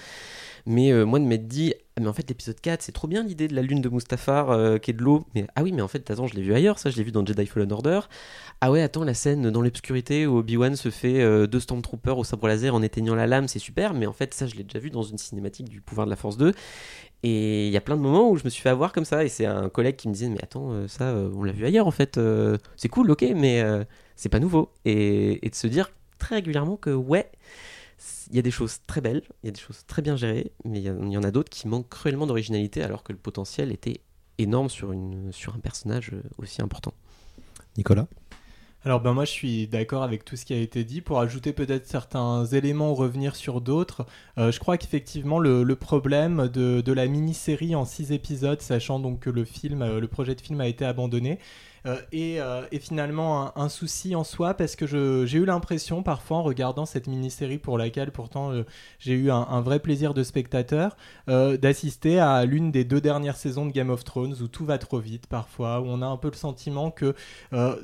Mais 0.66 0.94
euh, 0.94 1.04
moi 1.04 1.20
de 1.20 1.26
m'être 1.26 1.48
dit, 1.48 1.74
mais 2.00 2.08
en 2.08 2.14
fait 2.14 2.28
l'épisode 2.30 2.60
4, 2.60 2.82
c'est 2.82 2.92
trop 2.92 3.08
bien 3.08 3.24
l'idée 3.24 3.48
de 3.48 3.56
la 3.56 3.62
lune 3.62 3.82
de 3.82 3.90
Mustafar 3.90 4.50
euh, 4.50 4.78
qui 4.78 4.92
est 4.92 4.94
de 4.94 5.02
l'eau, 5.04 5.26
mais 5.36 5.46
ah 5.56 5.64
oui, 5.64 5.72
mais 5.72 5.82
en 5.82 5.88
fait, 5.88 6.10
attends, 6.10 6.28
je 6.28 6.36
l'ai 6.36 6.42
vu 6.42 6.54
ailleurs, 6.54 6.80
ça 6.80 6.90
je 6.90 6.98
l'ai 6.98 7.04
vu 7.04 7.12
dans 7.12 7.26
Jedi 7.26 7.46
Fallen 7.46 7.72
Order. 7.72 8.02
Ah 8.62 8.72
ouais, 8.72 8.82
attends, 8.82 9.04
la 9.04 9.14
scène 9.14 9.50
dans 9.50 9.62
l'obscurité 9.62 10.28
où 10.28 10.38
Obi-Wan 10.38 10.76
se 10.76 10.90
fait 10.90 11.48
deux 11.48 11.60
Stormtroopers 11.60 12.18
au 12.18 12.24
sabre 12.24 12.48
laser 12.48 12.76
en 12.76 12.82
éteignant 12.82 13.16
la 13.16 13.28
lame, 13.28 13.48
c'est 13.48 13.60
super, 13.60 13.94
mais 13.94 14.06
en 14.06 14.14
fait, 14.14 14.34
ça 14.34 14.48
je 14.48 14.56
l'ai 14.56 14.64
déjà 14.64 14.80
vu 14.80 14.90
dans 14.90 15.04
une 15.04 15.18
cinématique 15.18 15.70
du 15.70 15.82
pouvoir 15.82 16.06
de 16.06 16.12
la 16.12 16.18
Force 16.18 16.38
2. 16.38 16.54
Et 17.24 17.68
il 17.68 17.74
y 17.74 17.78
a 17.78 17.82
plein 17.82 17.98
de 17.98 18.02
moments 18.02 18.30
où 18.30 18.38
je 18.38 18.46
me 18.46 18.50
suis 18.50 18.62
fait 18.62 18.70
avoir 18.70 18.94
comme 18.94 19.06
ça, 19.06 19.24
et 19.24 19.30
c'est 19.30 19.46
un 19.46 19.70
collègue 19.70 19.98
qui 19.98 20.08
me 20.08 20.14
disait 20.14 20.30
Mais 20.30 20.42
attends, 20.42 20.72
euh, 20.72 20.88
ça, 20.88 21.06
euh, 21.06 21.32
on 21.36 21.44
l'a 21.44 21.52
vu 21.52 21.66
ailleurs 21.66 21.88
en 21.88 21.92
fait, 21.92 22.18
euh, 22.18 22.58
c'est 22.78 22.88
cool, 22.88 23.12
ok, 23.12 23.26
mais 23.36 23.62
c'est 24.16 24.30
pas 24.30 24.40
nouveau. 24.40 24.70
Et, 24.86 25.46
et, 25.46 25.50
de 25.50 25.56
se 25.56 25.68
dire 25.68 25.92
très 26.18 26.36
régulièrement 26.36 26.78
que, 26.78 26.92
ouais, 26.92 27.30
il 28.30 28.36
y 28.36 28.40
a 28.40 28.42
des 28.42 28.52
choses 28.52 28.80
très 28.88 29.02
belles, 29.02 29.24
il 29.44 29.48
y 29.48 29.50
a 29.50 29.52
des 29.52 29.60
choses 29.60 29.86
très 29.86 30.02
bien 30.02 30.16
gérées, 30.16 30.52
mais 30.66 30.80
il 30.80 30.84
y, 30.84 31.14
y, 31.14 31.18
en 31.18 31.24
a 31.24 31.32
d'autres 31.32 31.50
qui 31.50 31.68
manquent 31.68 31.90
cruellement 31.90 32.28
d'originalité, 32.28 32.84
alors 32.84 33.04
que 33.04 33.12
le 33.12 33.18
potentiel 33.20 33.72
était 33.72 34.02
énorme 34.38 34.70
sur, 34.70 34.92
une, 34.92 35.32
sur 35.32 35.56
un 35.56 35.60
personnage 35.60 36.12
aussi 36.38 36.62
important. 36.62 36.94
Nicolas? 37.78 38.08
Alors 38.86 39.02
ben 39.02 39.12
moi 39.12 39.26
je 39.26 39.32
suis 39.32 39.68
d'accord 39.68 40.04
avec 40.04 40.24
tout 40.24 40.38
ce 40.38 40.46
qui 40.46 40.54
a 40.54 40.58
été 40.58 40.86
dit. 40.86 41.02
Pour 41.02 41.20
ajouter 41.20 41.52
peut-être 41.52 41.86
certains 41.86 42.46
éléments 42.46 42.92
ou 42.92 42.96
revenir 42.96 43.36
sur 43.36 43.60
d'autres, 43.60 44.06
euh, 44.38 44.54
je 44.54 44.60
crois 44.60 44.78
qu'effectivement 44.78 45.38
le, 45.38 45.64
le, 45.64 45.76
problème 45.76 46.48
de, 46.48 46.80
de 46.80 46.94
la 46.94 47.08
mini-série 47.08 47.76
en 47.76 47.84
six 47.84 48.14
épisodes, 48.14 48.62
sachant 48.62 49.00
donc 49.00 49.20
que 49.20 49.30
le 49.30 49.44
film, 49.44 49.82
euh, 49.82 50.00
le 50.00 50.08
projet 50.08 50.34
de 50.34 50.40
film 50.40 50.62
a 50.62 50.68
été 50.68 50.86
abandonné, 50.86 51.40
euh, 51.86 51.98
et, 52.12 52.42
euh, 52.42 52.64
finalement 52.80 53.58
un, 53.58 53.70
souci 53.70 54.16
en 54.16 54.24
soi 54.24 54.54
parce 54.54 54.76
que 54.76 54.88
j'ai 55.26 55.38
eu 55.38 55.46
l'impression 55.46 56.02
parfois 56.02 56.38
en 56.38 56.44
regardant 56.44 56.86
cette 56.86 57.08
mini-série 57.08 57.58
pour 57.58 57.78
laquelle 57.78 58.12
pourtant 58.12 58.52
euh, 58.52 58.64
j'ai 59.00 59.14
eu 59.14 59.32
un, 59.32 59.36
un, 59.50 59.62
vrai 59.62 59.80
plaisir 59.80 60.14
de 60.14 60.24
spectateur 60.24 60.98
d'assister 61.28 62.20
à 62.20 62.46
l'une 62.46 62.72
des 62.72 62.84
deux 62.84 63.02
dernières 63.02 63.36
saisons 63.36 63.66
de 63.66 63.72
Game 63.72 63.90
of 63.90 64.04
Thrones 64.04 64.36
où 64.42 64.48
tout 64.48 64.66
va 64.66 64.78
trop 64.78 65.00
vite 65.00 65.28
parfois, 65.28 65.82
où 65.82 65.86
on 65.86 66.02
a 66.02 66.06
un 66.06 66.18
peu 66.18 66.30
le 66.30 66.36
sentiment 66.36 66.90
que 66.92 67.14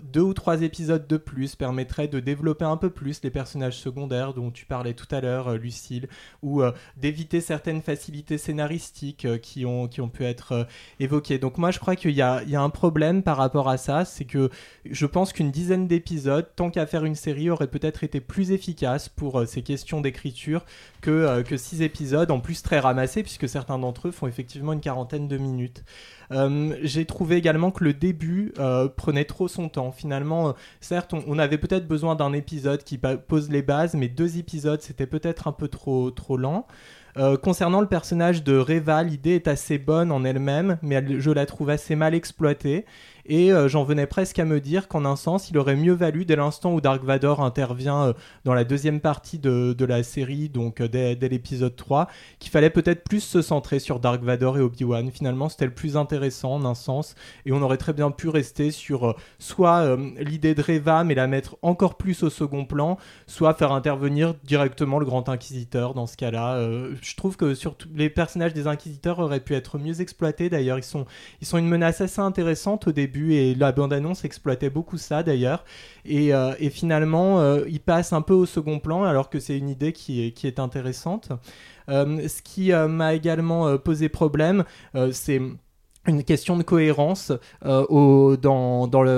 deux 0.02 0.22
ou 0.22 0.34
trois 0.34 0.62
épisodes 0.62 1.06
de 1.08 1.18
plus 1.18 1.56
permettraient 1.56 2.08
de 2.08 2.20
développer 2.20 2.66
un 2.66 2.78
peu 2.78 2.90
plus 2.90 3.22
les 3.24 3.30
personnages 3.30 3.78
secondaires 3.78 4.34
dont 4.34 4.52
tu 4.52 4.66
parlais 4.66 4.94
tout 4.94 5.08
à 5.12 5.22
l'heure, 5.22 5.54
Lucille, 5.58 6.08
ou 6.42 6.64
d'éviter 6.98 7.42
certaines 7.42 7.82
facilités 7.82 8.38
scénaristiques 8.38 9.28
qui, 9.42 9.66
ont, 9.66 9.88
qui 9.88 10.02
ont 10.02 10.10
pu 10.10 10.24
être 10.26 10.68
évoquées. 11.00 11.38
Donc 11.38 11.58
moi 11.58 11.72
je 11.72 11.80
crois 11.80 11.96
qu'il 11.96 12.12
y, 12.12 12.16
y, 12.16 12.22
a 12.22 12.62
un 12.62 12.70
problème 12.70 13.22
par 13.22 13.38
rapport 13.38 13.70
à 13.70 13.78
c'est 14.06 14.26
que 14.26 14.50
je 14.90 15.06
pense 15.06 15.34
qu'une 15.34 15.52
dizaine 15.52 15.88
d'épisodes, 15.88 16.48
tant 16.56 16.70
qu'à 16.70 16.86
faire 16.86 17.06
une 17.06 17.16
série, 17.16 17.50
aurait 17.50 17.68
peut-être 17.68 18.04
été 18.04 18.20
plus 18.20 18.52
efficace 18.52 19.10
pour 19.10 19.40
euh, 19.40 19.46
ces 19.46 19.62
questions 19.62 20.02
d'écriture 20.02 20.66
que, 21.02 21.12
euh, 21.12 21.44
que 21.44 21.58
six 21.58 21.82
épisodes, 21.82 22.32
en 22.32 22.40
plus 22.40 22.62
très 22.62 22.80
ramassés, 22.80 23.24
puisque 23.24 23.48
certains 23.48 23.78
d'entre 23.78 24.08
eux 24.08 24.12
font 24.12 24.28
effectivement 24.28 24.74
une 24.74 24.82
quarantaine 24.82 25.28
de 25.28 25.38
minutes. 25.38 25.84
Euh, 26.32 26.76
j'ai 26.82 27.06
trouvé 27.06 27.36
également 27.36 27.72
que 27.72 27.84
le 27.84 27.94
début 27.94 28.54
prenait 28.98 29.26
trop 29.26 29.48
son 29.48 29.70
temps. 29.70 29.92
Finalement, 29.92 30.56
certes, 30.82 31.14
on, 31.14 31.38
avait 31.38 31.60
peut-être 31.60 31.88
besoin 31.88 32.16
d'un 32.16 32.34
épisode 32.34 32.84
qui 32.84 32.98
pose 32.98 33.52
les 33.52 33.62
bases, 33.62 33.94
mais 33.94 34.08
deux 34.08 34.38
épisodes, 34.38 34.82
c'était 34.82 35.06
peut-être 35.06 35.48
un 35.48 35.52
peu 35.52 35.68
trop, 35.68 36.10
trop 36.10 36.38
lent. 36.38 36.66
Concernant 37.44 37.80
le 37.80 37.88
personnage 37.88 38.44
de 38.44 38.58
Reva, 38.58 39.04
l'idée 39.04 39.36
est 39.36 39.48
assez 39.48 39.78
bonne 39.78 40.12
en 40.12 40.26
elle-même, 40.26 40.78
mais 40.82 41.20
je 41.20 41.32
la 41.32 41.46
trouve 41.46 41.70
assez 41.70 41.96
mal 41.96 42.16
exploitée. 42.16 42.86
Et 43.28 43.52
euh, 43.52 43.68
j'en 43.68 43.84
venais 43.84 44.06
presque 44.06 44.38
à 44.38 44.46
me 44.46 44.60
dire 44.60 44.88
qu'en 44.88 45.04
un 45.04 45.16
sens, 45.16 45.50
il 45.50 45.58
aurait 45.58 45.76
mieux 45.76 45.94
valu, 45.94 46.26
dès 46.26 46.36
l'instant 46.36 46.74
où 46.74 46.82
Dark 46.82 47.04
Vador 47.04 47.42
intervient 47.42 48.04
euh, 48.04 48.14
dans 48.44 48.54
la 48.54 48.64
deuxième 48.64 49.00
partie 49.00 49.40
de, 49.40 49.74
de 49.74 49.86
la 49.86 50.04
série, 50.04 50.48
donc 50.48 50.80
euh, 50.80 50.88
dès, 50.88 51.16
l'épisode 51.16 51.76
3, 51.76 52.08
qu'il 52.38 52.52
fallait 52.52 52.70
peut-être 52.70 53.04
plus 53.04 53.22
se 53.22 53.42
centrer 53.42 53.80
sur 53.80 54.00
Dark 54.00 54.22
Vador 54.22 54.60
et 54.60 54.62
Obi-Wan. 54.62 55.10
Finalement, 55.10 55.50
c'était 55.50 55.66
le 55.66 55.74
plus 55.74 55.98
intéressant 55.98 56.54
en 56.54 56.66
un 56.66 56.76
sens, 56.76 57.16
et 57.48 57.52
on 57.52 57.62
aurait 57.64 57.78
très 57.78 57.94
bien 57.94 58.12
pu 58.12 58.30
rester 58.30 58.70
sur 58.70 59.16
soit 59.40 59.98
l'idée 60.20 60.54
de 60.54 60.62
Reva, 60.62 61.04
mais 61.04 61.16
la 61.16 61.28
mettre 61.28 61.58
encore 61.62 61.96
plus 61.96 62.22
au 62.24 62.30
second 62.30 62.66
plan, 62.66 62.98
soit 63.26 63.54
faire 63.56 63.72
intervenir 63.72 64.36
directement 64.44 65.00
le 65.00 65.06
Grand 65.06 65.30
Inquisiteur 65.30 65.94
dans 65.94 66.06
ce 66.06 66.18
cas-là. 66.18 66.60
je 67.02 67.16
trouve 67.16 67.38
que 67.38 67.56
surtout 67.56 67.88
les 67.96 68.10
personnages 68.10 68.54
des 68.54 68.68
Inquisiteurs 68.68 69.20
auraient 69.20 69.40
pu 69.40 69.56
être 69.56 69.78
mieux 69.80 70.02
exploités. 70.02 70.50
D'ailleurs, 70.50 70.78
ils 70.78 70.84
sont, 70.84 71.06
ils 71.42 71.48
sont 71.48 71.58
une 71.58 71.68
menace 71.68 72.02
assez 72.02 72.22
intéressante 72.22 72.88
au 72.88 72.92
début 72.92 73.15
et 73.16 73.56
la 73.56 73.72
bande-annonce 73.72 74.26
exploitait 74.26 74.70
beaucoup 74.70 74.98
ça 74.98 75.24
d'ailleurs. 75.24 75.66
Et, 76.06 76.34
euh, 76.34 76.54
finalement, 76.70 77.40
euh, 77.40 77.66
il 77.68 77.80
passe 77.80 78.14
un 78.14 78.22
peu 78.22 78.34
au 78.34 78.46
second 78.46 78.80
plan 78.80 79.04
alors 79.04 79.30
que 79.30 79.40
c'est 79.40 79.58
une 79.58 79.70
idée 79.70 79.94
qui 79.94 80.26
est, 80.26 80.32
qui 80.32 80.48
est 80.48 80.60
intéressante. 80.60 81.30
Euh, 81.90 82.28
ce 82.28 82.42
qui 82.42 82.72
m'a 82.72 83.14
également 83.14 83.78
posé 83.78 84.10
problème, 84.10 84.64
c'est 85.12 85.42
une 86.08 86.24
question 86.24 86.58
de 86.58 86.64
cohérence 86.64 87.32
euh, 87.66 88.36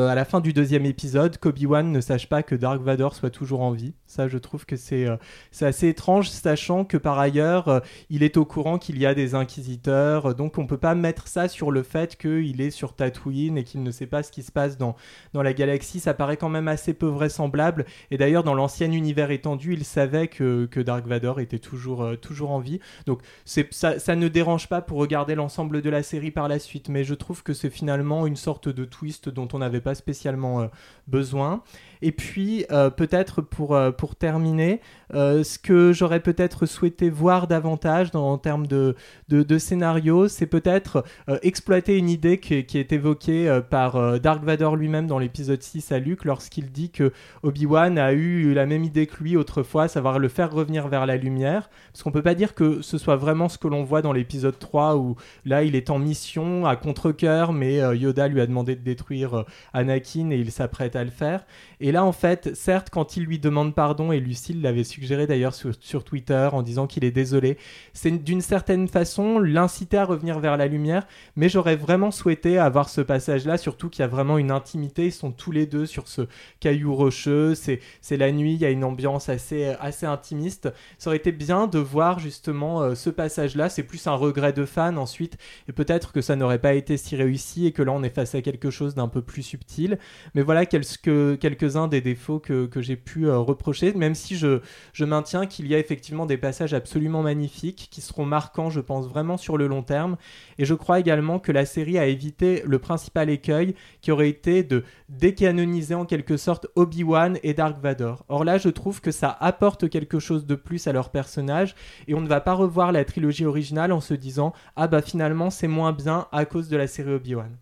à 0.07 0.15
la 0.15 0.25
fin 0.25 0.39
du 0.39 0.53
deuxième 0.53 0.85
épisode 0.85 1.37
qu'Obi-Wan 1.37 1.91
ne 1.91 2.01
sache 2.01 2.29
pas 2.29 2.43
que 2.43 2.55
Dark 2.55 2.81
Vador 2.81 3.15
soit 3.15 3.29
toujours 3.29 3.61
en 3.61 3.71
vie. 3.71 3.93
Ça, 4.05 4.27
je 4.27 4.37
trouve 4.37 4.65
que 4.65 4.77
c'est 4.77 5.05
euh, 5.05 5.17
assez 5.61 5.89
étrange, 5.89 6.29
sachant 6.29 6.85
que 6.85 6.97
par 6.97 7.19
ailleurs, 7.19 7.67
euh, 7.67 7.79
il 8.09 8.23
est 8.23 8.37
au 8.37 8.45
courant 8.45 8.77
qu'il 8.77 8.97
y 8.99 9.05
a 9.05 9.13
des 9.13 9.35
inquisiteurs. 9.35 10.33
donc, 10.35 10.57
on 10.57 10.65
peut 10.65 10.77
pas 10.77 10.95
mettre 10.95 11.27
ça 11.27 11.47
sur 11.47 11.71
le 11.71 11.83
fait 11.83 12.15
qu'il 12.15 12.61
est 12.61 12.71
sur 12.71 12.95
Tatooine 12.95 13.57
et 13.57 13.63
qu'il 13.63 13.83
ne 13.83 13.91
sait 13.91 14.07
pas 14.07 14.23
ce 14.23 14.31
qui 14.31 14.43
se 14.43 14.51
passe 14.51 14.77
dans, 14.77 14.95
la 15.33 15.53
galaxie. 15.53 15.99
Ça 15.99 16.13
paraît 16.13 16.37
quand 16.37 16.49
même 16.49 16.67
assez 16.67 16.93
peu 16.93 17.07
vraisemblable. 17.07 17.85
Et 18.11 18.17
d'ailleurs, 18.17 18.43
dans 18.43 18.53
l'ancien 18.53 18.91
univers 18.91 19.31
étendu, 19.31 19.73
il 19.73 19.83
savait 19.83 20.27
que, 20.27 20.65
que 20.65 20.79
Dark 20.79 21.05
Vador 21.05 21.39
était 21.39 21.59
toujours, 21.59 22.01
en 22.01 22.59
vie. 22.59 22.79
Donc, 23.05 23.21
ça 23.45 24.15
ne 24.15 24.27
dérange 24.27 24.67
pas 24.67 24.81
pour 24.81 24.97
regarder 24.99 25.35
l'ensemble 25.35 25.81
de 25.81 25.89
la 25.89 26.01
série 26.01 26.31
par 26.31 26.47
la 26.47 26.59
suite 26.59 26.76
mais 26.89 27.03
je 27.03 27.13
trouve 27.13 27.43
que 27.43 27.53
c'est 27.53 27.69
finalement 27.69 28.27
une 28.27 28.35
sorte 28.35 28.69
de 28.69 28.85
twist 28.85 29.29
dont 29.29 29.47
on 29.53 29.59
n'avait 29.59 29.81
pas 29.81 29.95
spécialement 29.95 30.61
euh, 30.61 30.67
besoin. 31.07 31.63
Et 32.01 32.11
puis, 32.11 32.65
euh, 32.71 32.89
peut-être 32.89 33.41
pour, 33.41 33.75
euh, 33.75 33.91
pour 33.91 34.15
terminer, 34.15 34.81
euh, 35.13 35.43
ce 35.43 35.57
que 35.57 35.93
j'aurais 35.93 36.19
peut-être 36.19 36.65
souhaité 36.65 37.09
voir 37.09 37.47
davantage 37.47 38.09
en 38.13 38.37
termes 38.37 38.67
de, 38.67 38.95
de, 39.29 39.43
de 39.43 39.57
scénario, 39.57 40.27
c'est 40.27 40.45
peut-être 40.45 41.03
exploiter 41.41 41.97
une 41.97 42.09
idée 42.09 42.39
qui, 42.39 42.55
est 42.55 42.91
évoquée 42.91 43.61
par 43.69 44.19
Dark 44.19 44.43
Vador 44.43 44.75
lui-même 44.75 45.07
dans 45.07 45.19
l'épisode 45.19 45.61
6 45.61 45.91
à 45.91 45.99
Luke, 45.99 46.25
lorsqu'il 46.25 46.71
dit 46.71 46.89
que 46.89 47.11
Obi-Wan 47.43 47.97
a 47.97 48.13
eu 48.13 48.53
la 48.53 48.65
même 48.65 48.83
idée 48.83 49.07
que 49.07 49.23
lui 49.23 49.37
autrefois, 49.37 49.87
savoir 49.87 50.19
le 50.19 50.27
faire 50.27 50.51
revenir 50.51 50.87
vers 50.87 51.05
la 51.05 51.17
lumière. 51.17 51.69
Parce 51.91 52.03
qu'on 52.03 52.11
peut 52.11 52.21
pas 52.21 52.35
dire 52.35 52.53
que 52.53 52.81
ce 52.81 52.97
soit 52.97 53.15
vraiment 53.15 53.49
ce 53.49 53.57
que 53.57 53.67
l'on 53.67 53.83
voit 53.83 54.01
dans 54.01 54.13
l'épisode 54.13 54.57
3, 54.57 54.97
où 54.97 55.15
là, 55.45 55.63
il 55.63 55.75
est 55.75 55.89
en 55.89 55.99
mission 55.99 56.65
à 56.65 56.75
contre-coeur, 56.75 57.53
mais 57.53 57.77
Yoda 57.97 58.27
lui 58.27 58.41
a 58.41 58.47
demandé 58.47 58.75
de 58.75 58.81
détruire 58.81 59.45
Anakin 59.73 60.31
et 60.31 60.37
il 60.37 60.51
s'apprête 60.51 60.95
à 60.95 61.03
le 61.03 61.11
faire. 61.11 61.45
Là, 61.91 62.03
en 62.03 62.11
fait, 62.11 62.55
certes, 62.55 62.89
quand 62.89 63.17
il 63.17 63.23
lui 63.23 63.39
demande 63.39 63.75
pardon, 63.75 64.11
et 64.11 64.19
Lucille 64.19 64.61
l'avait 64.61 64.83
suggéré 64.83 65.27
d'ailleurs 65.27 65.53
sur, 65.53 65.71
sur, 65.79 66.03
Twitter 66.03 66.49
en 66.51 66.61
disant 66.61 66.87
qu'il 66.87 67.03
est 67.03 67.11
désolé, 67.11 67.57
c'est 67.93 68.11
d'une 68.11 68.41
certaine 68.41 68.87
façon 68.87 69.39
l'inciter 69.39 69.97
à 69.97 70.05
revenir 70.05 70.39
vers 70.39 70.57
la 70.57 70.67
lumière, 70.67 71.05
mais 71.35 71.49
j'aurais 71.49 71.75
vraiment 71.75 72.11
souhaité 72.11 72.57
avoir 72.57 72.89
ce 72.89 73.01
passage-là, 73.01 73.57
surtout 73.57 73.89
qu'il 73.89 74.01
y 74.01 74.05
a 74.05 74.07
vraiment 74.07 74.37
une 74.37 74.51
intimité, 74.51 75.05
ils 75.05 75.11
sont 75.11 75.31
tous 75.31 75.51
les 75.51 75.65
deux 75.65 75.85
sur 75.85 76.07
ce 76.07 76.23
caillou 76.59 76.95
rocheux, 76.95 77.53
c'est 77.55 78.17
la 78.17 78.31
nuit, 78.31 78.53
il 78.53 78.59
y 78.59 78.65
a 78.65 78.69
une 78.69 78.83
ambiance 78.83 79.29
assez, 79.29 79.75
assez 79.79 80.05
intimiste. 80.05 80.69
Ça 80.97 81.09
aurait 81.09 81.17
été 81.17 81.31
bien 81.31 81.67
de 81.67 81.79
voir 81.79 82.19
justement 82.19 82.81
euh, 82.81 82.95
ce 82.95 83.09
passage-là, 83.09 83.69
c'est 83.69 83.83
plus 83.83 84.07
un 84.07 84.15
regret 84.15 84.53
de 84.53 84.65
fan 84.65 84.97
ensuite, 84.97 85.37
et 85.67 85.71
peut-être 85.73 86.11
que 86.11 86.21
ça 86.21 86.35
n'aurait 86.35 86.59
pas 86.59 86.73
été 86.73 86.97
si 86.97 87.15
réussi 87.15 87.67
et 87.67 87.71
que 87.71 87.83
là 87.83 87.91
on 87.91 88.03
est 88.03 88.13
face 88.13 88.35
à 88.35 88.41
quelque 88.41 88.69
chose 88.69 88.95
d'un 88.95 89.07
peu 89.07 89.21
plus 89.21 89.43
subtil, 89.43 89.99
mais 90.33 90.41
voilà 90.41 90.65
quelques, 90.65 91.39
quelques 91.39 91.76
des 91.85 92.01
défauts 92.01 92.39
que, 92.39 92.65
que 92.65 92.81
j'ai 92.81 92.95
pu 92.95 93.27
euh, 93.27 93.37
reprocher, 93.37 93.93
même 93.93 94.15
si 94.15 94.35
je, 94.35 94.61
je 94.93 95.05
maintiens 95.05 95.45
qu'il 95.45 95.67
y 95.67 95.75
a 95.75 95.77
effectivement 95.77 96.25
des 96.25 96.37
passages 96.37 96.73
absolument 96.73 97.21
magnifiques 97.21 97.89
qui 97.91 98.01
seront 98.01 98.25
marquants, 98.25 98.71
je 98.71 98.79
pense, 98.79 99.07
vraiment 99.07 99.37
sur 99.37 99.55
le 99.55 99.67
long 99.67 99.83
terme. 99.83 100.17
Et 100.57 100.65
je 100.65 100.73
crois 100.73 100.99
également 100.99 101.37
que 101.37 101.51
la 101.51 101.67
série 101.67 101.99
a 101.99 102.07
évité 102.07 102.63
le 102.65 102.79
principal 102.79 103.29
écueil 103.29 103.75
qui 104.01 104.11
aurait 104.11 104.29
été 104.29 104.63
de 104.63 104.83
décanoniser 105.09 105.93
en 105.93 106.05
quelque 106.05 106.37
sorte 106.37 106.65
Obi-Wan 106.75 107.37
et 107.43 107.53
Dark 107.53 107.77
Vador. 107.79 108.25
Or 108.27 108.43
là, 108.43 108.57
je 108.57 108.69
trouve 108.69 109.01
que 109.01 109.11
ça 109.11 109.37
apporte 109.39 109.87
quelque 109.89 110.17
chose 110.17 110.47
de 110.47 110.55
plus 110.55 110.87
à 110.87 110.93
leur 110.93 111.11
personnage 111.11 111.75
et 112.07 112.15
on 112.15 112.21
ne 112.21 112.27
va 112.27 112.41
pas 112.41 112.53
revoir 112.53 112.91
la 112.91 113.05
trilogie 113.05 113.45
originale 113.45 113.91
en 113.91 114.01
se 114.01 114.15
disant 114.15 114.53
ah 114.75 114.87
bah 114.87 115.01
finalement 115.01 115.49
c'est 115.49 115.67
moins 115.67 115.91
bien 115.91 116.27
à 116.31 116.45
cause 116.45 116.69
de 116.69 116.77
la 116.77 116.87
série 116.87 117.13
Obi-Wan. 117.13 117.57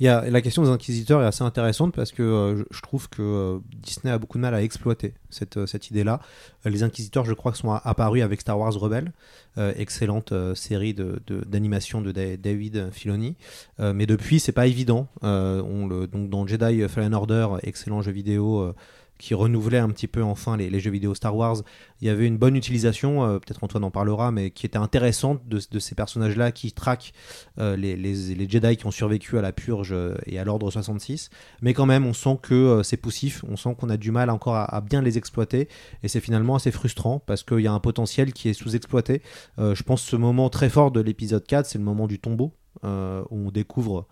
Y 0.00 0.06
a, 0.06 0.30
la 0.30 0.40
question 0.40 0.62
des 0.62 0.68
inquisiteurs 0.68 1.20
est 1.22 1.26
assez 1.26 1.42
intéressante 1.42 1.92
parce 1.92 2.12
que 2.12 2.22
euh, 2.22 2.64
je, 2.70 2.80
trouve 2.82 3.08
que 3.08 3.20
euh, 3.20 3.58
Disney 3.82 4.12
a 4.12 4.18
beaucoup 4.18 4.38
de 4.38 4.42
mal 4.42 4.54
à 4.54 4.62
exploiter 4.62 5.14
cette, 5.28 5.56
euh, 5.56 5.66
cette 5.66 5.90
idée-là. 5.90 6.20
Les 6.64 6.84
inquisiteurs, 6.84 7.24
je 7.24 7.32
crois, 7.32 7.52
sont 7.52 7.72
apparus 7.72 8.22
avec 8.22 8.40
Star 8.40 8.58
Wars 8.58 8.72
Rebelle, 8.74 9.12
excellente 9.76 10.32
série 10.54 10.94
de- 10.94 11.20
de- 11.26 11.40
d'animation 11.40 12.00
de, 12.00 12.12
Da- 12.12 12.36
David 12.36 12.90
Filoni. 12.92 13.34
Mais 13.78 14.06
depuis, 14.06 14.38
c'est 14.38 14.52
pas 14.52 14.66
évident. 14.66 15.08
Donc 15.22 16.30
dans 16.30 16.46
Jedi 16.46 16.86
Fallen 16.88 17.14
Order, 17.14 17.48
excellent 17.62 18.02
jeu 18.02 18.12
vidéo. 18.12 18.72
Qui 19.18 19.34
renouvelait 19.34 19.78
un 19.78 19.88
petit 19.90 20.06
peu 20.06 20.22
enfin 20.22 20.56
les, 20.56 20.80
jeux 20.80 20.90
vidéo 20.90 21.14
Star 21.14 21.36
Wars. 21.36 21.56
Il 22.00 22.06
y 22.06 22.10
avait 22.10 22.26
une 22.26 22.38
bonne 22.38 22.56
utilisation, 22.56 23.24
euh, 23.24 23.38
peut-être 23.38 23.62
Antoine 23.64 23.84
en 23.84 23.90
parlera, 23.90 24.30
mais 24.30 24.50
qui 24.50 24.64
était 24.64 24.78
intéressante 24.78 25.46
de, 25.46 25.78
ces 25.78 25.94
personnages-là 25.94 26.52
qui 26.52 26.72
traquent 26.72 27.12
euh, 27.58 27.76
les, 27.76 28.48
Jedi 28.48 28.76
qui 28.76 28.86
ont 28.86 28.90
survécu 28.90 29.36
à 29.36 29.42
la 29.42 29.52
purge 29.52 29.90
euh, 29.92 30.16
et 30.26 30.38
à 30.38 30.44
l'ordre 30.44 30.70
66. 30.70 31.30
Mais 31.60 31.74
quand 31.74 31.86
même, 31.86 32.06
on 32.06 32.12
sent 32.12 32.38
que 32.40 32.82
c'est 32.84 32.96
poussif, 32.96 33.44
on 33.48 33.56
sent 33.56 33.74
qu'on 33.78 33.90
a 33.90 33.96
du 33.96 34.10
mal 34.10 34.30
encore 34.30 34.54
à, 34.54 34.64
à 34.64 34.80
bien 34.80 35.02
les 35.02 35.18
exploiter, 35.18 35.68
et 36.02 36.08
c'est 36.08 36.20
finalement 36.20 36.54
assez 36.54 36.70
frustrant 36.70 37.18
parce 37.18 37.42
qu'il 37.42 37.60
y 37.60 37.66
a 37.66 37.72
un 37.72 37.80
potentiel 37.80 38.32
qui 38.32 38.48
est 38.48 38.54
sous-exploité. 38.54 39.22
Je 39.58 39.82
pense 39.82 40.04
que 40.04 40.10
ce 40.10 40.16
moment 40.16 40.48
très 40.48 40.68
fort 40.68 40.90
de 40.90 41.00
l'épisode 41.00 41.44
4, 41.44 41.66
c'est 41.66 41.78
le 41.78 41.84
moment 41.84 42.06
du 42.06 42.18
tombeau, 42.18 42.52
où 42.84 42.88
on 43.30 43.50
découvre 43.50 44.06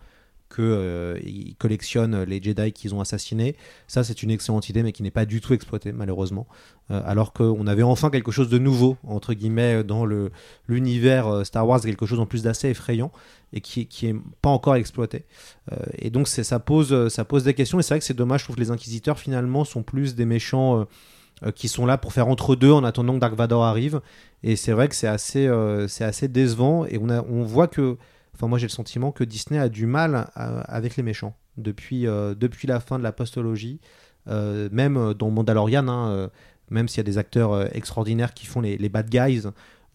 que 0.49 0.61
euh, 0.61 1.17
collectionnent 1.59 2.23
les 2.23 2.41
Jedi 2.41 2.71
qu'ils 2.71 2.93
ont 2.95 3.01
assassinés. 3.01 3.55
Ça, 3.87 4.03
c'est 4.03 4.23
une 4.23 4.31
excellente 4.31 4.69
idée, 4.69 4.83
mais 4.83 4.91
qui 4.91 5.03
n'est 5.03 5.11
pas 5.11 5.25
du 5.25 5.41
tout 5.41 5.53
exploitée, 5.53 5.91
malheureusement. 5.91 6.47
Euh, 6.89 7.01
alors 7.05 7.33
qu'on 7.33 7.67
avait 7.67 7.83
enfin 7.83 8.09
quelque 8.09 8.31
chose 8.31 8.49
de 8.49 8.57
nouveau, 8.57 8.97
entre 9.03 9.33
guillemets, 9.33 9.83
dans 9.83 10.05
le- 10.05 10.31
l'univers 10.67 11.27
euh, 11.27 11.43
Star 11.43 11.67
Wars, 11.67 11.81
quelque 11.81 12.05
chose 12.05 12.19
en 12.19 12.25
plus 12.25 12.43
d'assez 12.43 12.69
effrayant 12.69 13.11
et 13.53 13.61
qui, 13.61 13.87
qui 13.87 14.07
est 14.07 14.15
pas 14.41 14.49
encore 14.49 14.75
exploité. 14.75 15.25
Euh, 15.71 15.75
et 15.97 16.09
donc, 16.09 16.27
c'est- 16.27 16.43
ça 16.43 16.59
pose, 16.59 17.09
ça 17.09 17.25
pose 17.25 17.43
des 17.43 17.53
questions, 17.53 17.79
et 17.79 17.83
c'est 17.83 17.93
vrai 17.93 17.99
que 17.99 18.05
c'est 18.05 18.13
dommage, 18.13 18.41
je 18.41 18.45
trouve 18.45 18.55
que 18.55 18.61
les 18.61 18.71
Inquisiteurs, 18.71 19.19
finalement, 19.19 19.65
sont 19.65 19.83
plus 19.83 20.15
des 20.15 20.25
méchants. 20.25 20.81
euh, 20.81 20.85
euh, 21.45 21.51
qui 21.51 21.67
sont 21.67 21.85
là 21.85 21.99
pour 21.99 22.13
faire 22.13 22.29
entre 22.29 22.55
deux 22.55 22.71
en 22.71 22.83
attendant 22.83 23.13
que 23.13 23.19
Dark 23.19 23.35
Vador 23.35 23.63
arrive 23.63 24.01
et 24.41 24.55
c'est 24.55 24.71
vrai 24.71 24.87
que 24.87 24.95
c'est 24.95 25.05
assez 25.05 25.45
euh, 25.45 25.87
c'est 25.87 26.03
assez 26.03 26.27
décevant 26.27 26.83
et 26.87 26.97
on 26.99 27.11
a 27.11 27.21
on 27.29 27.43
voit 27.43 27.67
que 27.67 27.95
Enfin, 28.37 28.47
moi, 28.47 28.59
j'ai 28.59 28.67
le 28.67 28.71
sentiment 28.71 29.11
que 29.11 29.23
Disney 29.23 29.59
a 29.59 29.67
du 29.67 29.87
mal 29.87 30.29
à- 30.35 30.61
avec 30.71 30.95
les 30.95 31.01
méchants 31.01 31.35
depuis, 31.57 32.05
euh, 32.05 32.35
depuis 32.35 32.67
la 32.67 32.79
fin 32.79 32.99
de 32.99 33.03
la 33.03 33.11
postologie, 33.11 33.79
euh, 34.27 34.69
même 34.71 34.95
euh, 34.95 35.13
dans 35.15 35.31
Mandalorian, 35.31 35.87
hein, 35.87 36.11
euh, 36.11 36.27
même 36.69 36.87
s'il 36.87 36.97
y 36.97 37.01
a 37.01 37.03
des 37.03 37.17
acteurs 37.17 37.53
euh, 37.53 37.65
extraordinaires 37.71 38.33
qui 38.35 38.45
font 38.45 38.61
les 38.61 38.89
bad 38.89 39.09
guys. 39.09 39.43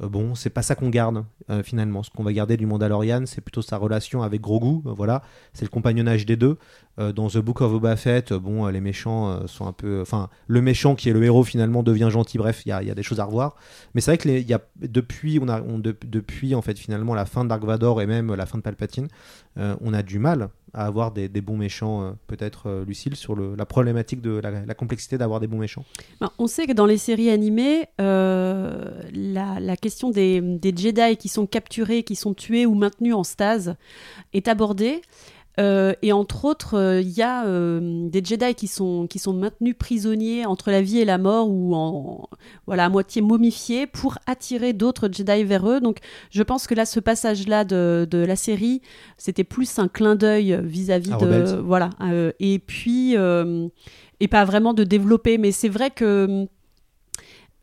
Euh, 0.01 0.09
bon, 0.09 0.35
c'est 0.35 0.51
pas 0.51 0.63
ça 0.63 0.75
qu'on 0.75 0.89
garde 0.89 1.25
euh, 1.51 1.63
finalement. 1.63 2.03
Ce 2.03 2.11
qu'on 2.11 2.23
va 2.23 2.33
garder 2.33 2.57
du 2.57 2.67
Mandalorian, 2.67 3.25
c'est 3.27 3.41
plutôt 3.41 3.63
sa 3.63 3.77
relation 3.77 4.23
avec 4.23 4.41
Grogu. 4.41 4.81
euh, 4.87 4.93
voilà, 4.93 5.23
c'est 5.53 5.65
le 5.65 5.71
compagnonnage 5.71 6.27
des 6.27 6.37
deux. 6.37 6.59
Dans 6.99 7.29
The 7.29 7.39
Book 7.39 7.63
of 7.63 7.73
Boba 7.73 7.97
Fett, 7.97 8.35
bon, 8.35 8.67
les 8.67 8.83
méchants 8.83 9.47
sont 9.47 9.67
un 9.67 9.73
peu, 9.73 10.03
enfin, 10.03 10.29
le 10.47 10.61
méchant 10.61 10.95
qui 10.95 11.09
est 11.09 11.15
le 11.15 11.25
héros 11.25 11.43
finalement 11.43 11.83
devient 11.83 12.09
gentil. 12.11 12.37
Bref, 12.37 12.65
il 12.67 12.69
y 12.69 12.73
a, 12.73 12.95
des 12.95 13.03
choses 13.03 13.19
à 13.19 13.25
revoir. 13.25 13.57
Mais 13.95 14.03
c'est 14.03 14.11
vrai 14.11 14.19
que 14.19 14.29
les- 14.29 14.47
depuis, 14.77 15.39
on 15.41 15.49
a, 15.49 15.63
on- 15.63 15.79
de- 15.79 15.97
depuis 16.07 16.55
en 16.55 16.61
fait 16.61 16.79
finalement 16.79 17.15
la 17.15 17.25
fin 17.25 17.45
de 17.45 17.49
Dark 17.49 17.65
Vador 17.65 18.03
et 18.03 18.07
même 18.07 18.35
la 18.35 18.45
fin 18.45 18.59
de 18.59 18.63
Palpatine, 18.63 19.09
on 19.57 19.93
a 19.93 20.03
du 20.03 20.19
mal 20.19 20.51
à 20.75 20.87
avoir 20.87 21.13
des, 21.13 21.29
bons 21.29 21.57
méchants. 21.57 22.03
euh, 22.03 22.13
Peut-être 22.27 22.69
euh, 22.69 22.85
Lucille 22.85 23.17
sur 23.17 23.37
la 23.37 23.67
problématique 23.67 24.21
de 24.21 24.41
la, 24.41 24.75
complexité 24.75 25.19
d'avoir 25.19 25.41
des 25.41 25.47
bons 25.47 25.59
méchants. 25.59 25.85
Ben, 26.21 26.31
on 26.39 26.47
sait 26.47 26.67
que 26.67 26.73
dans 26.73 26.87
les 26.87 26.99
séries 26.99 27.31
animées, 27.31 27.87
euh, 28.01 29.03
la, 29.13 29.77
question 29.77 30.11
des 30.11 30.59
Jedi 30.63 31.17
qui 31.17 31.29
sont 31.29 31.47
capturés, 31.47 32.03
qui 32.03 32.17
sont 32.17 32.35
tués 32.35 32.67
ou 32.67 32.75
maintenus 32.75 33.15
en 33.15 33.25
stase 33.25 33.77
est 34.33 34.49
abordée. 34.49 35.03
Euh, 35.61 35.93
et 36.01 36.13
entre 36.13 36.47
autres, 36.47 36.79
euh, 36.79 37.01
il 37.03 37.11
y 37.11 37.21
a 37.21 37.45
euh, 37.45 38.09
des 38.09 38.25
Jedi 38.25 38.55
qui 38.55 38.69
sont, 38.69 39.07
qui 39.07 39.19
sont 39.19 39.35
maintenus 39.35 39.75
prisonniers 39.79 40.47
entre 40.47 40.71
la 40.71 40.81
vie 40.81 40.99
et 40.99 41.05
la 41.05 41.19
mort 41.19 41.49
ou 41.51 41.75
en, 41.75 42.29
voilà, 42.67 42.87
à 42.87 42.89
moitié 42.89 43.21
momifiés 43.21 43.87
pour 43.87 44.17
attirer 44.27 44.73
d'autres 44.73 45.11
Jedi 45.13 45.45
vers 45.45 45.69
eux. 45.69 45.81
Donc 45.81 45.99
je 46.31 46.43
pense 46.43 46.67
que 46.67 46.75
là, 46.75 46.87
ce 46.87 47.01
passage-là 47.01 47.65
de, 47.65 48.09
de 48.11 48.19
la 48.19 48.37
série, 48.37 48.81
c'était 49.19 49.45
plus 49.45 49.79
un 49.79 49.89
clin 49.89 50.17
d'œil 50.17 50.59
vis-à-vis 50.63 51.11
de... 51.11 51.15
Rebels. 51.17 51.61
Voilà. 51.63 51.91
euh, 52.03 52.33
et 52.41 52.59
puis... 52.59 53.17
euh, 53.17 53.69
et 54.21 54.29
pas 54.29 54.45
vraiment 54.45 54.73
de 54.73 54.85
développer. 54.85 55.37
Mais 55.37 55.51
c'est 55.51 55.69
vrai 55.69 55.91
que 55.91 56.47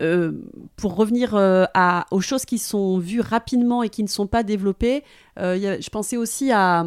euh, 0.02 0.32
pour 0.76 0.96
revenir 0.96 1.36
euh, 1.36 1.64
à, 1.74 2.06
aux 2.12 2.20
choses 2.20 2.44
qui 2.44 2.58
sont 2.58 2.98
vues 3.00 3.22
rapidement 3.22 3.82
et 3.82 3.88
qui 3.88 4.04
ne 4.04 4.10
sont 4.10 4.28
pas 4.28 4.44
développées, 4.44 5.04
euh, 5.40 5.56
il 5.56 5.62
y 5.62 5.68
a- 5.68 5.80
je 5.80 5.90
pensais 5.90 6.18
aussi 6.18 6.52
à, 6.52 6.86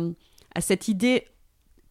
à 0.55 0.61
cette 0.61 0.89
idée 0.89 1.27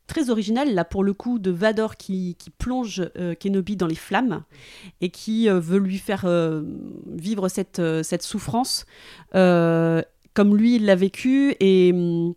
très 0.07 0.29
originale, 0.29 0.73
là 0.73 0.83
pour 0.83 1.03
le 1.03 1.13
coup, 1.13 1.39
de 1.39 1.51
Vador 1.51 1.95
qui, 1.95 2.35
plonge 2.57 3.09
euh, 3.17 3.33
Kenobi 3.33 3.77
dans 3.77 3.87
les 3.87 3.95
flammes 3.95 4.43
et 4.99 5.09
qui 5.09 5.49
euh, 5.49 5.59
veut 5.59 5.79
lui 5.79 5.97
faire 5.97 6.25
euh, 6.25 6.63
vivre 7.07 7.47
cette, 7.47 7.81
souffrance 8.21 8.85
comme 10.33 10.55
lui 10.55 10.75
il 10.75 10.85
l'a 10.85 10.95
vécu 10.95 11.55
et, 11.59 11.91
hum, 11.93 12.33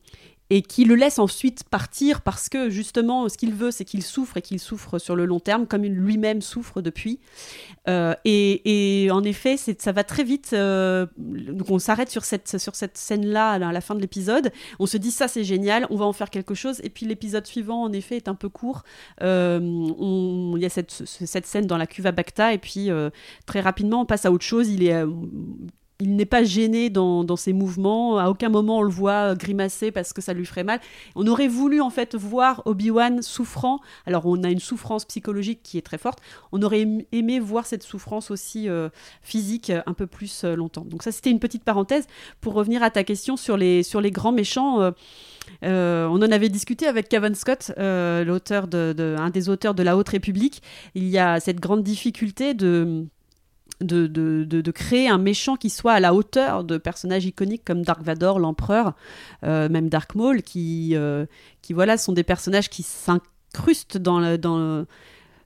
et 0.50 0.60
qui 0.62 0.84
le 0.84 0.94
laisse 0.94 1.18
ensuite 1.18 1.64
partir 1.64 2.20
parce 2.20 2.48
que 2.48 2.68
justement 2.68 3.28
ce 3.28 3.38
qu'il 3.38 3.54
veut 3.54 3.70
c'est 3.70 3.84
qu'il 3.84 4.02
souffre 4.02 4.36
et 4.36 4.42
qu'il 4.42 4.60
souffre 4.60 4.98
sur 4.98 5.16
le 5.16 5.24
long 5.24 5.40
terme 5.40 5.66
comme 5.66 5.82
lui-même 5.84 6.42
souffre 6.42 6.82
depuis. 6.82 7.18
Euh, 7.88 8.14
et, 8.24 9.08
en 9.10 9.22
effet 9.24 9.56
ça 9.56 9.92
va 9.92 10.04
très 10.04 10.24
vite 10.24 10.50
euh, 10.52 11.06
donc 11.18 11.70
on 11.70 11.78
s'arrête 11.78 12.10
sur 12.10 12.24
cette, 12.24 12.58
sur 12.58 12.74
cette 12.74 12.96
scène 12.98 13.26
là 13.26 13.52
à 13.52 13.72
la 13.72 13.80
fin 13.80 13.94
de 13.94 14.00
l'épisode. 14.00 14.52
On 14.78 14.86
se 14.86 14.96
dit 14.96 15.10
ça 15.10 15.28
c'est 15.28 15.44
génial 15.44 15.86
on 15.90 15.96
va 15.96 16.04
en 16.04 16.12
faire 16.12 16.30
quelque 16.30 16.54
chose. 16.54 16.80
Et 16.84 16.90
puis 16.90 17.06
l'épisode 17.06 17.46
suivant 17.46 17.82
en 17.82 17.92
effet 17.92 18.16
est 18.16 18.28
un 18.28 18.34
peu 18.34 18.48
court. 18.48 18.82
Euh, 19.22 19.58
il 19.60 20.58
y 20.62 20.66
a 20.66 20.70
cette, 20.70 20.90
ce- 20.90 21.26
cette 21.26 21.46
scène 21.46 21.66
dans 21.66 21.76
la 21.78 21.86
cuve 21.86 22.06
à 22.06 22.12
Bacta. 22.12 22.52
Et 22.52 22.58
puis 22.58 22.90
très 23.46 23.60
rapidement 23.60 24.02
on 24.02 24.06
passe 24.06 24.26
à 24.26 24.32
autre 24.32 24.44
chose. 24.44 24.68
Il 24.68 24.82
est 24.86 25.04
il 26.00 26.16
n'est 26.16 26.26
pas 26.26 26.42
gêné 26.42 26.90
dans, 26.90 27.36
ses 27.36 27.52
mouvements. 27.52 28.18
À 28.18 28.28
aucun 28.28 28.48
moment 28.48 28.78
on 28.78 28.82
le 28.82 28.90
voit 28.90 29.34
grimacer 29.34 29.92
parce 29.92 30.12
que 30.12 30.20
ça 30.20 30.32
lui 30.32 30.44
ferait 30.44 30.64
mal. 30.64 30.80
On 31.14 31.26
aurait 31.26 31.48
voulu 31.48 31.80
en 31.80 31.90
fait 31.90 32.14
voir 32.14 32.62
Obi-Wan 32.64 33.22
souffrant. 33.22 33.78
Alors 34.06 34.26
on 34.26 34.42
a 34.42 34.50
une 34.50 34.58
souffrance 34.58 35.04
psychologique 35.04 35.60
qui 35.62 35.78
est 35.78 35.82
très 35.82 35.98
forte. 35.98 36.18
On 36.52 36.62
aurait 36.62 36.80
aim- 36.82 37.02
aimé 37.12 37.38
voir 37.38 37.66
cette 37.66 37.82
souffrance 37.84 38.30
aussi 38.30 38.68
euh, 38.68 38.88
physique 39.22 39.70
un 39.70 39.92
peu 39.94 40.06
plus 40.06 40.42
euh, 40.44 40.56
longtemps. 40.56 40.84
Donc 40.84 41.02
ça 41.02 41.12
c'était 41.12 41.30
une 41.30 41.40
petite 41.40 41.64
parenthèse 41.64 42.06
pour 42.40 42.54
revenir 42.54 42.82
à 42.82 42.90
ta 42.90 43.04
question 43.04 43.36
sur 43.36 43.56
les, 43.56 43.82
sur 43.82 44.00
les 44.00 44.10
grands 44.10 44.32
méchants. 44.32 44.92
euh, 45.62 46.06
on 46.06 46.16
en 46.16 46.32
avait 46.32 46.48
discuté 46.48 46.86
avec 46.86 47.08
Kevin 47.08 47.34
Scott, 47.34 47.72
l'auteur 47.78 48.66
de- 48.66 49.16
un 49.18 49.30
des 49.30 49.48
auteurs 49.48 49.74
de 49.74 49.82
La 49.82 49.96
Haute 49.96 50.08
République. 50.08 50.62
Il 50.94 51.08
y 51.08 51.18
a 51.18 51.38
cette 51.40 51.60
grande 51.60 51.82
difficulté 51.82 52.54
de 52.54 53.06
de, 53.80 54.06
de, 54.06 54.44
de- 54.44 54.70
créer 54.70 55.08
un 55.08 55.18
méchant 55.18 55.56
qui 55.56 55.70
soit 55.70 55.92
à 55.92 56.00
la 56.00 56.14
hauteur 56.14 56.64
de 56.64 56.78
personnages 56.78 57.24
iconiques 57.26 57.64
comme 57.64 57.82
Dark 57.82 58.02
Vador, 58.02 58.38
l'Empereur, 58.38 58.94
euh, 59.44 59.68
même 59.68 59.88
Dark 59.88 60.14
Maul, 60.14 60.42
qui, 60.42 60.90
euh, 60.94 61.26
qui 61.62 61.72
voilà, 61.72 61.96
sont 61.96 62.12
des 62.12 62.24
personnages 62.24 62.68
qui 62.70 62.82
s'incrustent 62.82 63.98
dans 63.98 64.20
le- 64.20 64.38
dans 64.38 64.84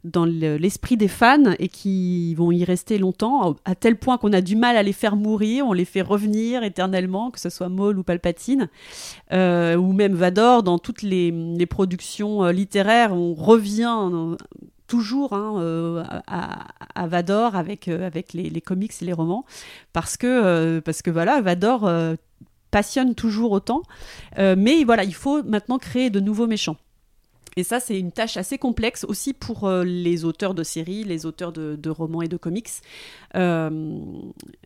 dans 0.04 0.24
le- 0.24 0.56
l'esprit 0.56 0.96
des 0.96 1.08
fans 1.08 1.52
et 1.58 1.68
qui 1.68 2.32
vont 2.36 2.52
y 2.52 2.64
rester 2.64 2.98
longtemps, 2.98 3.56
à 3.64 3.74
tel 3.74 3.96
point 3.98 4.16
qu'on 4.16 4.32
a 4.32 4.40
du 4.40 4.54
mal 4.54 4.76
à 4.76 4.82
les 4.84 4.92
faire 4.92 5.16
mourir, 5.16 5.66
on 5.66 5.72
les 5.72 5.84
fait 5.84 6.02
revenir 6.02 6.62
éternellement, 6.62 7.32
que 7.32 7.40
ce 7.40 7.50
soit 7.50 7.68
Maul 7.68 7.98
ou 7.98 8.04
Palpatine, 8.04 8.68
euh, 9.32 9.74
ou 9.74 9.92
même 9.92 10.14
Vador, 10.14 10.62
dans 10.62 10.78
toutes 10.78 11.02
les, 11.02 11.32
les 11.32 11.66
productions 11.66 12.46
littéraires, 12.46 13.12
on 13.12 13.34
revient 13.34 14.36
toujours 14.88 15.34
hein, 15.34 15.60
euh, 15.60 16.02
à, 16.26 17.06
Vador 17.06 17.54
avec, 17.54 17.86
euh, 17.86 18.04
avec 18.04 18.32
les, 18.32 18.50
les 18.50 18.60
comics 18.60 18.92
et 19.00 19.04
les 19.04 19.12
romans, 19.12 19.44
parce 19.92 20.16
que, 20.16 20.26
euh, 20.26 20.80
parce 20.80 21.02
que 21.02 21.10
voilà, 21.10 21.40
Vador 21.40 21.88
passionne 22.70 23.14
toujours 23.14 23.52
autant, 23.52 23.82
Euh, 24.38 24.54
mais 24.58 24.84
voilà, 24.84 25.04
il 25.04 25.14
faut 25.14 25.42
maintenant 25.42 25.78
créer 25.78 26.10
de 26.10 26.20
nouveaux 26.20 26.46
méchants. 26.46 26.76
Et 27.58 27.64
ça, 27.64 27.80
c'est 27.80 27.98
une 27.98 28.12
tâche 28.12 28.36
assez 28.36 28.56
complexe 28.56 29.04
aussi 29.08 29.32
pour 29.32 29.64
euh, 29.64 29.82
les 29.82 30.24
auteurs 30.24 30.54
de 30.54 30.62
séries, 30.62 31.02
les 31.02 31.26
auteurs 31.26 31.50
de, 31.50 31.90
romans 31.90 32.22
et 32.22 32.28
de 32.28 32.36
comics. 32.36 32.68
Euh, 33.34 33.98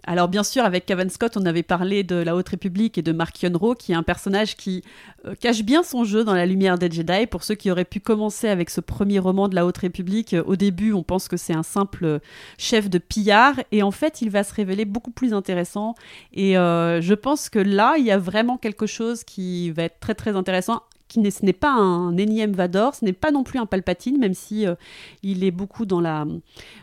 alors, 0.02 0.28
bien 0.28 0.42
sûr, 0.42 0.62
avec 0.62 0.84
Kevin 0.84 1.08
Scott, 1.08 1.38
on 1.38 1.46
avait 1.46 1.62
parlé 1.62 2.04
de 2.04 2.16
la 2.16 2.36
Haute 2.36 2.50
République 2.50 2.98
et 2.98 3.02
de 3.02 3.12
Mark 3.12 3.40
Yonro, 3.40 3.74
qui 3.74 3.92
est 3.92 3.94
un 3.94 4.02
personnage 4.02 4.56
qui 4.56 4.84
euh, 5.24 5.34
cache 5.34 5.62
bien 5.62 5.82
son 5.82 6.04
jeu 6.04 6.22
dans 6.22 6.34
la 6.34 6.44
lumière 6.44 6.76
des 6.76 6.90
Jedi. 6.90 7.26
Pour 7.28 7.44
ceux 7.44 7.54
qui 7.54 7.70
auraient 7.70 7.86
pu 7.86 7.98
commencer 7.98 8.48
avec 8.48 8.68
ce 8.68 8.82
premier 8.82 9.18
roman 9.18 9.48
de 9.48 9.54
la 9.54 9.64
Haute 9.64 9.78
République, 9.78 10.36
au 10.44 10.56
début, 10.56 10.92
on 10.92 11.02
pense 11.02 11.28
que 11.28 11.38
c'est 11.38 11.54
un 11.54 11.62
simple 11.62 12.20
chef 12.58 12.90
de 12.90 12.98
pillard, 12.98 13.54
et 13.72 13.82
en 13.82 13.90
fait, 13.90 14.20
il 14.20 14.28
va 14.28 14.44
se 14.44 14.52
révéler 14.52 14.84
beaucoup 14.84 15.12
plus 15.12 15.32
intéressant. 15.32 15.94
Et 16.34 16.52
je 16.56 17.14
pense 17.14 17.48
que 17.48 17.58
là, 17.58 17.94
il 17.96 18.04
y 18.04 18.10
a 18.10 18.18
vraiment 18.18 18.58
quelque 18.58 18.84
chose 18.84 19.24
qui 19.24 19.70
va 19.70 19.84
être 19.84 19.98
très 19.98 20.14
très 20.14 20.36
intéressant 20.36 20.82
qui 21.12 21.20
n'est, 21.20 21.30
ce 21.30 21.44
n'est 21.44 21.52
pas 21.52 21.72
un 21.72 22.16
énième 22.16 22.52
Vador, 22.52 22.94
ce 22.94 23.04
n'est 23.04 23.12
pas 23.12 23.30
non 23.30 23.44
plus 23.44 23.58
un 23.58 23.66
Palpatine, 23.66 24.18
même 24.18 24.34
si 24.34 24.66
euh, 24.66 24.74
il 25.22 25.44
est 25.44 25.50
beaucoup 25.50 25.84
dans 25.84 26.00
la, 26.00 26.26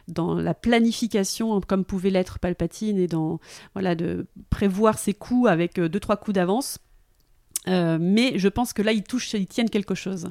dans 0.08 0.36
la 0.36 0.54
planification, 0.54 1.60
comme 1.62 1.84
pouvait 1.84 2.12
l'être 2.12 2.38
Palpatine, 2.40 2.98
et 3.00 3.08
dans 3.08 3.40
voilà, 3.74 3.96
de 3.96 4.28
prévoir 4.50 4.98
ses 5.00 5.14
coups 5.14 5.50
avec 5.50 5.80
euh, 5.80 5.90
deux, 5.90 6.00
trois 6.00 6.18
coups 6.18 6.36
d'avance. 6.36 6.78
Euh, 7.68 7.98
mais 8.00 8.38
je 8.38 8.48
pense 8.48 8.72
que 8.74 8.82
là, 8.82 8.92
ils 8.92 9.04
touchent, 9.04 9.34
ils 9.34 9.48
tiennent 9.48 9.70
quelque 9.70 9.96
chose. 9.96 10.30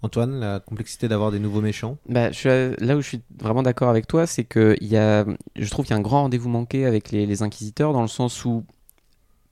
Antoine, 0.00 0.40
la 0.40 0.58
complexité 0.58 1.06
d'avoir 1.06 1.30
des 1.30 1.38
nouveaux 1.38 1.60
méchants? 1.60 1.98
Bah, 2.08 2.32
je 2.32 2.36
suis 2.38 2.48
à- 2.48 2.70
là 2.78 2.96
où 2.96 3.02
je 3.02 3.06
suis 3.06 3.20
vraiment 3.38 3.62
d'accord 3.62 3.88
avec 3.90 4.06
toi, 4.06 4.26
c'est 4.26 4.44
que 4.44 4.76
il 4.80 4.88
y 4.88 4.96
a, 4.96 5.24
je 5.54 5.70
trouve 5.70 5.84
qu'il 5.84 5.94
y 5.94 5.96
a 5.96 5.98
un 5.98 6.02
grand 6.02 6.22
rendez-vous 6.22 6.48
manqué 6.48 6.86
avec 6.86 7.12
les, 7.12 7.26
les 7.26 7.42
Inquisiteurs, 7.42 7.92
dans 7.92 8.02
le 8.02 8.08
sens 8.08 8.44
où, 8.44 8.64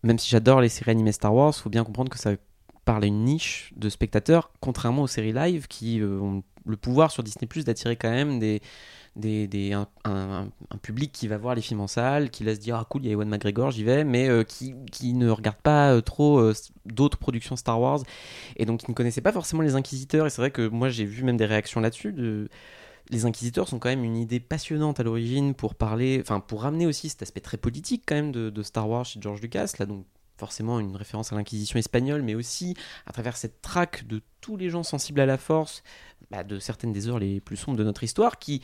même 0.02 0.18
si 0.18 0.28
j'adore 0.30 0.60
les 0.60 0.70
séries 0.70 0.90
animées 0.92 1.12
Star 1.12 1.34
Wars, 1.34 1.54
faut 1.54 1.70
bien 1.70 1.84
comprendre 1.84 2.10
que 2.10 2.18
ça 2.18 2.32
parle 2.84 3.04
à 3.04 3.06
une 3.06 3.24
niche 3.24 3.72
de 3.76 3.88
spectateurs, 3.88 4.50
contrairement 4.60 5.02
aux 5.02 5.06
séries 5.06 5.32
live 5.32 5.66
qui 5.68 6.00
euh, 6.00 6.18
ont 6.20 6.42
le 6.66 6.76
pouvoir 6.76 7.10
sur 7.10 7.22
Disney 7.22 7.46
Plus 7.46 7.64
d'attirer 7.64 7.96
quand 7.96 8.10
même 8.10 8.38
des, 8.38 8.60
des, 9.16 9.46
des- 9.46 9.72
un, 9.72 10.50
public 10.82 11.10
qui 11.12 11.26
va 11.28 11.38
voir 11.38 11.54
les 11.54 11.62
films 11.62 11.80
en 11.80 11.86
salle, 11.86 12.30
qui 12.30 12.44
laisse 12.44 12.58
dire 12.58 12.76
ah 12.76 12.86
cool, 12.88 13.02
il 13.02 13.06
y 13.06 13.10
a 13.10 13.12
Ewan 13.12 13.28
McGregor, 13.28 13.70
j'y 13.70 13.84
vais, 13.84 14.04
mais 14.04 14.28
euh, 14.28 14.44
qui, 14.44 14.74
qui 14.92 15.14
ne 15.14 15.30
regarde 15.30 15.60
pas 15.62 15.92
euh, 15.92 16.00
trop 16.00 16.52
d'autres 16.86 17.18
productions 17.18 17.56
Star 17.56 17.80
Wars 17.80 18.00
et 18.56 18.66
donc 18.66 18.80
qui 18.80 18.90
ne 18.90 18.94
connaissait 18.94 19.20
pas 19.20 19.32
forcément 19.32 19.62
les 19.62 19.74
Inquisiteurs. 19.74 20.26
Et 20.26 20.30
c'est 20.30 20.42
vrai 20.42 20.50
que 20.50 20.68
moi 20.68 20.88
j'ai 20.88 21.04
vu 21.04 21.22
même 21.24 21.36
des 21.36 21.46
réactions 21.46 21.80
là-dessus. 21.80 22.12
De... 22.12 22.48
Les 23.10 23.24
Inquisiteurs 23.24 23.68
sont 23.68 23.78
quand 23.78 23.88
même 23.88 24.04
une 24.04 24.16
idée 24.16 24.40
passionnante 24.40 25.00
à 25.00 25.02
l'origine 25.02 25.54
pour 25.54 25.74
parler, 25.74 26.18
enfin 26.20 26.40
pour 26.40 26.62
ramener 26.62 26.86
aussi 26.86 27.08
cet 27.08 27.22
aspect 27.22 27.40
très 27.40 27.56
politique 27.56 28.04
quand 28.06 28.14
même 28.14 28.32
de, 28.32 28.50
de 28.50 28.62
Star 28.62 28.88
Wars 28.88 29.04
chez 29.04 29.20
George 29.20 29.40
Lucas. 29.40 29.72
Là 29.78 29.86
donc 29.86 30.04
forcément 30.40 30.80
une 30.80 30.96
référence 30.96 31.32
à 31.32 31.36
l'Inquisition 31.36 31.78
espagnole, 31.78 32.22
mais 32.22 32.34
aussi 32.34 32.74
à 33.06 33.12
travers 33.12 33.36
cette 33.36 33.62
traque 33.62 34.06
de 34.06 34.20
tous 34.40 34.56
les 34.56 34.70
gens 34.70 34.82
sensibles 34.82 35.20
à 35.20 35.26
la 35.26 35.38
force, 35.38 35.84
bah, 36.30 36.42
de 36.42 36.58
certaines 36.58 36.92
des 36.92 37.08
heures 37.08 37.18
les 37.18 37.40
plus 37.40 37.56
sombres 37.56 37.78
de 37.78 37.84
notre 37.84 38.02
histoire, 38.02 38.38
qui 38.38 38.62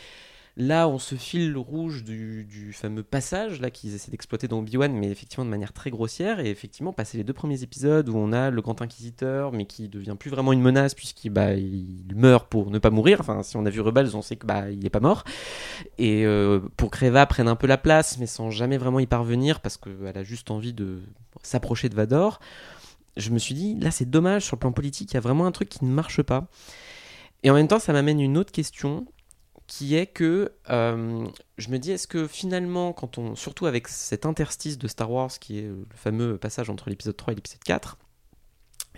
Là, 0.58 0.88
on 0.88 0.98
se 0.98 1.16
file 1.16 1.52
le 1.52 1.58
rouge 1.58 2.02
du, 2.02 2.72
fameux 2.72 3.02
passage 3.02 3.60
là 3.60 3.70
qu'ils 3.70 3.94
essaient 3.94 4.10
d'exploiter 4.10 4.48
dans 4.48 4.60
Obi-Wan, 4.60 4.90
mais 4.90 5.10
effectivement 5.10 5.44
de 5.44 5.50
manière 5.50 5.74
très 5.74 5.90
grossière. 5.90 6.40
Et 6.40 6.48
effectivement, 6.48 6.94
passer 6.94 7.18
les 7.18 7.24
deux 7.24 7.34
premiers 7.34 7.62
épisodes 7.62 8.08
où 8.08 8.16
on 8.16 8.32
a 8.32 8.50
le 8.50 8.62
grand 8.62 8.80
inquisiteur, 8.80 9.52
mais 9.52 9.66
qui 9.66 9.88
devient 9.88 10.16
plus 10.18 10.30
vraiment 10.30 10.54
une 10.54 10.62
menace 10.62 10.94
puisqu'il 10.94 11.28
bah, 11.28 11.50
meurt 12.14 12.48
pour 12.48 12.70
ne 12.70 12.78
pas 12.78 12.88
mourir. 12.88 13.20
Enfin, 13.20 13.42
si 13.42 13.58
on 13.58 13.66
a 13.66 13.70
vu 13.70 13.82
Rebels, 13.82 14.16
on 14.16 14.22
sait 14.22 14.36
que 14.36 14.46
bah 14.46 14.70
il 14.70 14.86
est 14.86 14.90
pas 14.90 15.00
mort. 15.00 15.24
Et 15.98 16.24
euh, 16.24 16.60
pour 16.78 16.90
que 16.90 17.04
Reva 17.04 17.26
prenne 17.26 17.48
un 17.48 17.56
peu 17.56 17.66
la 17.66 17.76
place, 17.76 18.16
mais 18.18 18.26
sans 18.26 18.50
jamais 18.50 18.78
vraiment 18.78 18.98
y 18.98 19.06
parvenir 19.06 19.60
parce 19.60 19.76
qu'elle 19.76 20.16
a 20.16 20.22
juste 20.22 20.50
envie 20.50 20.72
de 20.72 21.02
s'approcher 21.46 21.88
de 21.88 21.94
Vador. 21.94 22.40
Je 23.16 23.30
me 23.30 23.38
suis 23.38 23.54
dit, 23.54 23.76
là, 23.76 23.90
c'est 23.90 24.08
dommage 24.10 24.44
sur 24.44 24.56
le 24.56 24.60
plan 24.60 24.72
politique. 24.72 25.12
Il 25.12 25.14
y 25.14 25.16
a 25.16 25.20
vraiment 25.20 25.46
un 25.46 25.52
truc 25.52 25.68
qui 25.68 25.84
ne 25.84 25.90
marche 25.90 26.22
pas. 26.22 26.48
Et 27.42 27.50
en 27.50 27.54
même 27.54 27.68
temps, 27.68 27.78
ça 27.78 27.92
m'amène 27.92 28.20
une 28.20 28.36
autre 28.36 28.52
question 28.52 29.06
qui 29.66 29.96
est 29.96 30.06
que 30.06 30.52
euh, 30.70 31.26
je 31.58 31.68
me 31.70 31.78
dis 31.78 31.90
est-ce 31.90 32.06
que 32.06 32.26
finalement 32.26 32.92
quand 32.92 33.18
on 33.18 33.34
surtout 33.34 33.66
avec 33.66 33.88
cet 33.88 34.24
interstice 34.24 34.78
de 34.78 34.86
Star 34.86 35.10
Wars 35.10 35.30
qui 35.40 35.58
est 35.58 35.62
le 35.62 35.86
fameux 35.94 36.38
passage 36.38 36.70
entre 36.70 36.88
l'épisode 36.88 37.16
3 37.16 37.32
et 37.32 37.36
l'épisode 37.36 37.62
4 37.64 37.98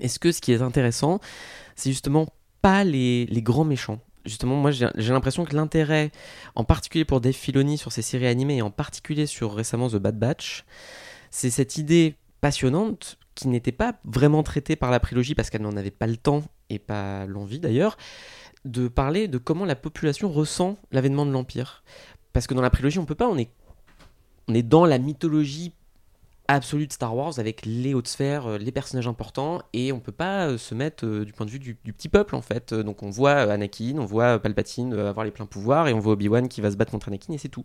est-ce 0.01 0.18
que 0.18 0.30
ce 0.30 0.40
qui 0.40 0.53
est 0.53 0.61
intéressant 0.61 1.20
c'est 1.74 1.90
justement 1.90 2.26
pas 2.61 2.84
les, 2.84 3.26
les 3.26 3.42
grands 3.42 3.64
méchants? 3.64 4.01
Justement 4.26 4.57
moi 4.57 4.70
j'ai 4.70 5.12
l'impression 5.12 5.46
que 5.46 5.57
l'intérêt 5.57 6.11
en 6.55 6.64
particulier 6.64 7.07
pour 7.07 7.22
Dave 7.22 7.32
Filoni 7.32 7.78
sur 7.78 7.92
ses 7.92 8.03
séries 8.03 8.26
animées 8.26 8.59
et 8.59 8.62
en 8.62 8.70
particulier 8.70 9.26
sur 9.26 9.55
récemment 9.55 9.88
The 9.88 9.96
Bad 9.96 10.18
Batch 10.18 10.66
c'est 11.30 11.51
cette 11.51 11.78
idée 11.78 12.14
passionnante 12.41 13.18
qui 13.34 13.49
n'était 13.49 13.72
pas 13.72 13.95
vraiment 14.05 14.43
traitée 14.43 14.76
par 14.76 14.91
la 14.91 15.01
prélogie 15.01 15.34
parce 15.34 15.51
qu'elle 15.51 15.62
n'en 15.62 15.76
avait 15.76 15.91
pas 15.91 16.07
le 16.07 16.16
temps 16.16 16.43
et 16.70 16.78
pas 16.78 17.26
l'envie 17.26 17.61
d'ailleurs 17.61 17.97
de 18.64 18.89
parler 18.89 19.28
de 19.28 19.39
comment 19.39 19.64
la 19.64 19.76
population 19.76 20.30
ressent 20.30 20.76
l'avènement 20.91 21.24
de 21.24 21.30
l'Empire. 21.30 21.82
Parce 22.32 22.47
que 22.47 22.55
dans 22.55 22.62
la 22.62 22.70
prélogie, 22.70 22.99
on 22.99 23.05
peut 23.05 23.14
pas, 23.14 23.28
on 23.28 23.39
est, 23.39 23.51
on 24.49 24.55
est 24.55 24.62
dans 24.62 24.84
la 24.84 24.99
mythologie 24.99 25.72
absolue 26.49 26.86
de 26.86 26.93
Star 26.93 27.14
Wars 27.14 27.39
avec 27.39 27.64
les 27.66 27.95
hautes 27.95 28.09
sphères, 28.09 28.47
euh, 28.47 28.59
les 28.59 28.72
personnages 28.72 29.07
importants, 29.07 29.61
et 29.74 29.93
on 29.93 30.01
peut 30.01 30.12
pas 30.12 30.47
euh, 30.47 30.59
se 30.59 30.74
mettre 30.74 31.05
euh, 31.05 31.24
du 31.24 31.32
point 31.32 31.45
de 31.45 31.51
vue 31.51 31.59
du, 31.59 31.76
du 31.84 31.93
petit 31.93 32.09
peuple 32.09 32.34
en 32.34 32.41
fait. 32.41 32.72
Donc 32.72 33.03
on 33.03 33.11
voit 33.11 33.34
Anakin, 33.34 33.99
on 33.99 34.07
voit 34.07 34.39
Palpatine 34.39 34.95
avoir 34.95 35.24
les 35.24 35.30
pleins 35.30 35.47
pouvoirs, 35.47 35.89
et 35.89 35.93
on 35.93 35.99
voit 35.99 36.14
Obi-Wan 36.14 36.49
qui 36.49 36.61
va 36.61 36.70
se 36.70 36.76
battre 36.76 36.91
contre 36.91 37.09
Anakin, 37.09 37.34
et 37.34 37.39
c'est 37.39 37.49
tout. 37.51 37.64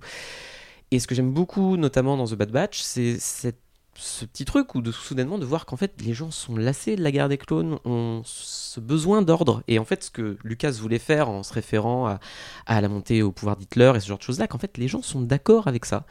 Et 0.91 0.99
ce 0.99 1.07
que 1.07 1.15
j'aime 1.15 1.31
beaucoup, 1.31 1.77
notamment 1.77 2.17
dans 2.17 2.27
The 2.27 2.35
Bad 2.35 2.51
Batch, 2.51 2.81
c'est 2.81 3.17
cette 3.19 3.61
ce 3.95 4.25
petit 4.25 4.45
truc 4.45 4.73
ou 4.75 4.81
de 4.81 4.91
soudainement 4.91 5.37
de 5.37 5.45
voir 5.45 5.65
qu'en 5.65 5.77
fait 5.77 5.93
les 6.03 6.13
gens 6.13 6.31
sont 6.31 6.55
lassés 6.55 6.95
de 6.95 7.03
la 7.03 7.11
guerre 7.11 7.29
des 7.29 7.37
clones, 7.37 7.77
ont 7.85 8.21
ce 8.25 8.79
besoin 8.79 9.21
d'ordre. 9.21 9.61
Et 9.67 9.77
en 9.79 9.85
fait, 9.85 10.03
ce 10.05 10.11
que 10.11 10.37
Lucas 10.43 10.71
voulait 10.71 10.99
faire 10.99 11.29
en 11.29 11.43
se 11.43 11.53
référant 11.53 12.17
à, 12.65 12.81
la 12.81 12.87
montée 12.89 13.21
au 13.21 13.31
pouvoir 13.31 13.55
d'Hitler 13.55 13.93
et 13.95 13.99
ce 13.99 14.07
genre 14.07 14.17
de 14.17 14.23
choses-là, 14.23 14.47
qu'en 14.47 14.57
fait 14.57 14.77
les 14.77 14.87
gens 14.87 15.01
sont 15.01 15.21
d'accord 15.21 15.67
avec 15.67 15.85
ça. 15.85 16.05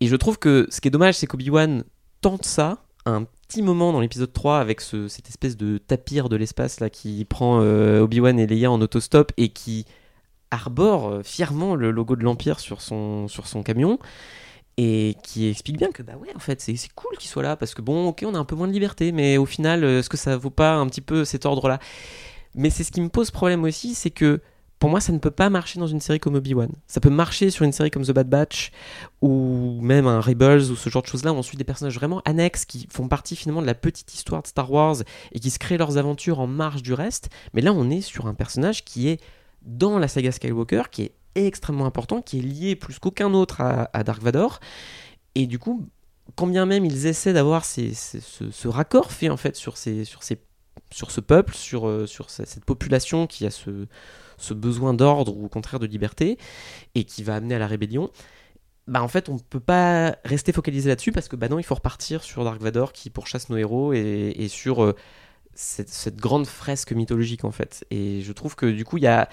Et 0.00 0.06
je 0.06 0.16
trouve 0.16 0.38
que 0.38 0.66
ce 0.70 0.80
qui 0.80 0.88
est 0.88 0.90
dommage, 0.92 1.14
c'est 1.16 1.26
qu'Obi-Wan 1.26 1.84
tente 2.20 2.44
ça 2.44 2.78
un 3.04 3.24
petit 3.48 3.62
moment 3.62 3.92
dans 3.92 4.00
l'épisode 4.00 4.32
3 4.32 4.58
avec 4.60 4.80
ce- 4.80 5.08
cette 5.08 5.28
espèce 5.28 5.56
de 5.56 5.76
tapir 5.78 6.28
de 6.28 6.36
l'espace 6.36 6.78
là 6.80 6.88
qui 6.88 7.24
prend 7.24 7.60
euh, 7.60 8.00
Obi-Wan 8.00 8.38
et 8.38 8.46
Leia 8.46 8.70
en 8.70 8.80
autostop 8.80 9.32
et 9.36 9.48
qui 9.48 9.84
arbore 10.52 11.08
euh, 11.08 11.22
fièrement 11.22 11.74
le 11.74 11.90
logo 11.90 12.14
de 12.14 12.22
l'Empire 12.22 12.60
sur 12.60 12.80
son, 12.80 13.26
sur 13.26 13.46
son 13.48 13.62
camion 13.62 13.98
et 14.76 15.16
qui 15.22 15.48
explique 15.48 15.76
bien 15.76 15.90
que 15.92 16.02
bah 16.02 16.14
ouais 16.20 16.34
en 16.34 16.38
fait 16.38 16.60
c'est 16.60 16.76
cool 16.94 17.16
qu'il 17.18 17.28
soit 17.28 17.42
là 17.42 17.56
parce 17.56 17.74
que 17.74 17.82
bon 17.82 18.08
ok 18.08 18.24
on 18.26 18.34
a 18.34 18.38
un 18.38 18.44
peu 18.44 18.56
moins 18.56 18.68
de 18.68 18.72
liberté 18.72 19.12
mais 19.12 19.36
au 19.36 19.44
final 19.44 19.84
euh, 19.84 19.98
est-ce 19.98 20.08
que 20.08 20.16
ça 20.16 20.36
vaut 20.36 20.50
pas 20.50 20.74
un 20.76 20.86
petit 20.86 21.02
peu 21.02 21.24
cet 21.24 21.44
ordre 21.44 21.68
là 21.68 21.78
mais 22.54 22.70
c'est 22.70 22.82
ce 22.82 22.90
qui 22.90 23.02
me 23.02 23.10
pose 23.10 23.30
problème 23.30 23.64
aussi 23.64 23.94
c'est 23.94 24.10
que 24.10 24.40
pour 24.82 24.90
moi 24.90 25.00
ça 25.00 25.12
ne 25.12 25.18
peut 25.18 25.30
pas 25.30 25.48
marcher 25.48 25.78
dans 25.78 25.86
une 25.86 26.00
série 26.00 26.18
comme 26.18 26.34
Obi-Wan. 26.34 26.68
Ça 26.88 26.98
peut 26.98 27.08
marcher 27.08 27.50
sur 27.50 27.64
une 27.64 27.70
série 27.70 27.92
comme 27.92 28.04
The 28.04 28.10
Bad 28.10 28.28
Batch 28.28 28.72
ou 29.20 29.78
même 29.80 30.08
un 30.08 30.20
Rebels 30.20 30.72
ou 30.72 30.74
ce 30.74 30.90
genre 30.90 31.02
de 31.02 31.06
choses 31.06 31.22
là 31.22 31.32
où 31.32 31.36
on 31.36 31.42
suit 31.42 31.56
des 31.56 31.62
personnages 31.62 31.94
vraiment 31.94 32.20
annexes 32.24 32.64
qui 32.64 32.88
font 32.90 33.06
partie 33.06 33.36
finalement 33.36 33.62
de 33.62 33.66
la 33.68 33.76
petite 33.76 34.12
histoire 34.12 34.42
de 34.42 34.48
Star 34.48 34.72
Wars 34.72 34.96
et 35.30 35.38
qui 35.38 35.50
se 35.50 35.60
créent 35.60 35.78
leurs 35.78 35.98
aventures 35.98 36.40
en 36.40 36.48
marge 36.48 36.82
du 36.82 36.94
reste. 36.94 37.30
Mais 37.54 37.60
là 37.60 37.72
on 37.72 37.90
est 37.90 38.00
sur 38.00 38.26
un 38.26 38.34
personnage 38.34 38.84
qui 38.84 39.06
est 39.06 39.20
dans 39.64 40.00
la 40.00 40.08
saga 40.08 40.32
Skywalker 40.32 40.82
qui 40.90 41.02
est 41.02 41.12
extrêmement 41.34 41.86
important, 41.86 42.22
qui 42.22 42.38
est 42.38 42.42
lié 42.42 42.76
plus 42.76 42.98
qu'aucun 42.98 43.32
autre 43.34 43.60
à, 43.60 43.90
à 43.92 44.04
Dark 44.04 44.22
Vador. 44.22 44.60
Et 45.34 45.46
du 45.46 45.58
coup, 45.58 45.88
quand 46.36 46.46
bien 46.46 46.66
même 46.66 46.84
ils 46.84 47.06
essaient 47.06 47.32
d'avoir 47.32 47.64
ce, 47.64 48.68
raccord 48.68 49.12
fait 49.12 49.28
en 49.28 49.36
fait 49.36 49.56
sur, 49.56 49.76
ces, 49.76 50.04
sur, 50.04 51.10
ce 51.10 51.20
peuple, 51.20 51.54
sur, 51.54 51.86
euh, 51.86 52.06
cette 52.06 52.64
population 52.64 53.26
qui 53.26 53.46
a 53.46 53.50
ce, 53.50 53.86
besoin 54.52 54.94
d'ordre 54.94 55.36
ou 55.36 55.46
au 55.46 55.48
contraire 55.48 55.80
de 55.80 55.86
liberté 55.86 56.38
et 56.94 57.04
qui 57.04 57.22
va 57.22 57.36
amener 57.36 57.54
à 57.54 57.58
la 57.58 57.66
rébellion, 57.66 58.10
bah 58.88 59.02
en 59.02 59.08
fait 59.08 59.28
on 59.28 59.38
peut 59.38 59.60
pas 59.60 60.16
rester 60.24 60.52
focalisé 60.52 60.88
là-dessus 60.88 61.12
parce 61.12 61.28
que 61.28 61.36
bah 61.36 61.48
non 61.48 61.60
il 61.60 61.62
faut 61.62 61.76
repartir 61.76 62.24
sur 62.24 62.42
Dark 62.42 62.60
Vador 62.60 62.92
qui 62.92 63.10
pourchasse 63.10 63.48
nos 63.48 63.56
héros 63.56 63.92
et, 63.92 64.34
et 64.36 64.48
sur 64.48 64.82
euh, 64.82 64.96
cette, 65.54 65.88
cette 65.88 66.16
grande 66.16 66.46
fresque 66.46 66.92
mythologique 66.92 67.44
en 67.44 67.52
fait. 67.52 67.84
Et 67.90 68.22
je 68.22 68.32
trouve 68.32 68.56
que 68.56 68.66
du 68.66 68.84
coup 68.84 68.96
il 68.96 69.04
y 69.04 69.08
a 69.08 69.28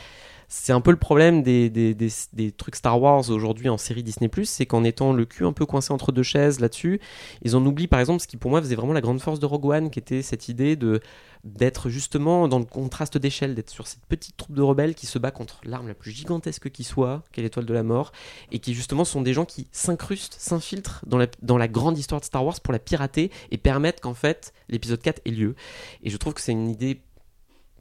c'est 0.50 0.74
un 0.74 0.82
peu 0.82 0.90
le 0.90 0.98
problème 0.98 1.44
des, 1.44 1.70
des, 1.70 1.94
des, 1.94 2.52
trucs 2.52 2.76
Star 2.76 3.00
Wars 3.00 3.30
aujourd'hui 3.30 3.70
en 3.70 3.78
série 3.78 4.02
Disney+, 4.02 4.30
c'est 4.44 4.66
qu'en 4.66 4.84
étant 4.84 5.14
le 5.14 5.26
cul 5.26 5.46
un 5.46 5.54
peu 5.54 5.68
coincé 5.68 5.94
entre 5.94 6.12
deux 6.12 6.24
chaises 6.24 6.60
là-dessus, 6.60 7.00
ils 7.44 7.56
en 7.56 7.64
oublient 7.66 7.88
par 7.88 8.00
exemple 8.00 8.22
ce 8.22 8.28
qui 8.28 8.36
pour 8.36 8.50
moi 8.50 8.60
faisait 8.60 8.76
vraiment 8.76 8.94
la 8.94 9.02
grande 9.02 9.22
force 9.22 9.40
de 9.40 9.46
Rogue 9.46 9.66
One, 9.66 9.90
qui 9.92 10.00
était 10.00 10.24
cette 10.24 10.50
idée 10.50 10.76
de 10.76 11.02
d'être 11.44 11.90
justement 11.90 12.48
dans 12.48 12.60
le 12.60 12.66
contraste 12.66 13.18
d'échelle, 13.18 13.56
d'être 13.56 13.70
sur 13.70 13.88
cette 13.88 14.06
petite 14.08 14.36
troupe 14.36 14.56
de 14.56 14.62
rebelles 14.62 14.94
qui 14.94 15.06
se 15.06 15.18
bat 15.20 15.32
contre 15.32 15.62
l'arme 15.64 15.88
la 15.88 15.94
plus 15.94 16.12
gigantesque 16.12 16.70
qui 16.70 16.84
soit, 16.84 17.24
qui 17.32 17.40
est 17.40 17.44
l'étoile 17.44 17.66
de 17.66 17.74
la 17.74 17.84
mort, 17.84 18.12
et 18.52 18.60
qui 18.60 18.74
justement 18.74 19.06
sont 19.06 19.22
des 19.22 19.34
gens 19.34 19.46
qui 19.46 19.68
s'incrustent, 19.72 20.36
s'infiltrent 20.38 21.02
dans 21.06 21.18
la, 21.18 21.28
dans 21.42 21.58
la 21.58 21.68
grande 21.68 21.98
histoire 21.98 22.20
de 22.20 22.26
Star 22.26 22.44
Wars 22.44 22.60
pour 22.60 22.74
la 22.74 22.80
pirater 22.80 23.32
et 23.52 23.58
permettre 23.58 24.02
qu'en 24.02 24.14
fait 24.14 24.54
l'épisode 24.68 25.02
4 25.02 25.22
ait 25.26 25.32
lieu. 25.32 25.56
Et 26.04 26.10
je 26.10 26.18
trouve 26.18 26.34
que 26.34 26.42
c'est 26.42 26.52
une 26.52 26.70
idée 26.70 27.02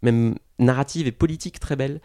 même 0.03 0.35
narrative 0.59 1.07
et 1.07 1.13
politique 1.13 1.61
très 1.61 1.77
belle 1.77 2.01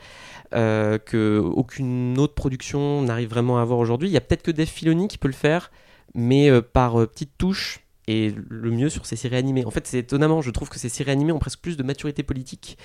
euh, 0.54 0.98
que 0.98 1.40
aucune 1.40 2.18
autre 2.20 2.34
production 2.34 3.02
n'arrive 3.02 3.30
vraiment 3.30 3.58
à 3.58 3.62
avoir 3.62 3.80
aujourd'hui. 3.80 4.10
Il 4.10 4.12
y 4.12 4.18
a 4.18 4.22
peut-être 4.22 4.44
que 4.44 4.52
Dave 4.52 4.68
Filoni 4.68 5.08
qui 5.08 5.18
peut 5.18 5.28
le 5.28 5.34
faire, 5.34 5.72
mais 6.14 6.50
euh, 6.50 6.62
par 6.62 7.00
euh, 7.00 7.08
petites 7.08 7.38
touches 7.38 7.80
et 8.08 8.34
le 8.50 8.72
mieux 8.72 8.90
sur 8.90 9.06
ces 9.06 9.16
séries 9.16 9.38
animées. 9.38 9.66
En 9.66 9.72
fait, 9.72 9.88
c'est 9.88 10.00
étonnamment, 10.00 10.42
je 10.42 10.52
trouve 10.52 10.70
que 10.70 10.78
ces 10.78 10.90
séries 10.90 11.12
animées 11.12 11.32
ont 11.32 11.40
presque 11.40 11.60
plus 11.60 11.78
de 11.78 11.84
maturité 11.84 12.24
politique 12.24 12.78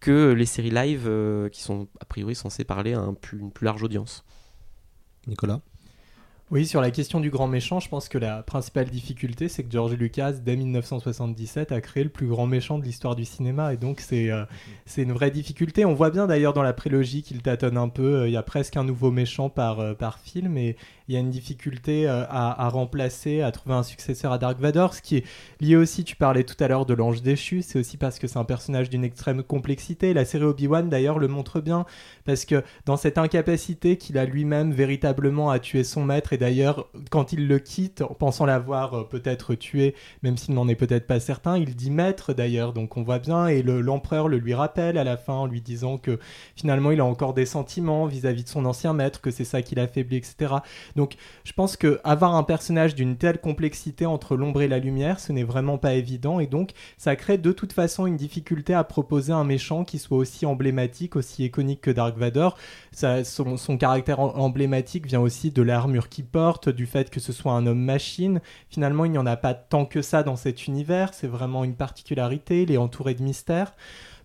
que 0.00 0.32
les 0.32 0.46
séries 0.46 0.70
live 0.70 1.04
euh, 1.06 1.48
qui 1.48 1.62
sont 1.62 1.88
a 2.00 2.04
priori 2.04 2.34
censées 2.34 2.64
parler 2.64 2.94
à 2.94 3.06
une 3.32 3.50
plus 3.50 3.64
large 3.64 3.82
audience. 3.82 4.24
Nicolas? 5.26 5.60
Oui, 6.54 6.66
sur 6.66 6.80
la 6.80 6.92
question 6.92 7.18
du 7.18 7.30
grand 7.30 7.48
méchant, 7.48 7.80
je 7.80 7.88
pense 7.88 8.08
que 8.08 8.16
la 8.16 8.44
principale 8.44 8.88
difficulté, 8.88 9.48
c'est 9.48 9.64
que 9.64 9.72
George 9.72 9.94
Lucas, 9.94 10.34
dès 10.34 10.54
1977, 10.54 11.72
a 11.72 11.80
créé 11.80 12.04
le 12.04 12.10
plus 12.10 12.28
grand 12.28 12.46
méchant 12.46 12.78
de 12.78 12.84
l'histoire 12.84 13.16
du 13.16 13.24
cinéma. 13.24 13.74
Et 13.74 13.76
donc, 13.76 13.98
c'est 13.98 14.30
euh, 14.30 14.44
c'est 14.86 15.02
une 15.02 15.10
vraie 15.10 15.32
difficulté. 15.32 15.84
On 15.84 15.94
voit 15.94 16.10
bien 16.10 16.28
d'ailleurs 16.28 16.52
dans 16.52 16.62
la 16.62 16.72
prélogie 16.72 17.24
qu'il 17.24 17.42
tâtonne 17.42 17.76
un 17.76 17.88
peu. 17.88 18.20
Euh, 18.20 18.28
Il 18.28 18.32
y 18.32 18.36
a 18.36 18.44
presque 18.44 18.76
un 18.76 18.84
nouveau 18.84 19.10
méchant 19.10 19.48
par, 19.48 19.80
euh, 19.80 19.94
par 19.94 20.20
film. 20.20 20.56
Et 20.56 20.76
il 21.08 21.14
y 21.14 21.16
a 21.16 21.20
une 21.20 21.30
difficulté 21.30 22.08
euh, 22.08 22.24
à, 22.28 22.68
remplacer, 22.68 23.42
à 23.42 23.52
trouver 23.52 23.74
un 23.74 23.82
successeur 23.82 24.32
à 24.32 24.38
Dark 24.38 24.58
Vador. 24.58 24.94
Ce 24.94 25.02
qui 25.02 25.16
est 25.18 25.24
lié 25.60 25.76
aussi, 25.76 26.04
tu 26.04 26.16
parlais 26.16 26.44
tout 26.44 26.56
à 26.62 26.68
l'heure 26.68 26.86
de 26.86 26.94
l'ange 26.94 27.22
déchu. 27.22 27.62
C'est 27.62 27.78
aussi 27.78 27.96
parce 27.96 28.18
que 28.18 28.26
c'est 28.26 28.38
un 28.38 28.44
personnage 28.44 28.88
d'une 28.90 29.04
extrême 29.04 29.42
complexité. 29.42 30.14
La 30.14 30.24
série 30.24 30.44
Obi-Wan, 30.44 30.88
d'ailleurs, 30.88 31.18
le 31.18 31.28
montre 31.28 31.60
bien. 31.60 31.84
Parce 32.24 32.44
que 32.44 32.62
dans 32.86 32.96
cette 32.96 33.18
incapacité 33.18 33.98
qu'il 33.98 34.16
a 34.18 34.24
lui-même 34.24 34.72
véritablement 34.72 35.50
à 35.50 35.58
tuer 35.58 35.84
son 35.84 36.04
maître 36.04 36.32
et 36.32 36.38
d'ailleurs, 36.38 36.88
quand 37.10 37.32
il 37.32 37.48
le 37.48 37.58
quitte, 37.58 38.02
en 38.02 38.14
pensant 38.14 38.46
l'avoir 38.46 38.94
euh, 38.94 39.04
peut-être 39.04 39.54
tué, 39.54 39.94
même 40.22 40.36
s'il 40.36 40.54
n'en 40.54 40.68
est 40.68 40.74
peut-être 40.74 41.06
pas 41.06 41.20
certain, 41.20 41.58
il 41.58 41.76
dit 41.76 41.90
maître 41.90 42.32
d'ailleurs, 42.32 42.72
donc 42.72 42.96
on 42.96 43.02
voit 43.02 43.18
bien, 43.18 43.46
et 43.48 43.62
le- 43.62 43.80
l'empereur 43.80 44.28
le 44.28 44.38
lui 44.38 44.54
rappelle 44.54 44.96
à 44.98 45.04
la 45.04 45.16
fin 45.16 45.34
en 45.34 45.46
lui 45.46 45.60
disant 45.60 45.98
que 45.98 46.18
finalement 46.56 46.90
il 46.90 47.00
a 47.00 47.04
encore 47.04 47.34
des 47.34 47.46
sentiments 47.46 48.06
vis-à-vis 48.06 48.44
de 48.44 48.48
son 48.48 48.64
ancien 48.64 48.92
maître, 48.92 49.20
que 49.20 49.30
c'est 49.30 49.44
ça 49.44 49.62
qui 49.62 49.74
l'affaiblit, 49.74 50.16
etc. 50.16 50.54
Donc 50.96 51.14
je 51.44 51.52
pense 51.52 51.76
que 51.76 52.00
avoir 52.04 52.34
un 52.34 52.42
personnage 52.42 52.94
d'une 52.94 53.16
telle 53.16 53.40
complexité 53.40 54.06
entre 54.06 54.36
l'ombre 54.36 54.62
et 54.62 54.68
la 54.68 54.78
lumière, 54.78 55.20
ce 55.20 55.32
n'est 55.32 55.44
vraiment 55.44 55.78
pas 55.78 55.94
évident, 55.94 56.40
et 56.40 56.46
donc 56.46 56.70
ça 56.98 57.16
crée 57.16 57.38
de 57.38 57.52
toute 57.52 57.72
façon 57.72 58.06
une 58.06 58.16
difficulté 58.16 58.74
à 58.74 58.84
proposer 58.84 59.32
un 59.32 59.44
méchant 59.44 59.84
qui 59.84 59.98
soit 59.98 60.18
aussi 60.18 60.46
emblématique, 60.46 61.16
aussi 61.16 61.44
iconique 61.44 61.80
que 61.80 61.90
Dark 61.90 62.16
Vador. 62.16 62.56
Son, 62.92 63.76
caractère 63.76 64.20
em- 64.20 64.32
emblématique 64.36 65.06
vient 65.06 65.20
aussi 65.20 65.50
de 65.50 65.62
l'armure 65.62 66.08
qu'il 66.08 66.26
porte, 66.26 66.68
du 66.68 66.86
fait 66.86 67.10
que 67.10 67.20
ce 67.20 67.32
soit 67.32 67.52
un 67.52 67.66
homme 67.66 67.82
machine. 67.82 68.40
Finalement, 68.68 69.04
il 69.04 69.12
n'y 69.12 69.18
en 69.18 69.26
a 69.26 69.36
pas 69.36 69.54
tant 69.54 69.86
que 69.86 70.02
ça 70.02 70.22
dans 70.22 70.36
cet 70.36 70.66
univers, 70.66 71.14
c'est 71.14 71.26
vraiment 71.26 71.64
une 71.64 71.74
particularité, 71.74 72.62
il 72.62 72.70
est 72.72 72.76
entouré 72.76 73.14
de 73.14 73.22
mystères. 73.22 73.72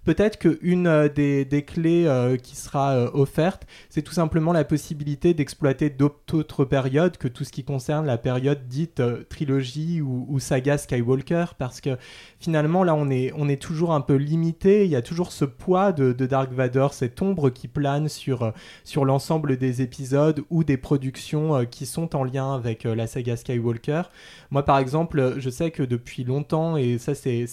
Peut-être 0.06 0.39
qu'une 0.39 0.88
euh, 0.88 1.10
des, 1.10 1.43
des 1.43 1.64
clés 1.64 2.06
euh, 2.06 2.38
qui 2.38 2.56
sera 2.56 2.91
euh, 2.91 3.10
offerte, 3.14 3.68
c'est 3.89 4.02
tout 4.02 4.14
simplement 4.14 4.54
la 4.54 4.64
possibilité 4.64 5.34
d'exploiter 5.34 5.89
d'autres 5.89 6.64
périodes 6.64 7.18
que 7.18 7.28
tout 7.28 7.43
ce 7.43 7.52
qui 7.52 7.64
concerne 7.64 8.06
la 8.06 8.18
période 8.18 8.68
dite 8.68 9.02
trilogie 9.28 10.02
ou, 10.02 10.39
saga 10.39 10.78
Skywalker, 10.78 11.45
parce 11.58 11.82
que 11.82 11.97
finalement 12.39 12.84
là 12.84 12.95
on 12.95 13.10
est, 13.10 13.34
on 13.36 13.50
est 13.50 13.62
toujours 13.62 13.93
un 13.93 14.02
peu 14.02 14.16
limité, 14.16 14.86
il 14.86 14.91
y 14.91 14.95
a 14.95 15.02
toujours 15.02 15.32
ce 15.32 15.45
poids 15.45 15.91
de, 15.91 16.14
Dark 16.14 16.54
Vador, 16.54 16.93
cette 16.93 17.22
ombre 17.22 17.50
qui 17.50 17.68
plane 17.68 18.08
sur, 18.08 18.54
sur 18.84 19.04
l'ensemble 19.04 19.58
des 19.58 19.82
épisodes 19.82 20.43
ou 20.50 20.64
des 20.64 20.78
productions 20.78 21.66
qui 21.66 21.86
sont 21.86 22.16
en 22.16 22.24
lien 22.24 22.54
avec 22.54 22.84
la 22.84 23.08
saga 23.08 23.36
Skywalker. 23.36 24.04
Moi 24.52 24.64
par 24.64 24.80
exemple, 24.80 25.36
je 25.38 25.50
sais 25.50 25.72
que 25.72 25.84
depuis 25.84 26.24
longtemps, 26.24 26.78
et 26.78 26.97
ça 26.97 27.16
c'est 27.16 27.45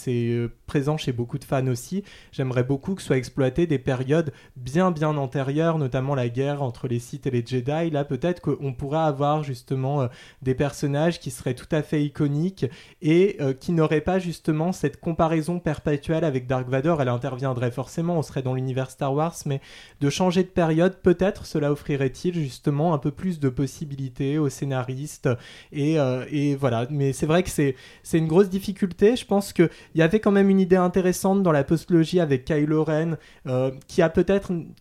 présent 0.66 0.96
chez 0.96 1.12
beaucoup 1.12 1.38
de 1.38 1.44
fans 1.44 1.66
aussi, 1.66 2.04
j'aimerais 2.36 2.64
beaucoup 2.64 2.94
que 2.94 3.02
soient 3.02 3.16
exploitées 3.16 3.66
des 3.66 3.78
périodes 3.78 4.32
bien 4.56 4.90
bien 4.90 5.16
antérieures, 5.16 5.78
notamment 5.78 6.14
la 6.14 6.28
guerre 6.28 6.62
entre 6.62 6.86
les 6.88 6.98
Sith 6.98 7.26
et 7.26 7.30
les 7.30 7.44
Jedi. 7.44 7.90
Là 7.90 8.04
peut-être 8.04 8.40
qu'on 8.40 8.74
pourrait 8.74 8.98
avoir 8.98 9.42
justement 9.42 10.02
euh, 10.02 10.08
des 10.42 10.54
personnages 10.54 11.18
qui 11.18 11.30
seraient 11.30 11.54
tout 11.54 11.68
à 11.70 11.82
fait 11.82 12.04
iconiques 12.04 12.66
et 13.00 13.36
euh, 13.40 13.54
qui 13.54 13.72
n'auraient 13.72 14.00
pas 14.00 14.18
justement 14.18 14.72
cette 14.72 15.00
comparaison 15.00 15.58
perpétuelle 15.58 16.24
avec 16.24 16.46
Dark 16.46 16.68
Vador. 16.68 17.00
Elle 17.00 17.08
interviendrait 17.08 17.70
forcément, 17.70 18.18
on 18.18 18.22
serait 18.22 18.42
dans 18.42 18.54
l'univers 18.54 18.90
Star 18.90 19.14
Wars, 19.14 19.36
mais 19.46 19.60
de 20.00 20.10
changer 20.10 20.42
de 20.42 20.48
période, 20.48 20.98
peut-être 21.02 21.46
cela 21.46 21.72
offrirait-il 21.72 22.34
justement 22.34 22.92
un 22.92 22.98
peu 22.98 23.10
plus 23.10 23.40
de 23.40 23.48
possibilités 23.48 24.38
aux 24.38 24.48
scénaristes. 24.48 25.28
Et, 25.72 25.98
euh, 25.98 26.24
voilà, 26.58 26.86
mais 26.90 27.12
c'est 27.12 27.26
vrai 27.26 27.42
que 27.42 27.50
c'est 27.50 27.76
c'est 28.02 28.18
une 28.18 28.26
grosse 28.26 28.48
difficulté. 28.48 29.16
Je 29.16 29.24
pense 29.24 29.52
qu'il 29.52 29.70
y 29.94 30.02
avait 30.02 30.20
quand 30.20 30.32
même 30.32 30.50
une 30.50 30.60
idée 30.60 30.76
intéressante 30.76 31.42
dans 31.42 31.52
la 31.52 31.64
postlogie 31.64 32.20
avec 32.26 32.44
Kylo 32.44 32.84
Ren, 32.84 33.16
euh, 33.46 33.70
qui 33.88 34.02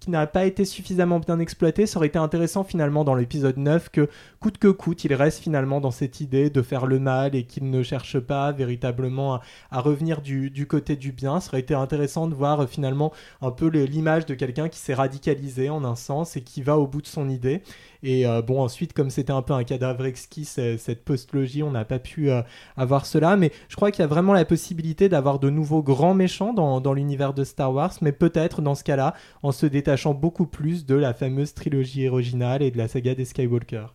n'a 0.10 0.28
pas 0.28 0.46
été 0.46 0.66
suffisamment 0.66 1.20
bien 1.20 1.40
exploité. 1.40 1.86
Ça 1.86 1.98
aurait 1.98 2.08
été 2.08 2.20
intéressant 2.20 2.64
finalement 2.64 3.04
dans 3.04 3.16
l'épisode 3.16 3.58
9 3.58 3.90
que 3.90 4.10
coûte 4.40 4.58
que 4.58 4.68
coûte, 4.68 5.04
il 5.06 5.14
reste 5.14 5.40
finalement 5.40 5.82
dans 5.82 5.92
cette 5.92 6.22
idée 6.22 6.50
de 6.50 6.62
faire 6.62 6.86
le 6.86 7.00
mal 7.00 7.36
et 7.36 7.44
qu'il 7.44 7.70
ne 7.70 7.84
cherche 7.84 8.20
pas 8.20 8.52
véritablement 8.52 9.40
à, 9.72 9.82
revenir 9.82 10.22
du, 10.22 10.68
côté 10.68 10.96
du 10.96 11.12
bien. 11.12 11.40
Ça 11.40 11.50
aurait 11.50 11.60
été 11.60 11.74
intéressant 11.74 12.28
de 12.28 12.36
voir 12.36 12.62
euh, 12.62 12.68
finalement 12.68 13.12
un 13.42 13.52
peu 13.52 13.68
l'image 13.68 14.26
de 14.26 14.34
quelqu'un 14.34 14.70
qui 14.70 14.80
s'est 14.80 14.94
radicalisé 14.94 15.70
en 15.70 15.84
un 15.84 15.96
sens 15.96 16.36
et 16.38 16.42
qui 16.42 16.62
va 16.62 16.78
au 16.78 16.88
bout 16.88 17.02
de 17.02 17.08
son 17.08 17.30
idée. 17.30 17.62
Et 18.08 18.28
euh, 18.28 18.44
bon, 18.44 18.62
ensuite, 18.62 18.94
comme 18.94 19.10
c'était 19.10 19.34
un 19.34 19.42
peu 19.42 19.54
un 19.54 19.64
cadavre 19.64 20.06
exquis, 20.06 20.46
cette 20.46 21.04
postlogie, 21.04 21.64
on 21.64 21.72
n'a 21.72 21.86
pas 21.86 21.98
pu 21.98 22.30
euh, 22.30 22.44
avoir 22.78 23.08
cela. 23.08 23.36
Mais 23.36 23.52
je 23.68 23.76
crois 23.76 23.90
qu'il 23.90 24.02
y 24.02 24.04
a 24.04 24.08
vraiment 24.08 24.34
la 24.34 24.46
possibilité 24.46 25.10
d'avoir 25.10 25.40
de 25.40 25.50
nouveaux 25.50 25.82
grands 25.82 26.14
méchants 26.14 26.54
dans, 26.54 26.94
l'univers 26.94 27.34
de 27.34 27.44
Star 27.44 27.74
Wars, 27.74 27.94
mais 28.02 28.12
peut-être 28.12 28.62
dans 28.62 28.76
ce 28.76 28.84
cas-là, 28.84 29.16
en 29.42 29.52
se 29.52 29.66
détachant 29.66 30.14
beaucoup 30.14 30.46
plus 30.46 30.86
de 30.86 30.94
la 30.94 31.16
fameuse 31.16 31.56
trilogie 31.56 32.08
originale 32.08 32.62
et 32.62 32.70
de 32.70 32.78
la 32.78 32.88
saga 32.88 33.16
des 33.16 33.26
Skywalker. 33.26 33.88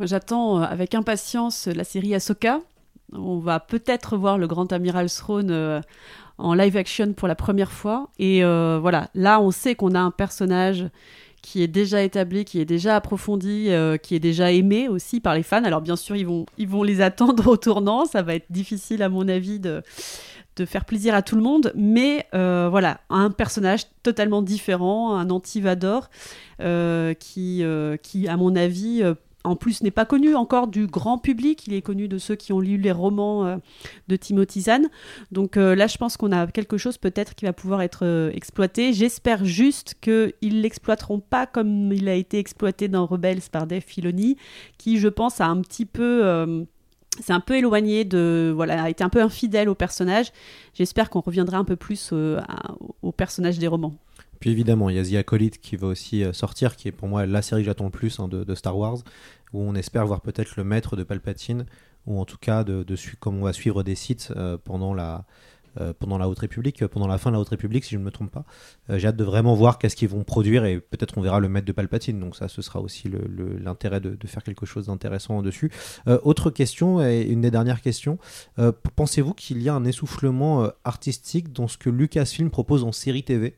J'attends 0.00 0.58
euh, 0.58 0.64
avec 0.64 0.94
impatience 0.94 1.66
la 1.66 1.84
série 1.84 2.14
Ahsoka. 2.14 2.60
On 3.12 3.38
va 3.38 3.60
peut-être 3.60 4.16
voir 4.16 4.38
le 4.38 4.46
grand 4.46 4.72
amiral 4.72 5.10
Throne 5.10 5.82
en 6.38 6.54
live 6.54 6.76
action 6.78 7.12
pour 7.12 7.28
la 7.28 7.34
première 7.34 7.70
fois. 7.70 8.08
Et 8.18 8.42
voilà, 8.42 9.10
là, 9.14 9.40
on 9.40 9.52
sait 9.52 9.76
qu'on 9.76 9.94
a 9.94 10.00
un 10.00 10.10
personnage 10.10 10.86
qui 11.42 11.62
est 11.62 11.68
déjà 11.68 12.02
établi, 12.02 12.44
qui 12.44 12.60
est 12.60 12.64
déjà 12.64 12.96
approfondi, 12.96 13.66
euh, 13.68 13.96
qui 13.96 14.14
est 14.14 14.20
déjà 14.20 14.52
aimé 14.52 14.88
aussi 14.88 15.20
par 15.20 15.34
les 15.34 15.42
fans. 15.42 15.64
Alors 15.64 15.80
bien 15.80 15.96
sûr, 15.96 16.16
ils 16.16 16.26
vont, 16.26 16.82
les 16.82 17.00
attendre 17.00 17.46
au 17.50 17.56
tournant. 17.56 18.04
Ça 18.04 18.22
va 18.22 18.34
être 18.34 18.50
difficile, 18.50 19.02
à 19.02 19.08
mon 19.08 19.28
avis, 19.28 19.60
de, 19.60 19.82
faire 20.64 20.84
plaisir 20.84 21.14
à 21.14 21.22
tout 21.22 21.36
le 21.36 21.42
monde. 21.42 21.72
Mais 21.74 22.26
euh, 22.34 22.68
voilà, 22.70 23.00
un 23.10 23.30
personnage 23.30 23.82
totalement 24.02 24.42
différent, 24.42 25.16
un 25.16 25.30
anti-Vador, 25.30 26.10
euh, 26.60 27.14
qui, 27.14 27.62
qui, 28.02 28.28
à 28.28 28.36
mon 28.36 28.56
avis, 28.56 29.02
en 29.46 29.56
plus 29.56 29.82
n'est 29.82 29.90
pas 29.90 30.04
connu 30.04 30.34
encore 30.34 30.66
du 30.66 30.86
grand 30.86 31.18
public, 31.18 31.66
il 31.66 31.74
est 31.74 31.82
connu 31.82 32.08
de 32.08 32.18
ceux 32.18 32.34
qui 32.34 32.52
ont 32.52 32.60
lu 32.60 32.76
les 32.76 32.92
romans 32.92 33.46
euh, 33.46 33.56
de 34.08 34.16
Timothy 34.16 34.62
Zahn. 34.62 34.88
Donc 35.30 35.56
euh, 35.56 35.74
là, 35.74 35.86
je 35.86 35.96
pense 35.96 36.16
qu'on 36.16 36.32
a 36.32 36.46
quelque 36.48 36.76
chose 36.76 36.98
peut-être 36.98 37.34
qui 37.34 37.44
va 37.44 37.52
pouvoir 37.52 37.82
être 37.82 38.04
euh, 38.04 38.30
exploité. 38.34 38.92
J'espère 38.92 39.44
juste 39.44 39.94
qu'ils 40.00 40.62
l'exploiteront 40.62 41.20
pas 41.20 41.46
comme 41.46 41.92
il 41.92 42.08
a 42.08 42.14
été 42.14 42.38
exploité 42.38 42.88
dans 42.88 43.06
Rebels 43.06 43.42
par 43.50 43.66
Dave 43.66 43.82
Filoni, 43.86 44.36
qui, 44.78 44.98
je 44.98 45.08
pense, 45.08 45.40
a 45.40 45.46
un 45.46 45.60
petit 45.60 45.86
peu... 45.86 46.66
c'est 47.20 47.32
un 47.32 47.40
peu 47.40 47.56
éloigné 47.56 48.04
de 48.04 48.52
voilà 48.54 48.82
a 48.82 48.90
été 48.90 49.02
un 49.04 49.08
peu 49.08 49.22
infidèle 49.22 49.68
au 49.68 49.74
personnage 49.74 50.32
j'espère 50.74 51.08
qu'on 51.08 51.20
reviendra 51.20 51.56
un 51.56 51.64
peu 51.64 51.76
plus 51.76 52.12
au 53.02 53.12
personnage 53.12 53.58
des 53.58 53.68
romans 53.68 53.94
Puis 54.40 54.50
évidemment, 54.50 54.90
il 54.90 54.96
y 54.96 54.98
a 54.98 55.04
The 55.04 55.20
Acolyte 55.20 55.60
qui 55.60 55.76
va 55.76 55.86
aussi 55.86 56.24
sortir, 56.32 56.76
qui 56.76 56.88
est 56.88 56.92
pour 56.92 57.08
moi 57.08 57.24
la 57.26 57.42
série 57.42 57.62
que 57.62 57.66
j'attends 57.66 57.84
le 57.84 57.90
plus 57.90 58.18
hein, 58.20 58.28
de 58.28 58.54
Star 58.54 58.76
Wars, 58.76 58.98
où 59.52 59.62
on 59.62 59.74
espère 59.74 60.06
voir 60.06 60.20
peut-être 60.20 60.56
le 60.56 60.64
maître 60.64 60.96
de 60.96 61.02
Palpatine, 61.02 61.66
ou 62.06 62.20
en 62.20 62.24
tout 62.24 62.38
cas 62.38 62.64
de, 62.64 62.84
comme 63.20 63.38
on 63.38 63.44
va 63.44 63.52
suivre 63.52 63.82
des 63.82 63.94
sites 63.94 64.32
euh, 64.36 64.56
pendant 64.62 64.94
la 64.94 65.24
euh, 65.78 65.92
pendant 65.92 66.16
la 66.16 66.26
Haute 66.26 66.38
République, 66.38 66.80
euh, 66.80 66.88
pendant 66.88 67.06
la 67.06 67.18
fin 67.18 67.28
de 67.28 67.34
la 67.34 67.40
Haute 67.40 67.50
République, 67.50 67.84
si 67.84 67.90
je 67.90 67.98
ne 67.98 68.04
me 68.04 68.10
trompe 68.10 68.30
pas. 68.30 68.46
J'ai 68.88 69.08
hâte 69.08 69.16
de 69.16 69.24
vraiment 69.24 69.54
voir 69.54 69.78
qu'est-ce 69.78 69.94
qu'ils 69.94 70.08
vont 70.08 70.24
produire 70.24 70.64
et 70.64 70.80
peut-être 70.80 71.18
on 71.18 71.20
verra 71.20 71.38
le 71.38 71.50
maître 71.50 71.66
de 71.66 71.72
Palpatine. 71.72 72.18
Donc 72.18 72.34
ça, 72.34 72.48
ce 72.48 72.62
sera 72.62 72.80
aussi 72.80 73.10
l'intérêt 73.62 74.00
de, 74.00 74.14
de 74.14 74.26
faire 74.26 74.42
quelque 74.42 74.64
chose 74.64 74.86
d'intéressant 74.86 75.42
dessus. 75.42 75.70
Autre 76.06 76.48
question 76.48 77.06
et 77.06 77.20
une 77.20 77.42
des 77.42 77.50
dernières 77.50 77.82
questions. 77.82 78.18
Pensez-vous 78.94 79.34
qu'il 79.34 79.60
y 79.60 79.68
a 79.68 79.74
un 79.74 79.84
essoufflement 79.84 80.70
artistique 80.84 81.52
dans 81.52 81.68
ce 81.68 81.76
que 81.76 81.90
Lucasfilm 81.90 82.48
propose 82.48 82.82
en 82.82 82.92
série 82.92 83.22
TV 83.22 83.54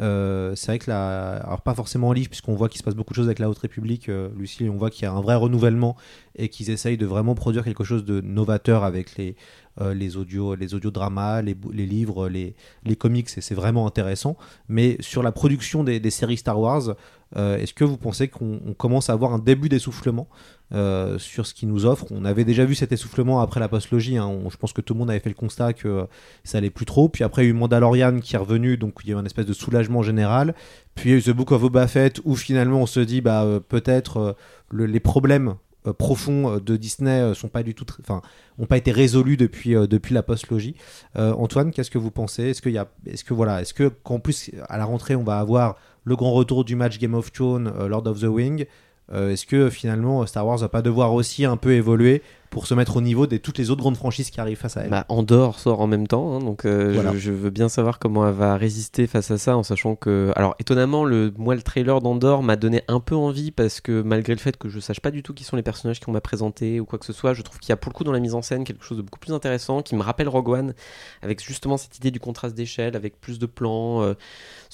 euh, 0.00 0.54
c'est 0.56 0.66
vrai 0.66 0.78
que 0.78 0.90
la... 0.90 1.36
alors 1.36 1.60
pas 1.60 1.74
forcément 1.74 2.08
en 2.08 2.12
livre 2.12 2.28
puisqu'on 2.28 2.54
voit 2.54 2.68
qu'il 2.68 2.78
se 2.78 2.82
passe 2.82 2.94
beaucoup 2.94 3.12
de 3.12 3.16
choses 3.16 3.26
avec 3.26 3.38
la 3.38 3.48
Haute 3.48 3.58
République, 3.58 4.08
euh, 4.08 4.28
Lucie, 4.36 4.68
on 4.68 4.76
voit 4.76 4.90
qu'il 4.90 5.04
y 5.04 5.06
a 5.06 5.12
un 5.12 5.20
vrai 5.20 5.36
renouvellement 5.36 5.96
et 6.36 6.48
qu'ils 6.48 6.70
essayent 6.70 6.96
de 6.98 7.06
vraiment 7.06 7.34
produire 7.34 7.64
quelque 7.64 7.84
chose 7.84 8.04
de 8.04 8.20
novateur 8.20 8.82
avec 8.82 9.16
les, 9.16 9.36
les 9.80 10.16
audios, 10.16 10.54
les 10.54 10.74
audiodramas, 10.74 11.42
les, 11.42 11.56
livres, 11.86 12.28
les, 12.28 12.54
les 12.84 12.96
comics 12.96 13.28
c'est 13.28 13.54
vraiment 13.54 13.86
intéressant. 13.86 14.36
Mais 14.68 14.96
sur 15.00 15.22
la 15.22 15.32
production 15.32 15.84
des, 15.84 16.00
des 16.00 16.10
séries 16.10 16.36
Star 16.36 16.58
Wars, 16.60 16.94
euh, 17.36 17.58
est-ce 17.58 17.74
que 17.74 17.82
vous 17.84 17.96
pensez 17.96 18.28
qu'on 18.28 18.60
on 18.64 18.74
commence 18.74 19.10
à 19.10 19.12
avoir 19.12 19.32
un 19.32 19.40
début 19.40 19.68
d'essoufflement 19.68 20.28
euh, 20.72 21.18
sur 21.18 21.46
ce 21.46 21.54
qu'ils 21.54 21.68
nous 21.68 21.84
offrent? 21.84 22.06
On 22.12 22.24
avait 22.24 22.44
déjà 22.44 22.64
vu 22.64 22.76
cet 22.76 22.92
essoufflement 22.92 23.40
après 23.40 23.58
la 23.58 23.68
postlogie. 23.68 24.16
hein. 24.18 24.38
Je 24.48 24.56
pense 24.56 24.72
que 24.72 24.80
tout 24.80 24.94
le 24.94 25.00
monde 25.00 25.10
avait 25.10 25.18
fait 25.18 25.30
le 25.30 25.34
constat 25.34 25.72
que 25.72 25.88
euh, 25.88 26.04
ça 26.44 26.58
allait 26.58 26.70
plus 26.70 26.86
trop. 26.86 27.08
Puis 27.08 27.24
après, 27.24 27.42
il 27.42 27.46
y 27.46 27.48
a 27.48 27.50
eu 27.50 27.54
Mandalorian 27.54 28.20
qui 28.20 28.36
est 28.36 28.38
revenu, 28.38 28.76
donc 28.76 29.00
il 29.02 29.10
y 29.10 29.12
a 29.12 29.16
eu 29.16 29.18
un 29.18 29.24
espèce 29.24 29.46
de 29.46 29.52
soulagement 29.52 30.02
général. 30.04 30.54
Puis 30.94 31.10
il 31.10 31.12
y 31.12 31.14
a 31.16 31.18
eu 31.18 31.22
The 31.22 31.30
Book 31.30 31.50
of 31.50 31.62
Boba 31.62 31.88
Fett 31.88 32.20
où 32.24 32.36
finalement 32.36 32.82
on 32.82 32.86
se 32.86 33.00
dit 33.00 33.20
bah 33.20 33.42
euh, 33.42 33.58
peut-être 33.58 34.16
euh, 34.18 34.32
le- 34.70 34.86
les 34.86 35.00
problèmes 35.00 35.48
euh, 35.48 35.54
profonds 35.92 36.54
euh, 36.54 36.60
de 36.60 36.76
Disney 36.76 37.20
euh, 37.20 37.34
sont 37.34 37.48
pas 37.48 37.62
du 37.62 37.74
tout, 37.74 37.84
enfin, 38.00 38.22
ont 38.58 38.66
pas 38.66 38.76
été 38.76 38.90
résolus 38.90 39.36
depuis 39.36 39.76
euh, 39.76 39.86
depuis 39.86 40.14
la 40.14 40.22
postlogie. 40.22 40.76
Euh, 41.16 41.32
Antoine, 41.34 41.70
qu'est-ce 41.70 41.90
que 41.90 41.98
vous 41.98 42.10
pensez? 42.10 42.44
Est-ce 42.50 42.68
y 42.68 42.78
a, 42.78 42.88
est-ce 43.06 43.24
que 43.24 43.34
voilà, 43.34 43.60
est-ce 43.60 43.74
que 43.74 43.88
qu'en 43.88 44.18
plus 44.18 44.50
à 44.68 44.78
la 44.78 44.84
rentrée 44.84 45.14
on 45.14 45.24
va 45.24 45.38
avoir 45.38 45.76
le 46.04 46.16
grand 46.16 46.32
retour 46.32 46.64
du 46.64 46.76
match 46.76 46.98
Game 46.98 47.14
of 47.14 47.32
Thrones, 47.32 47.72
euh, 47.78 47.88
Lord 47.88 48.06
of 48.06 48.20
the 48.20 48.24
Wing 48.24 48.66
euh, 49.12 49.30
Est-ce 49.30 49.46
que 49.46 49.70
finalement 49.70 50.24
Star 50.26 50.46
Wars 50.46 50.58
va 50.58 50.68
pas 50.68 50.82
devoir 50.82 51.12
aussi 51.12 51.44
un 51.44 51.56
peu 51.56 51.72
évoluer 51.72 52.22
pour 52.54 52.66
se 52.66 52.74
mettre 52.74 52.96
au 52.96 53.00
niveau 53.00 53.26
de 53.26 53.36
toutes 53.36 53.58
les 53.58 53.70
autres 53.70 53.80
grandes 53.82 53.96
franchises 53.96 54.30
qui 54.30 54.40
arrivent 54.40 54.56
face 54.56 54.76
à 54.76 54.82
elle. 54.82 54.90
Bah, 54.90 55.04
Andorre 55.08 55.58
sort 55.58 55.80
en 55.80 55.86
même 55.86 56.06
temps, 56.06 56.34
hein, 56.36 56.38
donc 56.38 56.64
euh, 56.64 56.92
Voilà. 56.94 57.12
je, 57.12 57.18
je 57.18 57.32
veux 57.32 57.50
bien 57.50 57.68
savoir 57.68 57.98
comment 57.98 58.26
elle 58.26 58.34
va 58.34 58.56
résister 58.56 59.06
face 59.06 59.30
à 59.32 59.38
ça, 59.38 59.56
en 59.56 59.62
sachant 59.64 59.96
que, 59.96 60.32
alors 60.36 60.54
étonnamment, 60.60 61.04
le, 61.04 61.32
moi 61.36 61.54
le 61.56 61.62
trailer 61.62 62.00
d'Andorre 62.00 62.42
m'a 62.42 62.56
donné 62.56 62.82
un 62.88 63.00
peu 63.00 63.16
envie 63.16 63.50
parce 63.50 63.80
que 63.80 64.00
malgré 64.02 64.32
le 64.34 64.38
fait 64.38 64.56
que 64.56 64.68
je 64.68 64.78
sache 64.80 65.00
pas 65.00 65.10
du 65.10 65.22
tout 65.22 65.34
qui 65.34 65.42
sont 65.44 65.56
les 65.56 65.62
personnages 65.62 65.98
qu'on 66.00 66.12
m'a 66.12 66.20
présentés 66.20 66.78
ou 66.78 66.84
quoi 66.86 66.98
que 66.98 67.06
ce 67.06 67.12
soit, 67.12 67.34
je 67.34 67.42
trouve 67.42 67.58
qu'il 67.58 67.70
y 67.70 67.72
a 67.72 67.76
pour 67.76 67.90
le 67.90 67.94
coup 67.94 68.04
dans 68.04 68.12
la 68.12 68.20
mise 68.20 68.34
en 68.34 68.42
scène 68.42 68.62
quelque 68.64 68.84
chose 68.84 68.98
de 68.98 69.02
beaucoup 69.02 69.18
plus 69.18 69.32
intéressant 69.34 69.82
qui 69.82 69.96
me 69.96 70.02
rappelle 70.02 70.28
Rogue 70.28 70.48
One, 70.48 70.74
avec 71.22 71.44
justement 71.44 71.76
cette 71.76 71.96
idée 71.98 72.12
du 72.12 72.20
contraste 72.20 72.54
d'échelle, 72.54 72.94
avec 72.94 73.20
plus 73.20 73.40
de 73.40 73.46
plans 73.46 74.02
euh, 74.02 74.14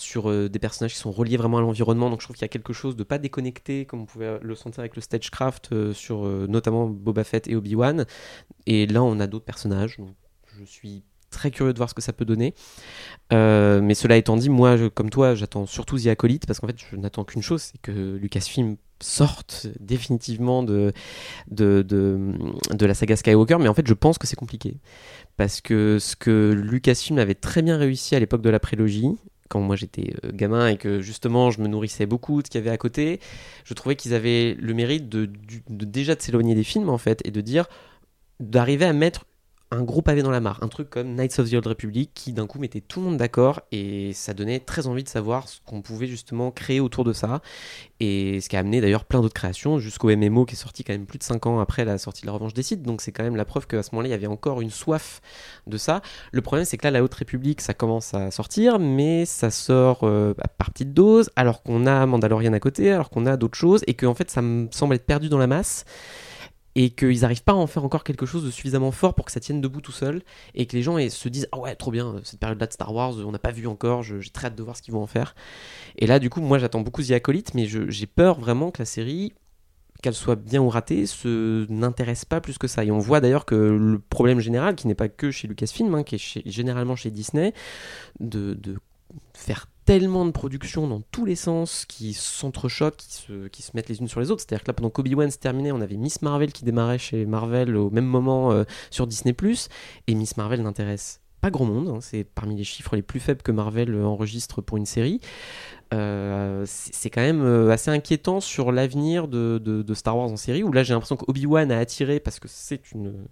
sur 0.01 0.31
euh, 0.31 0.49
des 0.49 0.59
personnages 0.59 0.95
qui 0.95 0.99
sont 0.99 1.13
reliés 1.13 1.37
vraiment 1.37 1.59
à 1.59 1.61
l'environnement. 1.61 2.11
Donc 2.11 2.21
je 2.21 2.27
trouve 2.27 2.37
qu'il 2.37 2.45
y 2.45 2.47
a 2.47 2.49
quelque 2.49 2.73
chose 2.73 2.97
de 2.97 3.05
pas 3.05 3.19
déconnecté 3.19 3.85
comme 3.85 4.03
on 4.03 4.07
pouvait 4.07 4.39
le 4.41 4.55
sentir 4.55 4.81
avec 4.81 4.97
le 4.97 5.03
stagecraft 5.03 5.73
euh, 5.73 5.93
sur 5.93 6.25
euh, 6.25 6.47
notamment 6.49 6.87
Boba 6.87 7.25
Fett 7.25 7.47
et 7.49 7.57
Obi-Wan. 7.57 8.07
Et 8.67 8.87
là 8.87 9.03
on 9.03 9.21
a 9.21 9.27
d'autres 9.27 9.45
personnages. 9.45 9.99
Donc 9.99 10.15
je 10.59 10.65
suis 10.65 11.05
très 11.31 11.51
curieux 11.51 11.73
de 11.73 11.79
voir 11.79 11.89
ce 11.89 11.95
que 11.95 12.03
ça 12.03 12.13
peut 12.13 12.25
donner. 12.25 12.55
Mais 13.31 13.95
cela 13.95 14.17
étant 14.17 14.37
dit, 14.37 14.49
moi, 14.49 14.77
comme 14.91 15.11
toi, 15.11 15.37
j'attends 15.37 15.65
surtout 15.65 15.97
The 15.97 16.09
Acolyte 16.09 16.45
parce 16.47 16.59
qu'en 16.59 16.67
fait, 16.67 16.77
je 16.91 16.97
n'attends 16.97 17.25
qu'une 17.25 17.43
chose, 17.43 17.63
c'est 17.63 17.81
que 17.81 18.17
Lucasfilm 18.17 18.77
sorte 19.01 19.69
définitivement 19.79 20.65
de, 20.65 20.93
de, 21.49 21.83
de, 21.87 22.33
de 22.73 22.87
la 22.87 22.95
saga 22.95 23.15
Skywalker. 23.15 23.59
Mais 23.61 23.69
en 23.69 23.75
fait, 23.75 23.87
je 23.87 23.95
pense 23.95 24.19
que 24.19 24.27
c'est 24.27 24.37
compliqué. 24.37 24.79
Parce 25.37 25.61
que 25.61 25.99
ce 26.01 26.17
que 26.17 26.53
Lucasfilm 26.53 27.19
avait 27.19 27.35
très 27.37 27.63
bien 27.63 27.77
réussi 27.77 28.17
à 28.17 28.19
l'époque 28.19 28.43
de 28.43 28.51
la 28.51 28.59
prélogie, 28.61 29.09
quand 29.51 29.61
moi 29.61 29.77
j'étais 29.77 30.15
euh, 30.25 30.31
gamin 30.33 30.69
et 30.69 30.79
que 30.79 31.03
justement 31.03 31.51
je 31.51 31.61
me 31.61 31.69
nourrissais 31.69 32.07
beaucoup 32.07 32.41
de 32.41 32.47
ce 32.47 32.51
qu'il 32.51 32.61
y 32.61 32.63
avait 32.63 32.71
à 32.71 32.79
côté, 32.79 33.21
je 33.65 33.75
trouvais 33.75 33.97
qu'ils 33.97 34.15
avaient 34.15 34.57
le 34.59 34.73
mérite 34.73 35.11
de, 35.11 35.29
déjà 35.69 36.15
de 36.15 36.23
s'éloigner 36.23 36.55
des 36.55 36.65
films 36.65 36.89
en 36.89 36.99
fait 36.99 37.21
et 37.27 37.31
de 37.31 37.41
dire 37.43 37.67
d'arriver 38.39 38.87
à 38.87 38.95
mettre 38.95 39.27
un 39.73 39.83
gros 39.83 40.03
pavé 40.03 40.23
dans 40.23 40.33
la 40.33 40.41
mare, 40.41 40.59
un 40.63 40.69
truc 40.69 40.91
comme 40.91 41.15
Knights 41.15 41.39
of 41.39 41.49
the 41.49 41.55
Old 41.55 41.67
Republic 41.69 42.11
qui 42.13 42.33
d'un 42.33 42.49
coup 42.49 42.59
mettait 42.59 42.81
tout 42.81 42.99
le 42.99 43.07
monde 43.07 43.19
d'accord 43.19 43.61
et 43.71 44.13
ça 44.15 44.35
donnait 44.35 44.59
très 44.59 44.89
envie 44.89 45.05
de 45.05 45.09
savoir 45.09 45.49
ce 45.49 45.61
qu'on 45.65 45.81
pouvait 45.81 46.09
justement 46.09 46.51
créer 46.51 46.81
autour 46.81 47.05
de 47.05 47.13
ça 47.13 47.41
et 48.01 48.41
ce 48.41 48.49
qui 48.49 48.57
a 48.57 48.59
amené 48.59 48.81
d'ailleurs 48.81 49.05
plein 49.05 49.21
d'autres 49.21 49.35
créations 49.35 49.79
jusqu'au 49.79 50.09
MMO 50.09 50.45
qui 50.45 50.55
est 50.55 50.59
sorti 50.59 50.83
quand 50.83 50.93
même 50.93 51.07
plus 51.07 51.19
de 51.19 51.23
5 51.23 51.47
ans 51.47 51.61
après 51.61 51.85
la 51.85 51.99
sortie 51.99 52.23
de 52.23 52.27
la 52.27 52.33
Revanche 52.33 52.53
des 52.53 52.65
Sith 52.65 52.83
donc 52.83 53.01
c'est 53.01 53.13
quand 53.13 53.23
même 53.23 53.37
la 53.37 53.45
preuve 53.45 53.69
qu'à 53.69 53.85
ce 53.85 53.91
moment-là 53.93 54.09
il 54.09 54.11
y 54.11 54.15
avait 54.15 54.27
encore 54.27 54.61
une 54.61 54.71
soif 54.71 55.21
de 55.69 55.77
ça. 55.77 56.03
Le 56.33 56.41
problème 56.41 56.65
c'est 56.65 56.77
que 56.77 56.85
là 56.85 56.91
la 56.91 57.05
Haute 57.05 57.15
République 57.15 57.61
ça 57.61 57.73
commence 57.73 58.13
à 58.13 58.33
sortir 58.33 58.81
mais 58.81 59.25
ça 59.25 59.53
sort 59.53 60.01
euh, 60.03 60.35
par 60.59 60.73
petite 60.73 60.95
dose 60.95 61.31
alors 61.37 61.63
qu'on 61.63 61.87
a 61.87 62.07
Mandalorian 62.07 62.53
à 62.55 62.61
côté, 62.61 62.91
alors 62.91 63.09
qu'on 63.09 63.25
a 63.25 63.37
d'autres 63.37 63.59
choses 63.59 63.85
et 63.87 63.95
que 63.95 64.07
en 64.07 64.15
fait 64.15 64.33
ça 64.33 64.43
me 64.43 64.67
semble 64.73 64.97
être 64.97 65.07
perdu 65.07 65.29
dans 65.29 65.39
la 65.39 65.47
masse 65.47 65.85
et 66.75 66.91
qu'ils 66.91 67.21
n'arrivent 67.21 67.43
pas 67.43 67.53
à 67.53 67.57
en 67.57 67.67
faire 67.67 67.85
encore 67.85 68.05
quelque 68.05 68.27
chose 68.27 68.45
de 68.45 68.51
suffisamment 68.51 68.93
fort 68.93 69.15
pour 69.15 69.25
que 69.25 69.33
ça 69.33 69.41
tienne 69.41 69.61
debout 69.61 69.81
tout 69.81 69.93
seul 69.93 70.23
et 70.55 70.67
que 70.67 70.77
les 70.77 70.83
gens 70.83 70.97
se 71.09 71.29
disent 71.29 71.49
ah 71.53 71.59
ouais 71.59 71.75
trop 71.75 71.91
bien 71.91 72.17
cette 72.23 72.41
période 72.41 72.61
là 72.61 72.67
de 72.67 72.73
Star 72.73 72.95
Wars 72.95 73.15
on 73.19 73.33
n'a 73.33 73.39
pas 73.39 73.51
vu 73.51 73.67
encore 73.67 74.03
j'ai 74.03 74.31
très 74.31 74.49
hâte 74.49 74.57
de 74.57 74.63
voir 74.63 74.77
ce 74.77 74.83
qu'ils 74.83 74.95
vont 74.95 75.03
en 75.03 75.07
faire 75.07 75.35
et 75.99 76.07
là 76.07 76.19
du 76.19 76.31
coup 76.31 76.41
moi 76.41 76.59
j'attends 76.59 76.81
beaucoup 76.81 77.03
The 77.03 77.13
Acolyte 77.13 77.55
mais 77.55 77.67
j'ai 77.67 78.07
peur 78.07 78.39
vraiment 78.39 78.71
que 78.71 78.81
la 78.81 78.87
série 78.87 79.33
qu'elle 80.03 80.15
soit 80.15 80.37
bien 80.37 80.63
ou 80.63 80.71
ratée, 80.71 81.05
se 81.05 81.71
n'intéresse 81.71 82.25
pas 82.25 82.41
plus 82.41 82.57
que 82.57 82.67
ça. 82.67 82.85
Et 82.85 82.91
on 82.91 82.99
voit 82.99 83.21
d'ailleurs 83.21 83.45
que 83.45 83.55
le 83.55 83.99
problème 83.99 84.41
général, 84.41 84.75
qui 84.75 84.87
n'est 84.87 84.95
pas 84.95 85.11
que 85.11 85.31
chez 85.31 85.47
Lucasfilm, 85.47 85.95
hein, 85.95 86.05
qui 86.05 86.15
est 86.15 86.49
généralement 86.49 86.97
chez 86.97 87.11
Disney, 87.11 87.53
de 88.19 88.57
faire 89.35 89.67
tellement 89.91 90.25
de 90.25 90.31
productions 90.31 90.87
dans 90.87 91.01
tous 91.11 91.25
les 91.25 91.35
sens 91.35 91.85
qui 91.85 92.13
s'entrechoquent, 92.13 92.97
qui 92.97 93.13
se, 93.13 93.49
qui 93.49 93.61
se 93.61 93.73
mettent 93.75 93.89
les 93.89 93.99
unes 93.99 94.07
sur 94.07 94.21
les 94.21 94.31
autres. 94.31 94.41
C'est-à-dire 94.41 94.63
que 94.63 94.69
là, 94.69 94.73
pendant 94.73 94.89
qu'Obi-Wan 94.89 95.29
se 95.33 95.39
terminait, 95.39 95.73
on 95.73 95.81
avait 95.81 95.97
Miss 95.97 96.23
Marvel 96.23 96.53
qui 96.53 96.65
démarrait 96.65 96.99
chez 96.99 97.27
Marvel 97.27 97.77
au 97.77 97.91
même 97.91 98.05
moment 98.05 98.53
euh, 98.53 98.63
sur 98.93 99.09
Disney+, 99.09 99.35
et 100.07 100.15
Miss 100.15 100.37
Marvel 100.37 100.63
n'intéresse 100.63 101.21
pas 101.41 101.51
grand 101.51 101.65
monde. 101.65 101.89
hein. 101.89 101.99
C'est 102.01 102.23
parmi 102.23 102.55
les 102.55 102.63
chiffres 102.63 102.95
les 102.95 103.03
plus 103.03 103.19
faibles 103.19 103.43
que 103.43 103.51
Marvel 103.51 103.93
euh, 103.93 104.05
enregistre 104.05 104.61
pour 104.61 104.77
une 104.77 104.87
série. 104.87 105.21
Euh, 105.93 106.63
c'est 106.69 107.11
quand 107.11 107.23
même 107.23 107.69
assez 107.69 107.91
inquiétant 107.91 108.39
sur 108.39 108.71
l'avenir 108.71 109.27
de, 109.27 109.85
Star 109.95 110.17
Wars 110.17 110.31
en 110.31 110.37
série, 110.37 110.63
où 110.63 110.71
là 110.71 110.85
j'ai 110.85 110.95
l'impression 110.95 111.17
qu'Obi-Wan 111.17 111.73
a 111.73 111.79
attiré 111.79 112.21
parce 112.21 112.39
que 112.39 112.47
c'est 112.47 112.93
une... 112.93 113.27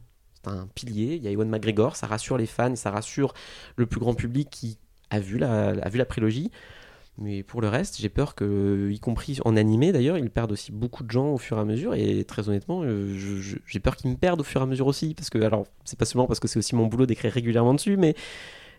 un 0.45 0.67
pilier, 0.75 1.15
il 1.15 1.23
y 1.23 1.29
a 1.29 1.31
Ewan 1.31 1.49
McGregor, 1.49 1.95
ça 1.95 2.09
rassure 2.09 2.37
les 2.37 2.47
fans, 2.47 2.75
ça 2.75 2.91
rassure 2.91 3.33
le 3.77 3.87
plus 3.87 4.01
grand 4.01 4.15
public 4.15 4.49
qui 4.51 4.77
a 5.11 5.21
vu 5.21 5.39
la, 5.39 5.69
a 5.69 5.89
vu 5.89 5.99
la 5.99 6.05
prélogie. 6.05 6.51
Mais 7.21 7.43
pour 7.43 7.61
le 7.61 7.69
reste, 7.69 7.99
j'ai 8.01 8.09
peur 8.09 8.37
que, 8.37 8.91
y 8.93 9.01
compris 9.01 9.41
en 9.45 9.57
animé 9.57 9.91
d'ailleurs, 9.91 10.17
ils 10.19 10.31
perdent 10.31 10.53
aussi 10.53 10.71
beaucoup 10.71 11.03
de 11.03 11.11
gens 11.11 11.31
au 11.33 11.39
fur 11.39 11.59
et 11.59 11.61
à 11.61 11.65
mesure. 11.65 11.95
Et 11.95 12.25
très 12.25 12.49
honnêtement, 12.49 12.83
euh, 12.85 13.13
j'ai 13.67 13.81
peur 13.81 13.97
qu'ils 13.97 14.11
me 14.11 14.17
perdent 14.17 14.41
au 14.41 14.45
fur 14.45 14.61
et 14.61 14.65
à 14.65 14.67
mesure 14.67 14.87
aussi. 14.87 15.15
Parce 15.15 15.29
que, 15.29 15.39
alors, 15.39 15.67
c'est 15.85 15.99
pas 15.99 16.05
seulement 16.05 16.29
parce 16.29 16.39
que 16.39 16.47
c'est 16.47 16.61
aussi 16.61 16.77
mon 16.77 16.87
boulot 16.87 17.07
d'écrire 17.07 17.33
régulièrement 17.33 17.75
dessus, 17.75 17.97
mais, 17.97 18.15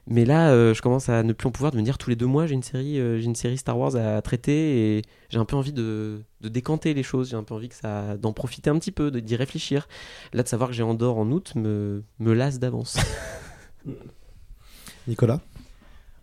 mais 0.08 0.24
là, 0.24 0.52
euh, 0.52 0.74
je 0.74 0.82
commence 0.82 1.10
à 1.10 1.22
ne 1.22 1.34
plus 1.34 1.50
en 1.50 1.52
pouvoir 1.52 1.74
de 1.74 1.78
me 1.78 1.82
dire 1.82 1.98
tous 1.98 2.10
les 2.10 2.16
deux 2.16 2.28
mois, 2.28 2.48
j'ai 2.48 2.54
une 2.54 2.64
série, 2.64 2.98
euh, 2.98 3.22
une 3.22 3.36
série 3.36 3.58
Star 3.58 3.78
Wars 3.78 3.98
à 3.98 4.22
traiter 4.22 4.98
et 4.98 5.02
j'ai 5.28 5.38
un 5.38 5.46
peu 5.46 5.58
envie 5.58 5.74
de, 5.74 6.22
de 6.40 6.48
décanter 6.48 6.94
les 6.94 7.04
choses. 7.04 7.32
J'ai 7.32 7.36
un 7.36 7.44
peu 7.44 7.56
envie 7.56 7.70
d'en 8.20 8.32
profiter 8.32 8.70
un 8.70 8.80
petit 8.80 8.92
peu, 8.94 9.12
d'y 9.12 9.36
réfléchir. 9.36 9.90
Là, 10.32 10.44
de 10.44 10.48
savoir 10.48 10.70
que 10.70 10.76
j'ai 10.78 10.84
Andorre 10.84 11.18
en 11.18 11.30
août 11.30 11.56
me, 11.56 12.04
me 12.20 12.32
lasse 12.32 12.58
d'avance. 12.58 12.98
Nicolas? 15.08 15.42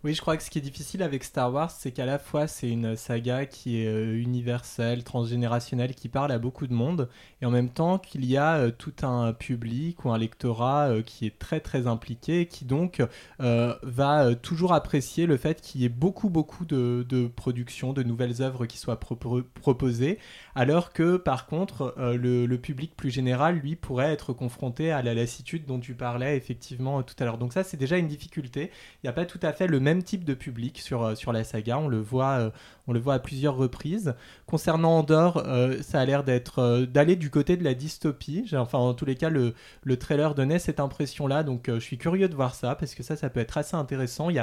Oui, 0.07 0.13
je 0.13 0.21
crois 0.21 0.37
que 0.37 0.43
ce 0.43 0.49
qui 0.49 0.57
est 0.57 0.61
difficile 0.61 1.03
avec 1.03 1.25
Star 1.25 1.51
Wars, 1.51 1.69
c'est 1.69 1.91
qu'à 1.91 2.05
la 2.05 2.17
fois 2.17 2.47
c'est 2.47 2.69
une 2.69 2.95
saga 2.95 3.45
qui 3.45 3.81
est 3.81 3.87
euh, 3.87 4.17
universelle, 4.17 5.03
transgénérationnelle, 5.03 5.93
qui 5.95 6.07
parle 6.07 6.31
à 6.31 6.39
beaucoup 6.39 6.65
de 6.65 6.71
monde, 6.73 7.09
et 7.41 7.45
en 7.45 7.51
même 7.51 7.69
temps 7.69 7.97
qu'il 7.97 8.23
y 8.23 8.37
a 8.37 8.55
euh, 8.55 8.71
tout 8.71 8.93
un 9.01 9.33
public 9.33 10.05
ou 10.05 10.11
un 10.11 10.17
lectorat 10.17 10.87
euh, 10.87 11.01
qui 11.01 11.25
est 11.25 11.37
très 11.37 11.59
très 11.59 11.87
impliqué, 11.87 12.45
qui 12.45 12.63
donc 12.63 13.03
va 13.37 14.33
toujours 14.35 14.71
apprécier 14.71 15.25
le 15.25 15.35
fait 15.35 15.59
qu'il 15.59 15.81
y 15.81 15.83
ait 15.83 15.89
beaucoup 15.89 16.29
beaucoup 16.29 16.63
de, 16.63 17.27
productions, 17.35 17.91
de 17.91 18.01
nouvelles 18.03 18.41
œuvres 18.41 18.65
qui 18.65 18.77
soient 18.77 18.95
propo- 18.95 19.43
proposées, 19.43 20.19
alors 20.57 20.91
que 20.91 21.17
par 21.17 21.45
contre 21.45 21.93
euh, 21.99 22.17
le, 22.17 22.57
public 22.57 22.95
plus 22.97 23.11
général, 23.11 23.59
lui, 23.59 23.75
pourrait 23.75 24.11
être 24.11 24.33
confronté 24.33 24.91
à 24.91 25.03
la 25.03 25.13
lassitude 25.13 25.67
dont 25.67 25.79
tu 25.79 25.93
parlais 25.93 26.35
effectivement 26.35 26.97
euh, 26.97 27.01
tout 27.03 27.13
à 27.19 27.25
l'heure. 27.25 27.37
Donc 27.37 27.53
ça, 27.53 27.63
c'est 27.63 27.77
déjà 27.77 27.97
une 27.97 28.07
difficulté. 28.07 28.71
Il 28.95 29.05
n'y 29.05 29.09
a 29.11 29.13
pas 29.13 29.27
tout 29.27 29.39
à 29.43 29.53
fait 29.53 29.67
le 29.67 29.79
même 29.79 30.01
type 30.01 30.23
de 30.23 30.33
public 30.33 30.79
sur, 30.79 31.03
euh, 31.03 31.13
la 31.31 31.43
saga. 31.43 31.77
On 31.77 31.87
le 31.87 31.99
voit, 31.99 32.51
on 32.87 32.93
le 32.93 32.99
voit 32.99 33.15
à 33.15 33.19
plusieurs 33.19 33.55
reprises. 33.55 34.15
Concernant 34.45 34.99
Andorre, 34.99 35.43
euh, 35.45 35.77
ça 35.81 35.99
a 35.99 36.05
l'air 36.05 36.23
d'être 36.23 36.59
euh, 36.59 36.85
d'aller 36.85 37.17
du 37.17 37.29
côté 37.29 37.57
de 37.57 37.63
la 37.63 37.73
dystopie. 37.73 38.45
Enfin, 38.53 38.77
en 38.77 38.93
tous 38.93 39.05
les 39.05 39.15
cas, 39.15 39.29
le, 39.29 39.53
le 39.83 39.97
trailer 39.97 40.33
donnait 40.35 40.59
cette 40.59 40.79
impression-là. 40.79 41.43
Donc, 41.43 41.67
euh, 41.67 41.75
je 41.75 41.83
suis 41.83 41.97
curieux 41.97 42.29
de 42.29 42.35
voir 42.35 42.55
ça 42.55 42.75
parce 42.75 42.95
que 42.95 43.03
ça, 43.03 43.17
ça 43.17 43.29
peut 43.29 43.41
être 43.41 43.57
assez 43.57 43.75
intéressant. 43.75 44.29
Il 44.29 44.35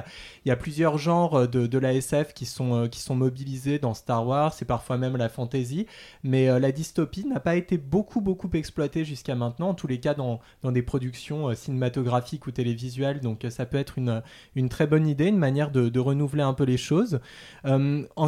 y 0.45 0.51
a, 0.51 0.57
plusieurs 0.57 0.99
genres 0.99 1.49
de, 1.49 1.67
de 1.67 1.79
la 1.79 1.95
SF 1.95 2.35
qui 2.35 2.47
sont, 2.47 2.89
qui 2.89 3.01
sont 3.01 3.17
mobilisés 3.17 3.79
dans 3.79 3.95
Star 3.95 4.27
Wars. 4.27 4.53
C'est 4.53 4.65
parfois 4.65 4.99
même 4.99 5.17
la 5.17 5.29
fantasy. 5.29 5.87
Mais 6.23 6.47
la 6.61 6.71
dystopie 6.71 7.27
n'a 7.27 7.41
pas 7.41 7.57
été 7.57 7.77
beaucoup, 7.77 8.21
beaucoup 8.21 8.51
exploitée 8.53 9.05
jusqu'à 9.05 9.35
maintenant. 9.35 9.71
En 9.71 9.75
tous 9.75 9.87
les 9.87 9.99
cas, 10.01 10.15
dans, 10.15 10.41
des 10.65 10.83
productions 10.83 11.55
cinématographiques 11.55 12.47
ou 12.47 12.51
télévisuelles. 12.51 13.21
Donc, 13.21 13.47
ça 13.51 13.67
peut 13.67 13.79
être 13.79 13.99
une, 13.99 14.69
très 14.69 14.87
bonne 14.87 15.07
idée, 15.07 15.27
une 15.27 15.39
manière 15.39 15.71
de, 15.71 15.99
renouveler 15.99 16.43
un 16.43 16.55
peu 16.55 16.65
les 16.65 16.77
choses. 16.77 17.21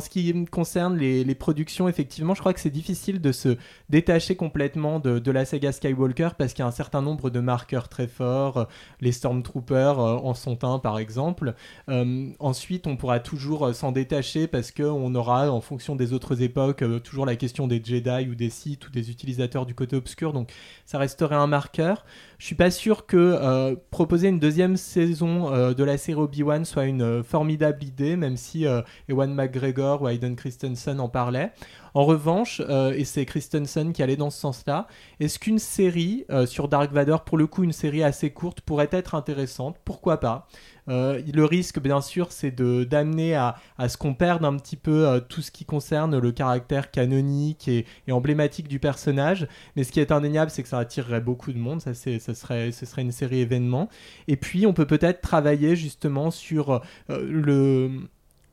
Ce 0.06 0.10
qui 0.10 0.44
concerne 0.46 0.96
les, 0.96 1.34
productions, 1.34 1.88
effectivement, 1.88 2.34
je 2.34 2.40
crois 2.40 2.54
que 2.54 2.60
c'est 2.60 2.70
difficile 2.70 3.20
de 3.20 3.32
se 3.32 3.56
détacher 3.90 4.36
complètement 4.36 5.00
de, 5.00 5.30
la 5.30 5.44
saga 5.44 5.72
Skywalker 5.72 6.30
parce 6.38 6.52
qu'il 6.52 6.62
y 6.62 6.64
a 6.64 6.68
un 6.68 6.70
certain 6.70 7.02
nombre 7.02 7.28
de 7.28 7.40
marqueurs 7.40 7.88
très 7.88 8.06
forts. 8.06 8.68
Les 9.00 9.10
Stormtroopers 9.10 9.98
euh, 9.98 10.16
en 10.16 10.34
sont 10.34 10.64
un, 10.64 10.78
par 10.78 10.98
exemple. 10.98 11.54
Euh, 11.88 12.30
ensuite, 12.38 12.86
on 12.86 12.96
pourra 12.96 13.18
toujours 13.18 13.66
euh, 13.66 13.72
s'en 13.72 13.90
détacher 13.90 14.46
parce 14.46 14.70
qu'on 14.70 15.14
aura, 15.16 15.50
en 15.50 15.60
fonction 15.60 15.96
des 15.96 16.12
autres 16.12 16.40
époques, 16.40 16.84
toujours 17.02 17.26
la 17.26 17.34
question 17.34 17.66
des 17.66 17.82
Jedi 17.84 18.28
ou 18.30 18.36
des 18.36 18.50
Sith 18.50 18.86
ou 18.86 18.90
des 18.90 19.10
utilisateurs 19.10 19.66
du 19.66 19.74
côté 19.74 19.96
obscur. 19.96 20.32
Donc, 20.32 20.52
ça 20.84 20.98
resterait 20.98 21.34
un 21.34 21.48
marqueur. 21.48 22.04
Je 22.38 22.46
suis 22.46 22.54
pas 22.54 22.70
sûr 22.70 23.06
que 23.06 23.74
proposer 23.90 24.28
une 24.28 24.38
deuxième 24.38 24.76
saison 24.76 25.50
de 25.72 25.84
la 25.84 25.98
série 25.98 26.20
Obi-Wan 26.20 26.64
soit 26.64 26.84
une 26.84 27.24
formidable 27.24 27.82
idée, 27.82 28.16
même 28.16 28.36
si 28.36 28.66
Ewan 29.08 29.34
McGregor 29.34 29.95
ou 30.02 30.08
Hayden 30.08 30.36
Christensen 30.36 31.00
en 31.00 31.08
parlaient. 31.08 31.52
En 31.96 32.04
revanche, 32.04 32.60
euh, 32.68 32.92
et 32.92 33.04
c'est 33.04 33.24
Christensen 33.24 33.94
qui 33.94 34.02
allait 34.02 34.16
dans 34.16 34.28
ce 34.28 34.38
sens-là, 34.38 34.86
est-ce 35.18 35.38
qu'une 35.38 35.58
série 35.58 36.26
euh, 36.28 36.44
sur 36.44 36.68
Dark 36.68 36.92
Vador, 36.92 37.24
pour 37.24 37.38
le 37.38 37.46
coup 37.46 37.64
une 37.64 37.72
série 37.72 38.02
assez 38.02 38.28
courte, 38.28 38.60
pourrait 38.60 38.90
être 38.92 39.14
intéressante? 39.14 39.78
Pourquoi 39.82 40.20
pas? 40.20 40.46
Euh, 40.90 41.22
Le 41.32 41.44
risque, 41.46 41.80
bien 41.80 42.02
sûr, 42.02 42.32
c'est 42.32 42.50
de 42.50 42.84
d'amener 42.84 43.34
à, 43.34 43.56
à 43.78 43.88
ce 43.88 43.96
qu'on 43.96 44.12
perde 44.12 44.44
un 44.44 44.58
petit 44.58 44.76
peu 44.76 45.22
tout 45.30 45.40
ce 45.40 45.50
qui 45.50 45.64
concerne 45.64 46.18
le 46.18 46.32
caractère 46.32 46.90
canonique 46.90 47.66
et, 47.66 47.86
emblématique 48.10 48.68
du 48.68 48.78
personnage. 48.78 49.48
Mais 49.74 49.82
ce 49.82 49.90
qui 49.90 50.00
est 50.00 50.12
indéniable, 50.12 50.50
c'est 50.50 50.62
que 50.62 50.68
ça 50.68 50.78
attirerait 50.78 51.22
beaucoup 51.22 51.50
de 51.50 51.58
monde. 51.58 51.80
Ça, 51.80 51.94
c'est, 51.94 52.18
ce, 52.18 52.34
serait, 52.34 52.72
ce 52.72 52.84
serait 52.84 53.00
une 53.00 53.10
série 53.10 53.40
événement. 53.40 53.88
Et 54.28 54.36
puis, 54.36 54.66
on 54.66 54.74
peut 54.74 54.86
peut-être 54.86 55.22
travailler 55.22 55.76
justement 55.76 56.30
sur 56.30 56.82
le 57.08 58.06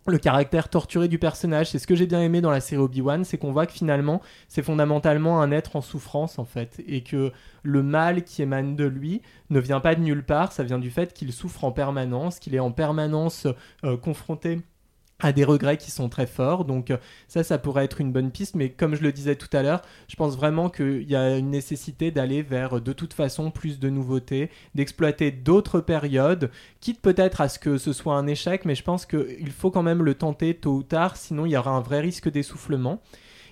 le 0.08 0.18
caractère 0.18 0.70
torturé 0.70 1.08
du 1.08 1.18
personnage. 1.18 1.70
C'est 1.70 1.80
ce 1.80 1.88
que 1.88 1.96
j'ai 1.96 2.08
bien 2.08 2.22
aimé 2.22 2.42
dans 2.42 2.52
la 2.52 2.60
série 2.60 2.82
Obi-Wan, 2.82 3.24
c'est 3.24 3.38
qu'on 3.38 3.52
voit 3.52 3.66
que 3.66 3.74
finalement, 3.74 4.22
c'est 4.48 4.64
fondamentalement 4.64 5.42
un 5.42 5.52
être 5.52 5.76
en 5.76 5.82
souffrance 5.82 6.40
en 6.40 6.46
fait, 6.46 6.82
et 6.88 7.02
que 7.04 7.32
le 7.64 7.84
mal 7.84 8.24
qui 8.24 8.42
émane 8.42 8.76
de 8.76 8.86
lui 8.86 9.22
ne 9.50 9.60
vient 9.60 9.80
pas 9.80 9.96
de 9.96 10.02
nulle 10.02 10.24
part, 10.24 10.52
ça 10.52 10.64
vient 10.64 10.80
du 10.80 10.92
fait 10.92 11.14
qu'il 11.14 11.32
souffre 11.32 11.64
en 11.64 11.72
permanence, 11.72 12.40
qu'il 12.40 12.56
est 12.56 12.60
en 12.60 12.72
permanence 12.72 13.48
euh, 13.86 13.98
confronté 13.98 14.62
à 15.26 15.32
des 15.32 15.44
regrets 15.44 15.78
qui 15.78 15.92
sont 15.92 16.10
très 16.10 16.28
forts. 16.28 16.66
Donc 16.66 16.92
euh, 16.92 16.98
ça, 17.28 17.44
ça 17.44 17.58
pourrait 17.58 17.86
être 17.86 18.02
une 18.02 18.12
bonne 18.12 18.32
piste. 18.32 18.56
Mais 18.56 18.70
comme 18.70 18.96
je 18.96 19.02
le 19.02 19.12
disais 19.12 19.36
tout 19.36 19.56
à 19.56 19.64
l'heure, 19.64 19.82
je 20.08 20.16
pense 20.16 20.36
vraiment 20.36 20.70
qu'il 20.70 21.10
y 21.10 21.16
a 21.16 21.38
une 21.38 21.50
nécessité 21.50 22.12
d'aller 22.12 22.42
vers 22.42 22.82
de 22.82 22.94
toute 22.94 23.14
façon 23.14 23.52
plus 23.52 23.80
de 23.80 23.90
nouveautés, 23.90 24.50
d'exploiter 24.76 25.32
d'autres 25.32 25.80
périodes, 25.80 26.52
quitte 26.80 27.02
peut-être 27.02 27.42
à 27.42 27.50
ce 27.50 27.60
que 27.60 27.78
ce 27.78 27.94
soit 27.94 28.16
un 28.16 28.28
échec, 28.28 28.66
mais 28.66 28.76
je 28.76 28.84
pense 28.84 29.06
qu'il 29.06 29.52
faut 29.52 29.72
quand 29.72 29.84
même 29.84 30.04
le 30.04 30.16
tenter 30.16 30.54
tôt 30.54 30.76
ou 30.76 30.84
tard, 30.84 31.18
sinon 31.18 31.46
il 31.46 31.52
y 31.52 31.58
aura 31.58 31.72
un 31.72 31.82
vrai 31.82 32.00
risque 32.00 32.30
d'essoufflement. 32.30 33.02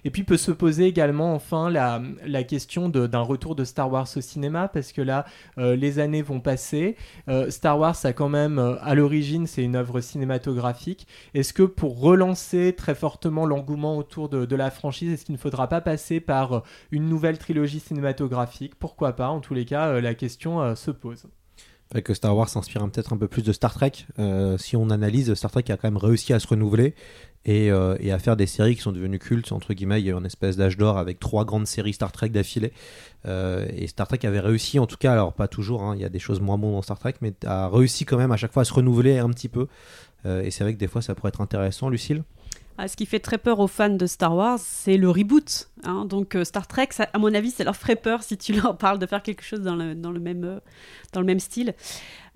Et 0.04 0.10
puis 0.10 0.24
peut 0.24 0.38
se 0.38 0.52
poser 0.52 0.86
également 0.86 1.34
enfin 1.34 1.70
la, 1.70 2.44
question 2.44 2.90
d'un 2.90 3.22
retour 3.22 3.56
de 3.56 3.64
Star 3.64 3.92
Wars 3.92 4.08
au 4.16 4.22
cinéma, 4.22 4.68
parce 4.68 4.92
que 4.92 5.02
là, 5.02 5.26
euh, 5.58 5.76
les 5.76 6.00
années 6.00 6.22
vont 6.22 6.40
passer. 6.40 6.96
Euh, 7.30 7.50
Star 7.52 7.78
Wars 7.78 7.96
a 8.04 8.14
quand 8.14 8.30
même, 8.30 8.60
euh, 8.60 8.76
à 8.82 8.96
l'origine, 8.96 9.48
c'est 9.48 9.64
une 9.64 9.76
œuvre 9.76 10.02
cinématographique. 10.02 11.08
Est-ce 11.34 11.54
que 11.54 11.64
pour 11.64 12.00
relancer 12.00 12.74
très 12.76 12.96
fortement 12.96 13.46
l'engouement 13.46 13.98
autour 13.98 14.30
de, 14.30 14.56
la 14.56 14.72
franchise, 14.72 15.12
est-ce 15.14 15.26
qu'il 15.26 15.34
ne 15.34 15.40
faudra 15.40 15.68
pas 15.68 15.82
passer 15.82 16.20
par 16.20 16.64
une 16.92 17.08
nouvelle 17.08 17.38
trilogie 17.38 17.80
cinématographique? 17.80 18.76
Pourquoi 18.76 19.14
pas? 19.14 19.30
En 19.30 19.40
tous 19.40 19.54
les 19.54 19.66
cas, 19.66 20.02
la 20.02 20.14
question 20.14 20.76
se 20.76 20.92
pose 20.92 21.26
que 22.04 22.14
Star 22.14 22.38
Wars 22.38 22.48
s'inspire 22.48 22.90
peut-être 22.90 23.12
un 23.12 23.18
peu 23.18 23.28
plus 23.28 23.42
de 23.42 23.52
Star 23.52 23.74
Trek. 23.74 23.92
Si 24.58 24.78
on 24.78 24.90
analyse, 24.90 25.34
Star 25.34 25.52
Trek 25.52 25.66
a 25.70 25.76
quand 25.76 25.90
même 25.90 25.98
réussi 25.98 26.32
à 26.32 26.40
se 26.40 26.48
renouveler 26.48 26.96
et, 27.46 27.72
euh, 27.72 27.96
et, 28.00 28.12
à 28.12 28.20
faire 28.20 28.36
des 28.36 28.46
séries 28.46 28.76
qui 28.76 28.82
sont 28.82 28.92
devenues 28.92 29.20
cultes. 29.20 29.52
Entre 29.52 29.74
guillemets, 29.74 30.00
il 30.00 30.06
y 30.06 30.10
a 30.10 30.14
eu 30.14 30.18
une 30.18 30.26
espèce 30.26 30.58
d'âge 30.58 30.78
d'or 30.78 30.98
avec 30.98 31.20
trois 31.20 31.46
grandes 31.46 31.68
séries 31.68 31.94
Star 31.94 32.12
Trek 32.12 32.30
d'affilée. 32.30 32.72
Euh, 33.26 33.66
et 33.76 33.88
Star 33.88 34.08
Trek 34.08 34.20
avait 34.24 34.40
réussi, 34.40 34.80
en 34.80 34.86
tout 34.86 34.98
cas, 34.98 35.14
alors 35.14 35.34
pas 35.34 35.48
toujours, 35.48 35.84
hein, 35.84 35.96
il 35.96 36.02
y 36.02 36.06
a 36.06 36.10
des 36.10 36.20
choses 36.20 36.40
moins 36.40 36.58
bonnes 36.58 36.74
dans 36.74 36.82
Star 36.82 37.00
Trek, 37.00 37.16
mais 37.22 37.34
a 37.46 37.68
réussi 37.68 38.06
quand 38.06 38.18
même 38.18 38.32
à 38.32 38.38
chaque 38.38 38.52
fois 38.52 38.62
à 38.62 38.66
se 38.66 38.74
renouveler 38.74 39.18
un 39.18 39.30
petit 39.30 39.50
peu. 39.50 39.68
Euh, 40.26 40.44
et 40.44 40.52
c'est 40.52 40.64
vrai 40.64 40.74
que 40.74 40.80
des 40.80 40.88
fois, 40.88 41.02
ça 41.02 41.16
pourrait 41.16 41.30
être 41.30 41.42
intéressant, 41.42 41.90
Lucille. 41.90 42.24
Ah, 42.84 42.88
ce 42.88 42.98
qui 42.98 43.06
fait 43.06 43.20
très 43.20 43.38
peur 43.38 43.60
aux 43.60 43.68
fans 43.68 43.90
de 43.90 44.08
Star 44.08 44.36
Wars, 44.36 44.58
c'est 44.58 44.98
le 44.98 45.08
reboot. 45.08 45.70
Hein. 45.84 46.06
Donc 46.06 46.34
euh, 46.34 46.44
Star 46.44 46.66
Trek, 46.66 46.90
à 47.14 47.20
mon 47.20 47.32
avis, 47.32 47.52
ça 47.52 47.64
leur 47.64 47.76
ferait 47.76 47.96
peur 47.96 48.24
si 48.24 48.38
tu 48.38 48.54
leur 48.60 48.76
parles 48.76 48.98
de 48.98 49.06
faire 49.06 49.22
quelque 49.22 49.44
chose 49.44 49.60
dans 49.62 49.76
le, 49.76 49.96
euh, 49.96 51.24
même 51.24 51.40
style. 51.40 51.76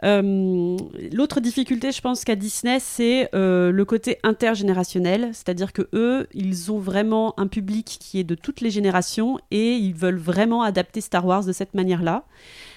Euh, 0.03 0.77
L'autre 1.11 1.39
difficulté, 1.39 1.91
je 1.91 1.99
pense, 1.99 2.23
qu'à 2.23 2.35
Disney, 2.35 2.79
c'est 2.79 3.27
le 3.33 3.83
côté 3.85 4.19
intergénérationnel. 4.21 5.31
C'est-à-dire 5.33 5.73
que 5.73 5.89
eux, 5.93 6.27
ils 6.35 6.71
ont 6.71 6.77
vraiment 6.77 7.33
un 7.39 7.47
public 7.47 7.97
qui 7.99 8.19
est 8.19 8.23
de 8.23 8.35
toutes 8.35 8.61
les 8.61 8.69
générations 8.69 9.39
et 9.49 9.73
ils 9.73 9.95
veulent 9.95 10.19
vraiment 10.19 10.61
adapter 10.61 11.01
Star 11.01 11.25
Wars 11.25 11.43
de 11.43 11.53
cette 11.53 11.73
manière-là 11.73 12.23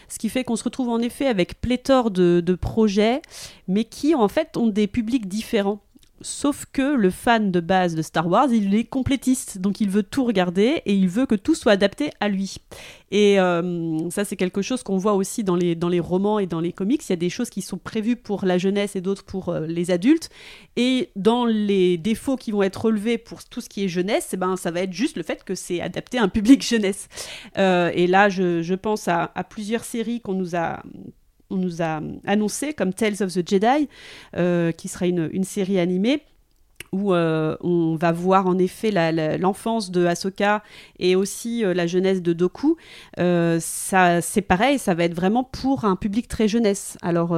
ce 0.09 0.19
qui 0.19 0.29
fait 0.29 0.45
qu'on 0.45 0.57
se 0.57 0.65
retrouve 0.65 0.89
en 0.89 1.01
effet 1.01 1.27
avec 1.27 1.61
pléthore 1.61 2.11
de, 2.11 2.55
projets, 2.61 3.23
mais 3.69 3.85
qui 3.85 4.15
en 4.15 4.29
fait 4.29 4.57
ont 4.57 4.67
des 4.67 4.87
publics 4.87 5.29
différents. 5.29 5.81
Sauf 6.21 6.67
que 6.73 6.97
le 6.97 7.11
fan 7.11 7.53
de 7.53 7.61
base 7.61 7.95
de 7.95 8.03
Star 8.03 8.27
Wars, 8.27 8.49
il 8.51 8.75
est 8.75 8.85
complétiste, 8.85 9.59
donc 9.59 9.81
il 9.81 9.89
veut 9.89 10.03
tout 10.03 10.25
regarder 10.25 10.83
et 10.85 10.93
il 10.93 11.09
veut 11.09 11.27
que 11.27 11.37
tout 11.37 11.55
soit 11.55 11.73
adapté 11.73 12.11
à 12.19 12.29
lui. 12.29 12.57
Et 13.11 13.39
euh, 13.39 14.11
ça, 14.11 14.25
c'est 14.25 14.37
quelque 14.37 14.61
chose 14.61 14.83
qu'on 14.83 14.99
voit 14.99 15.15
aussi 15.15 15.45
dans 15.45 15.55
les, 15.55 15.75
dans 15.75 15.89
les 15.89 16.01
romans 16.01 16.39
et 16.39 16.47
dans 16.47 16.61
les 16.61 16.73
comics. 16.73 17.03
Il 17.09 17.11
y 17.11 17.13
a 17.13 17.17
des 17.17 17.31
choses 17.31 17.51
qui 17.51 17.63
sont 17.63 17.79
prévues 17.79 18.17
pour 18.17 18.45
la 18.45 18.59
jeunesse 18.59 18.97
et 18.97 19.01
d'autres 19.01 19.25
pour 19.25 19.49
euh, 19.49 19.67
les 19.67 19.91
adultes. 19.91 20.29
Et 20.77 21.11
dans 21.15 21.45
les 21.45 21.99
défauts 21.99 22.37
qui 22.37 22.51
vont 22.51 22.63
être 22.63 22.87
relevés 22.87 23.17
pour 23.17 23.45
tout 23.45 23.61
ce 23.61 23.69
qui 23.69 23.85
est 23.85 23.89
jeunesse, 23.89 24.31
eh 24.33 24.37
ben, 24.37 24.57
ça 24.57 24.71
va 24.71 24.81
être 24.81 24.93
juste 24.93 25.17
le 25.17 25.23
fait 25.23 25.45
que 25.45 25.55
c'est 25.55 25.81
adapté 25.81 26.19
à 26.19 26.25
un 26.25 26.29
public 26.29 26.67
jeunesse. 26.67 27.09
Euh, 27.59 27.91
et 27.95 28.07
là, 28.09 28.29
je, 28.29 28.75
pense 28.75 29.09
à 29.09 29.29
plusieurs 29.49 29.85
séries 29.85 30.21
qu'on 30.21 30.35
nous 30.35 30.55
a 30.55 30.83
on 31.51 31.57
nous 31.57 31.83
a 31.83 32.01
annoncé 32.27 32.73
comme 32.73 32.93
Tales 32.93 33.23
of 33.23 33.33
the 33.33 33.49
Jedi, 33.49 33.89
euh, 34.37 34.73
qui 34.73 34.89
sera 34.89 35.07
une, 35.07 35.29
une, 35.33 35.45
série 35.45 35.79
animée 35.79 36.23
où 36.91 37.13
euh, 37.13 37.55
on 37.61 37.97
va 37.97 38.13
voir 38.13 38.47
en 38.47 38.57
effet 38.57 38.91
l'enfance 39.39 39.91
de 39.91 40.07
Ahsoka 40.07 40.63
et 40.99 41.17
aussi 41.17 41.63
euh, 41.63 41.75
la 41.75 41.87
jeunesse 41.87 42.23
de 42.23 42.33
Doku. 42.33 42.77
Ça, 43.17 44.21
c'est 44.23 44.43
pareil, 44.43 44.79
ça 44.79 44.95
va 44.95 45.05
être 45.05 45.15
vraiment 45.15 45.45
pour 45.45 45.85
un 45.85 45.97
public 45.97 46.29
très 46.29 46.49
jeunesse. 46.49 46.97
Alors, 47.03 47.37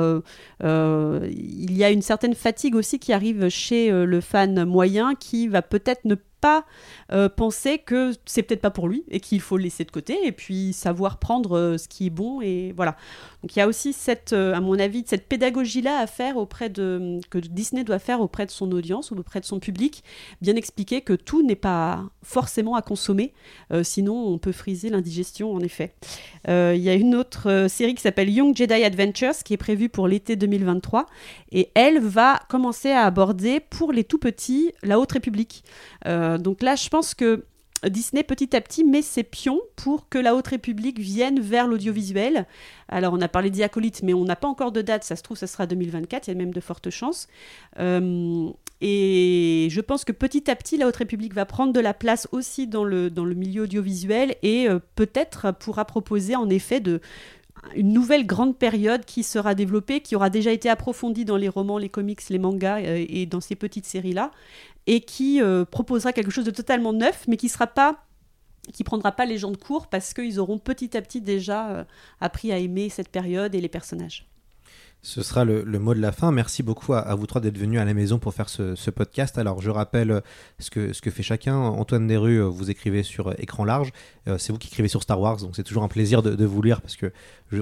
il 0.62 1.76
y 1.76 1.84
a 1.84 1.90
une 1.90 2.02
certaine 2.02 2.34
fatigue 2.34 2.74
aussi 2.74 2.98
qui 2.98 3.12
arrive 3.12 3.48
chez 3.48 3.90
le 3.90 4.20
fan 4.20 4.64
moyen 4.64 5.14
qui 5.14 5.48
va 5.48 5.62
peut-être 5.62 6.04
ne 6.04 6.14
pas 6.40 6.64
euh, 7.12 7.28
penser 7.28 7.78
que 7.78 8.12
c'est 8.24 8.42
peut-être 8.42 8.60
pas 8.60 8.70
pour 8.70 8.88
lui 8.88 9.04
et 9.10 9.20
qu'il 9.20 9.40
faut 9.40 9.56
le 9.56 9.64
laisser 9.64 9.84
de 9.84 9.90
côté 9.90 10.18
et 10.24 10.32
puis 10.32 10.72
savoir 10.72 11.18
prendre 11.18 11.56
euh, 11.56 11.78
ce 11.78 11.88
qui 11.88 12.06
est 12.06 12.10
bon 12.10 12.40
et 12.40 12.72
voilà. 12.74 12.96
Donc 13.42 13.54
il 13.54 13.58
y 13.58 13.62
a 13.62 13.68
aussi 13.68 13.92
cette, 13.92 14.32
euh, 14.32 14.54
à 14.54 14.60
mon 14.60 14.78
avis, 14.78 15.04
cette 15.06 15.28
pédagogie 15.28 15.82
là 15.82 15.98
à 15.98 16.06
faire 16.06 16.36
auprès 16.36 16.68
de 16.68 17.20
que 17.30 17.38
Disney 17.38 17.84
doit 17.84 17.98
faire 17.98 18.20
auprès 18.20 18.46
de 18.46 18.50
son 18.50 18.70
audience 18.72 19.10
ou 19.10 19.18
auprès 19.18 19.40
de 19.40 19.44
son 19.44 19.60
public, 19.60 20.02
bien 20.40 20.56
expliquer 20.56 21.02
que 21.02 21.12
tout 21.12 21.42
n'est 21.42 21.56
pas 21.56 22.04
forcément 22.22 22.74
à 22.74 22.82
consommer, 22.82 23.32
sinon 23.82 24.14
on 24.14 24.38
peut 24.38 24.52
friser 24.52 24.90
l'indigestion 24.90 25.52
en 25.52 25.60
effet. 25.60 25.94
Il 26.46 26.80
y 26.80 26.88
a 26.88 26.94
une 26.94 27.14
autre 27.14 27.66
série 27.68 27.94
qui 27.94 28.02
s'appelle 28.02 28.30
Young 28.30 28.56
Jedi 28.56 28.84
Adventures 28.84 29.36
qui 29.44 29.54
est 29.54 29.58
prévue 29.58 29.88
pour 29.88 30.08
l'été 30.08 30.36
2023 30.36 31.06
et 31.52 31.70
elle 31.74 31.98
va 31.98 32.40
commencer 32.48 32.90
à 32.90 33.04
aborder 33.04 33.60
pour 33.60 33.92
les 33.92 34.04
tout 34.04 34.18
petits 34.18 34.72
la 34.82 34.98
Haute 34.98 35.12
République. 35.12 35.64
Euh, 36.06 36.38
donc 36.38 36.62
là, 36.62 36.76
je 36.76 36.88
pense 36.88 37.14
que 37.14 37.44
Disney 37.88 38.22
petit 38.22 38.54
à 38.54 38.60
petit 38.60 38.84
met 38.84 39.02
ses 39.02 39.22
pions 39.22 39.60
pour 39.76 40.08
que 40.08 40.18
la 40.18 40.34
Haute 40.34 40.48
République 40.48 40.98
vienne 40.98 41.40
vers 41.40 41.66
l'audiovisuel. 41.66 42.46
Alors 42.88 43.14
on 43.14 43.20
a 43.20 43.28
parlé 43.28 43.48
d'Iacolite, 43.50 44.02
mais 44.02 44.12
on 44.12 44.24
n'a 44.24 44.36
pas 44.36 44.48
encore 44.48 44.72
de 44.72 44.82
date, 44.82 45.04
ça 45.04 45.16
se 45.16 45.22
trouve 45.22 45.38
ça 45.38 45.46
sera 45.46 45.66
2024, 45.66 46.28
il 46.28 46.30
y 46.32 46.34
a 46.34 46.36
même 46.36 46.52
de 46.52 46.60
fortes 46.60 46.90
chances. 46.90 47.26
Euh, 47.78 48.50
et 48.82 49.68
je 49.70 49.80
pense 49.80 50.04
que 50.04 50.12
petit 50.12 50.50
à 50.50 50.56
petit 50.56 50.76
la 50.76 50.86
Haute 50.86 50.96
République 50.96 51.34
va 51.34 51.44
prendre 51.44 51.72
de 51.72 51.80
la 51.80 51.94
place 51.94 52.28
aussi 52.32 52.66
dans 52.66 52.84
le, 52.84 53.10
milieu 53.34 53.62
audiovisuel 53.62 54.36
et 54.42 54.68
euh, 54.68 54.78
peut-être 54.94 55.52
pourra 55.52 55.84
proposer 55.84 56.36
en 56.36 56.48
effet 56.48 56.80
de, 56.80 57.00
une 57.74 57.92
nouvelle 57.92 58.26
grande 58.26 58.56
période 58.56 59.04
qui 59.04 59.22
sera 59.22 59.54
développée, 59.54 60.00
qui 60.00 60.16
aura 60.16 60.30
déjà 60.30 60.50
été 60.50 60.68
approfondie 60.68 61.24
dans 61.24 61.36
les 61.36 61.48
romans, 61.48 61.78
les 61.78 61.88
comics, 61.88 62.28
les 62.28 62.38
mangas 62.38 62.80
et 62.80 63.26
dans 63.26 63.40
ces 63.40 63.54
petites 63.54 63.86
séries-là, 63.86 64.30
et 64.86 65.00
qui 65.00 65.42
euh, 65.42 65.64
proposera 65.64 66.12
quelque 66.12 66.30
chose 66.30 66.44
de 66.44 66.50
totalement 66.50 66.92
neuf, 66.92 67.24
mais 67.28 67.36
qui 67.36 67.48
sera 67.48 67.66
pas 67.66 68.04
qui 68.72 68.84
prendra 68.84 69.10
pas 69.12 69.24
les 69.24 69.38
gens 69.38 69.50
de 69.50 69.56
cours 69.56 69.88
parce 69.88 70.14
qu'ils 70.14 70.38
auront 70.38 70.58
petit 70.58 70.96
à 70.96 71.02
petit 71.02 71.20
déjà 71.20 71.70
euh, 71.70 71.84
appris 72.20 72.52
à 72.52 72.58
aimer 72.58 72.88
cette 72.88 73.08
période 73.08 73.54
et 73.54 73.60
les 73.60 73.68
personnages. 73.68 74.29
Ce 75.02 75.22
sera 75.22 75.46
le, 75.46 75.64
mot 75.78 75.94
de 75.94 76.00
la 76.00 76.12
fin. 76.12 76.30
Merci 76.30 76.62
beaucoup 76.62 76.92
à, 76.92 77.14
vous 77.14 77.26
trois 77.26 77.40
d'être 77.40 77.56
venus 77.56 77.80
à 77.80 77.86
la 77.86 77.94
maison 77.94 78.18
pour 78.18 78.34
faire 78.34 78.50
ce, 78.50 78.90
podcast. 78.90 79.38
Alors, 79.38 79.62
je 79.62 79.70
rappelle 79.70 80.10
euh, 80.10 80.20
ce 80.58 80.68
que, 80.70 81.10
fait 81.10 81.22
chacun. 81.22 81.56
Antoine 81.56 82.06
Desrues, 82.06 82.42
euh, 82.42 82.44
vous 82.44 82.70
écrivez 82.70 83.02
sur 83.02 83.28
euh, 83.28 83.34
écran 83.38 83.64
large. 83.64 83.92
C'est 84.36 84.52
vous 84.52 84.58
qui 84.58 84.68
écrivez 84.68 84.88
sur 84.88 85.02
Star 85.02 85.18
Wars, 85.18 85.38
donc 85.38 85.56
c'est 85.56 85.64
toujours 85.64 85.82
un 85.82 85.88
plaisir 85.88 86.22
de, 86.22 86.44
vous 86.44 86.62
lire 86.62 86.82
parce 86.82 86.94
que 86.94 87.10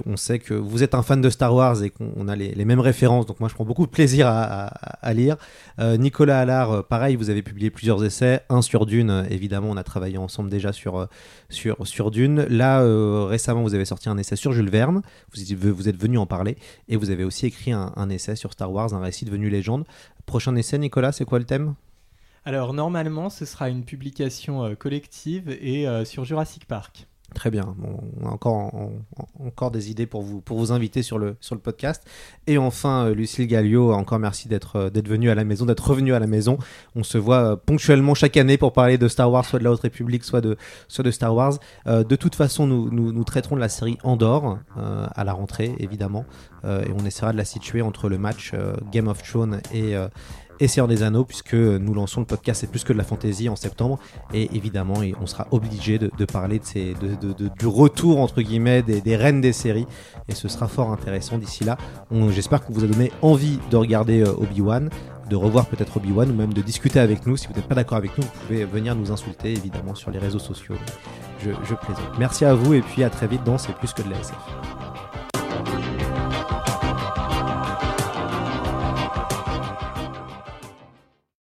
on 0.05 0.17
sait 0.17 0.37
que 0.37 0.53
vous 0.53 0.83
êtes 0.83 0.93
un 0.93 1.01
fan 1.01 1.19
de 1.19 1.31
Star 1.31 1.55
Wars 1.55 1.81
et 1.81 1.89
qu'on 1.89 2.27
a 2.27 2.35
les, 2.35 2.65
mêmes 2.65 2.79
références. 2.79 3.25
Donc, 3.25 3.39
moi, 3.39 3.49
je 3.49 3.55
prends 3.55 3.65
beaucoup 3.65 3.87
de 3.87 3.91
plaisir 3.91 4.27
à, 4.27 5.13
lire. 5.13 5.37
Nicolas 5.79 6.41
Allard, 6.41 6.83
pareil, 6.85 7.15
vous 7.15 7.31
avez 7.31 7.41
publié 7.41 7.71
plusieurs 7.71 8.03
essais. 8.03 8.43
Un 8.49 8.61
sur 8.61 8.85
Dune, 8.85 9.25
évidemment, 9.31 9.69
on 9.71 9.77
a 9.77 9.83
travaillé 9.83 10.19
ensemble 10.19 10.51
déjà 10.51 10.73
sur, 10.73 11.07
sur, 11.49 11.87
sur 11.87 12.11
Dune. 12.11 12.45
Là, 12.49 12.83
récemment, 13.25 13.63
vous 13.63 13.73
avez 13.73 13.85
sorti 13.85 14.09
un 14.09 14.17
essai 14.19 14.35
sur 14.35 14.51
Jules 14.51 14.69
Verne. 14.69 15.01
Vous, 15.33 15.73
vous 15.73 15.89
êtes 15.89 15.99
venu 15.99 16.19
en 16.19 16.27
parler 16.27 16.55
et 16.87 16.97
vous 16.97 17.09
avez 17.09 17.23
aussi 17.29 17.45
écrit 17.45 17.71
un, 17.71 18.09
essai 18.09 18.35
sur 18.35 18.51
Star 18.51 18.71
Wars, 18.71 18.93
un 18.93 18.99
récit 18.99 19.25
devenu 19.25 19.49
légende. 19.49 19.85
Prochain 20.25 20.55
essai, 20.55 20.77
Nicolas, 20.77 21.11
c'est 21.11 21.25
quoi 21.25 21.39
le 21.39 21.45
thème? 21.45 21.75
Alors 22.43 22.73
normalement, 22.73 23.29
ce 23.29 23.45
sera 23.45 23.69
une 23.69 23.85
publication 23.85 24.63
euh, 24.63 24.75
collective 24.75 25.49
et 25.61 25.87
euh, 25.87 26.05
sur 26.05 26.25
Jurassic 26.25 26.65
Park. 26.65 27.07
Très 27.35 27.51
bien. 27.51 27.75
On 28.21 28.25
a 28.25 28.31
encore, 28.31 28.71
encore 29.39 29.71
des 29.71 29.91
idées 29.91 30.07
pour 30.07 30.23
vous, 30.23 30.71
inviter 30.71 31.03
sur 31.03 31.19
le, 31.19 31.35
podcast. 31.61 32.03
Et 32.47 32.57
enfin, 32.57 33.05
euh, 33.05 33.13
Lucille 33.13 33.47
Gallio, 33.47 33.93
encore 33.93 34.19
merci 34.19 34.47
d'être 34.47 34.75
euh, 34.77 34.89
d'être 34.89 35.07
venue 35.07 35.29
à 35.29 35.35
la 35.35 35.43
maison, 35.43 35.65
d'être 35.65 35.87
revenue 35.87 36.13
à 36.13 36.19
la 36.19 36.27
maison. 36.27 36.57
On 36.95 37.03
se 37.03 37.17
voit 37.17 37.53
euh, 37.53 37.55
ponctuellement 37.55 38.13
chaque 38.13 38.37
année 38.37 38.57
pour 38.57 38.73
parler 38.73 38.97
de 38.97 39.07
Star 39.07 39.31
Wars, 39.31 39.45
soit 39.45 39.59
de 39.59 39.63
la 39.63 39.71
Haute 39.71 39.81
République, 39.81 40.23
soit 40.23 40.41
de, 40.41 40.57
Star 41.11 41.35
Wars. 41.35 41.59
De 41.85 42.15
toute 42.15 42.35
façon, 42.35 42.67
nous, 42.67 43.23
traiterons 43.23 43.55
de 43.55 43.61
la 43.61 43.69
série 43.69 43.97
Andorre 44.03 44.59
à 44.75 45.23
la 45.23 45.33
rentrée, 45.33 45.75
évidemment. 45.79 46.25
Et 46.63 46.91
on 46.97 47.05
essaiera 47.05 47.31
de 47.31 47.37
la 47.37 47.45
situer 47.45 47.81
entre 47.81 48.09
le 48.09 48.17
match 48.17 48.53
Game 48.91 49.07
of 49.07 49.21
Thrones 49.23 49.61
et 49.73 49.95
et 50.59 50.67
Seigneur 50.67 50.87
des 50.87 51.03
Anneaux, 51.03 51.23
puisque 51.23 51.53
nous 51.53 51.93
lançons 51.93 52.19
le 52.21 52.25
podcast 52.25 52.61
C'est 52.61 52.67
plus 52.67 52.83
que 52.83 52.93
de 52.93 52.97
la 52.97 53.03
fantaisie 53.03 53.49
en 53.49 53.55
septembre. 53.55 53.99
Et 54.33 54.49
évidemment, 54.55 55.01
on 55.21 55.25
sera 55.25 55.47
obligé 55.51 55.97
de, 55.97 56.25
parler 56.25 56.61
du 57.59 57.67
retour, 57.67 58.19
entre 58.19 58.41
guillemets, 58.41 58.81
des, 58.81 59.01
des, 59.01 59.15
reines 59.15 59.41
des 59.41 59.53
séries. 59.53 59.87
Et 60.27 60.35
ce 60.35 60.47
sera 60.47 60.67
fort 60.67 60.91
intéressant 60.91 61.37
d'ici 61.37 61.63
là. 61.63 61.77
J'espère 62.29 62.63
qu'on 62.63 62.73
vous 62.73 62.83
a 62.83 62.87
donné 62.87 63.11
envie 63.21 63.59
de 63.71 63.77
regarder 63.77 64.21
euh, 64.21 64.33
Obi-Wan. 64.33 64.89
de 65.29 65.35
revoir 65.35 65.67
peut-être 65.67 65.97
Obi-Wan 65.97 66.31
ou 66.31 66.33
même 66.33 66.53
de 66.53 66.61
discuter 66.61 66.99
avec 66.99 67.25
nous. 67.25 67.37
Si 67.37 67.47
vous 67.47 67.53
n'êtes 67.53 67.67
pas 67.67 67.75
d'accord 67.75 67.97
avec 67.97 68.17
nous, 68.17 68.23
vous 68.23 68.47
pouvez 68.47 68.65
venir 68.65 68.95
nous 68.95 69.11
insulter 69.11 69.51
évidemment 69.51 69.95
sur 69.95 70.11
les 70.11 70.19
réseaux 70.19 70.39
sociaux. 70.39 70.75
Je, 71.43 71.51
je 71.63 71.75
plaisante. 71.75 72.17
Merci 72.17 72.45
à 72.45 72.53
vous 72.53 72.73
et 72.73 72.81
puis 72.81 73.03
à 73.03 73.09
très 73.09 73.27
vite 73.27 73.43
dans 73.43 73.57
C'est 73.57 73.73
plus 73.73 73.93
que 73.93 74.01
de 74.01 74.09
la 74.09 74.19
SF. 74.19 74.78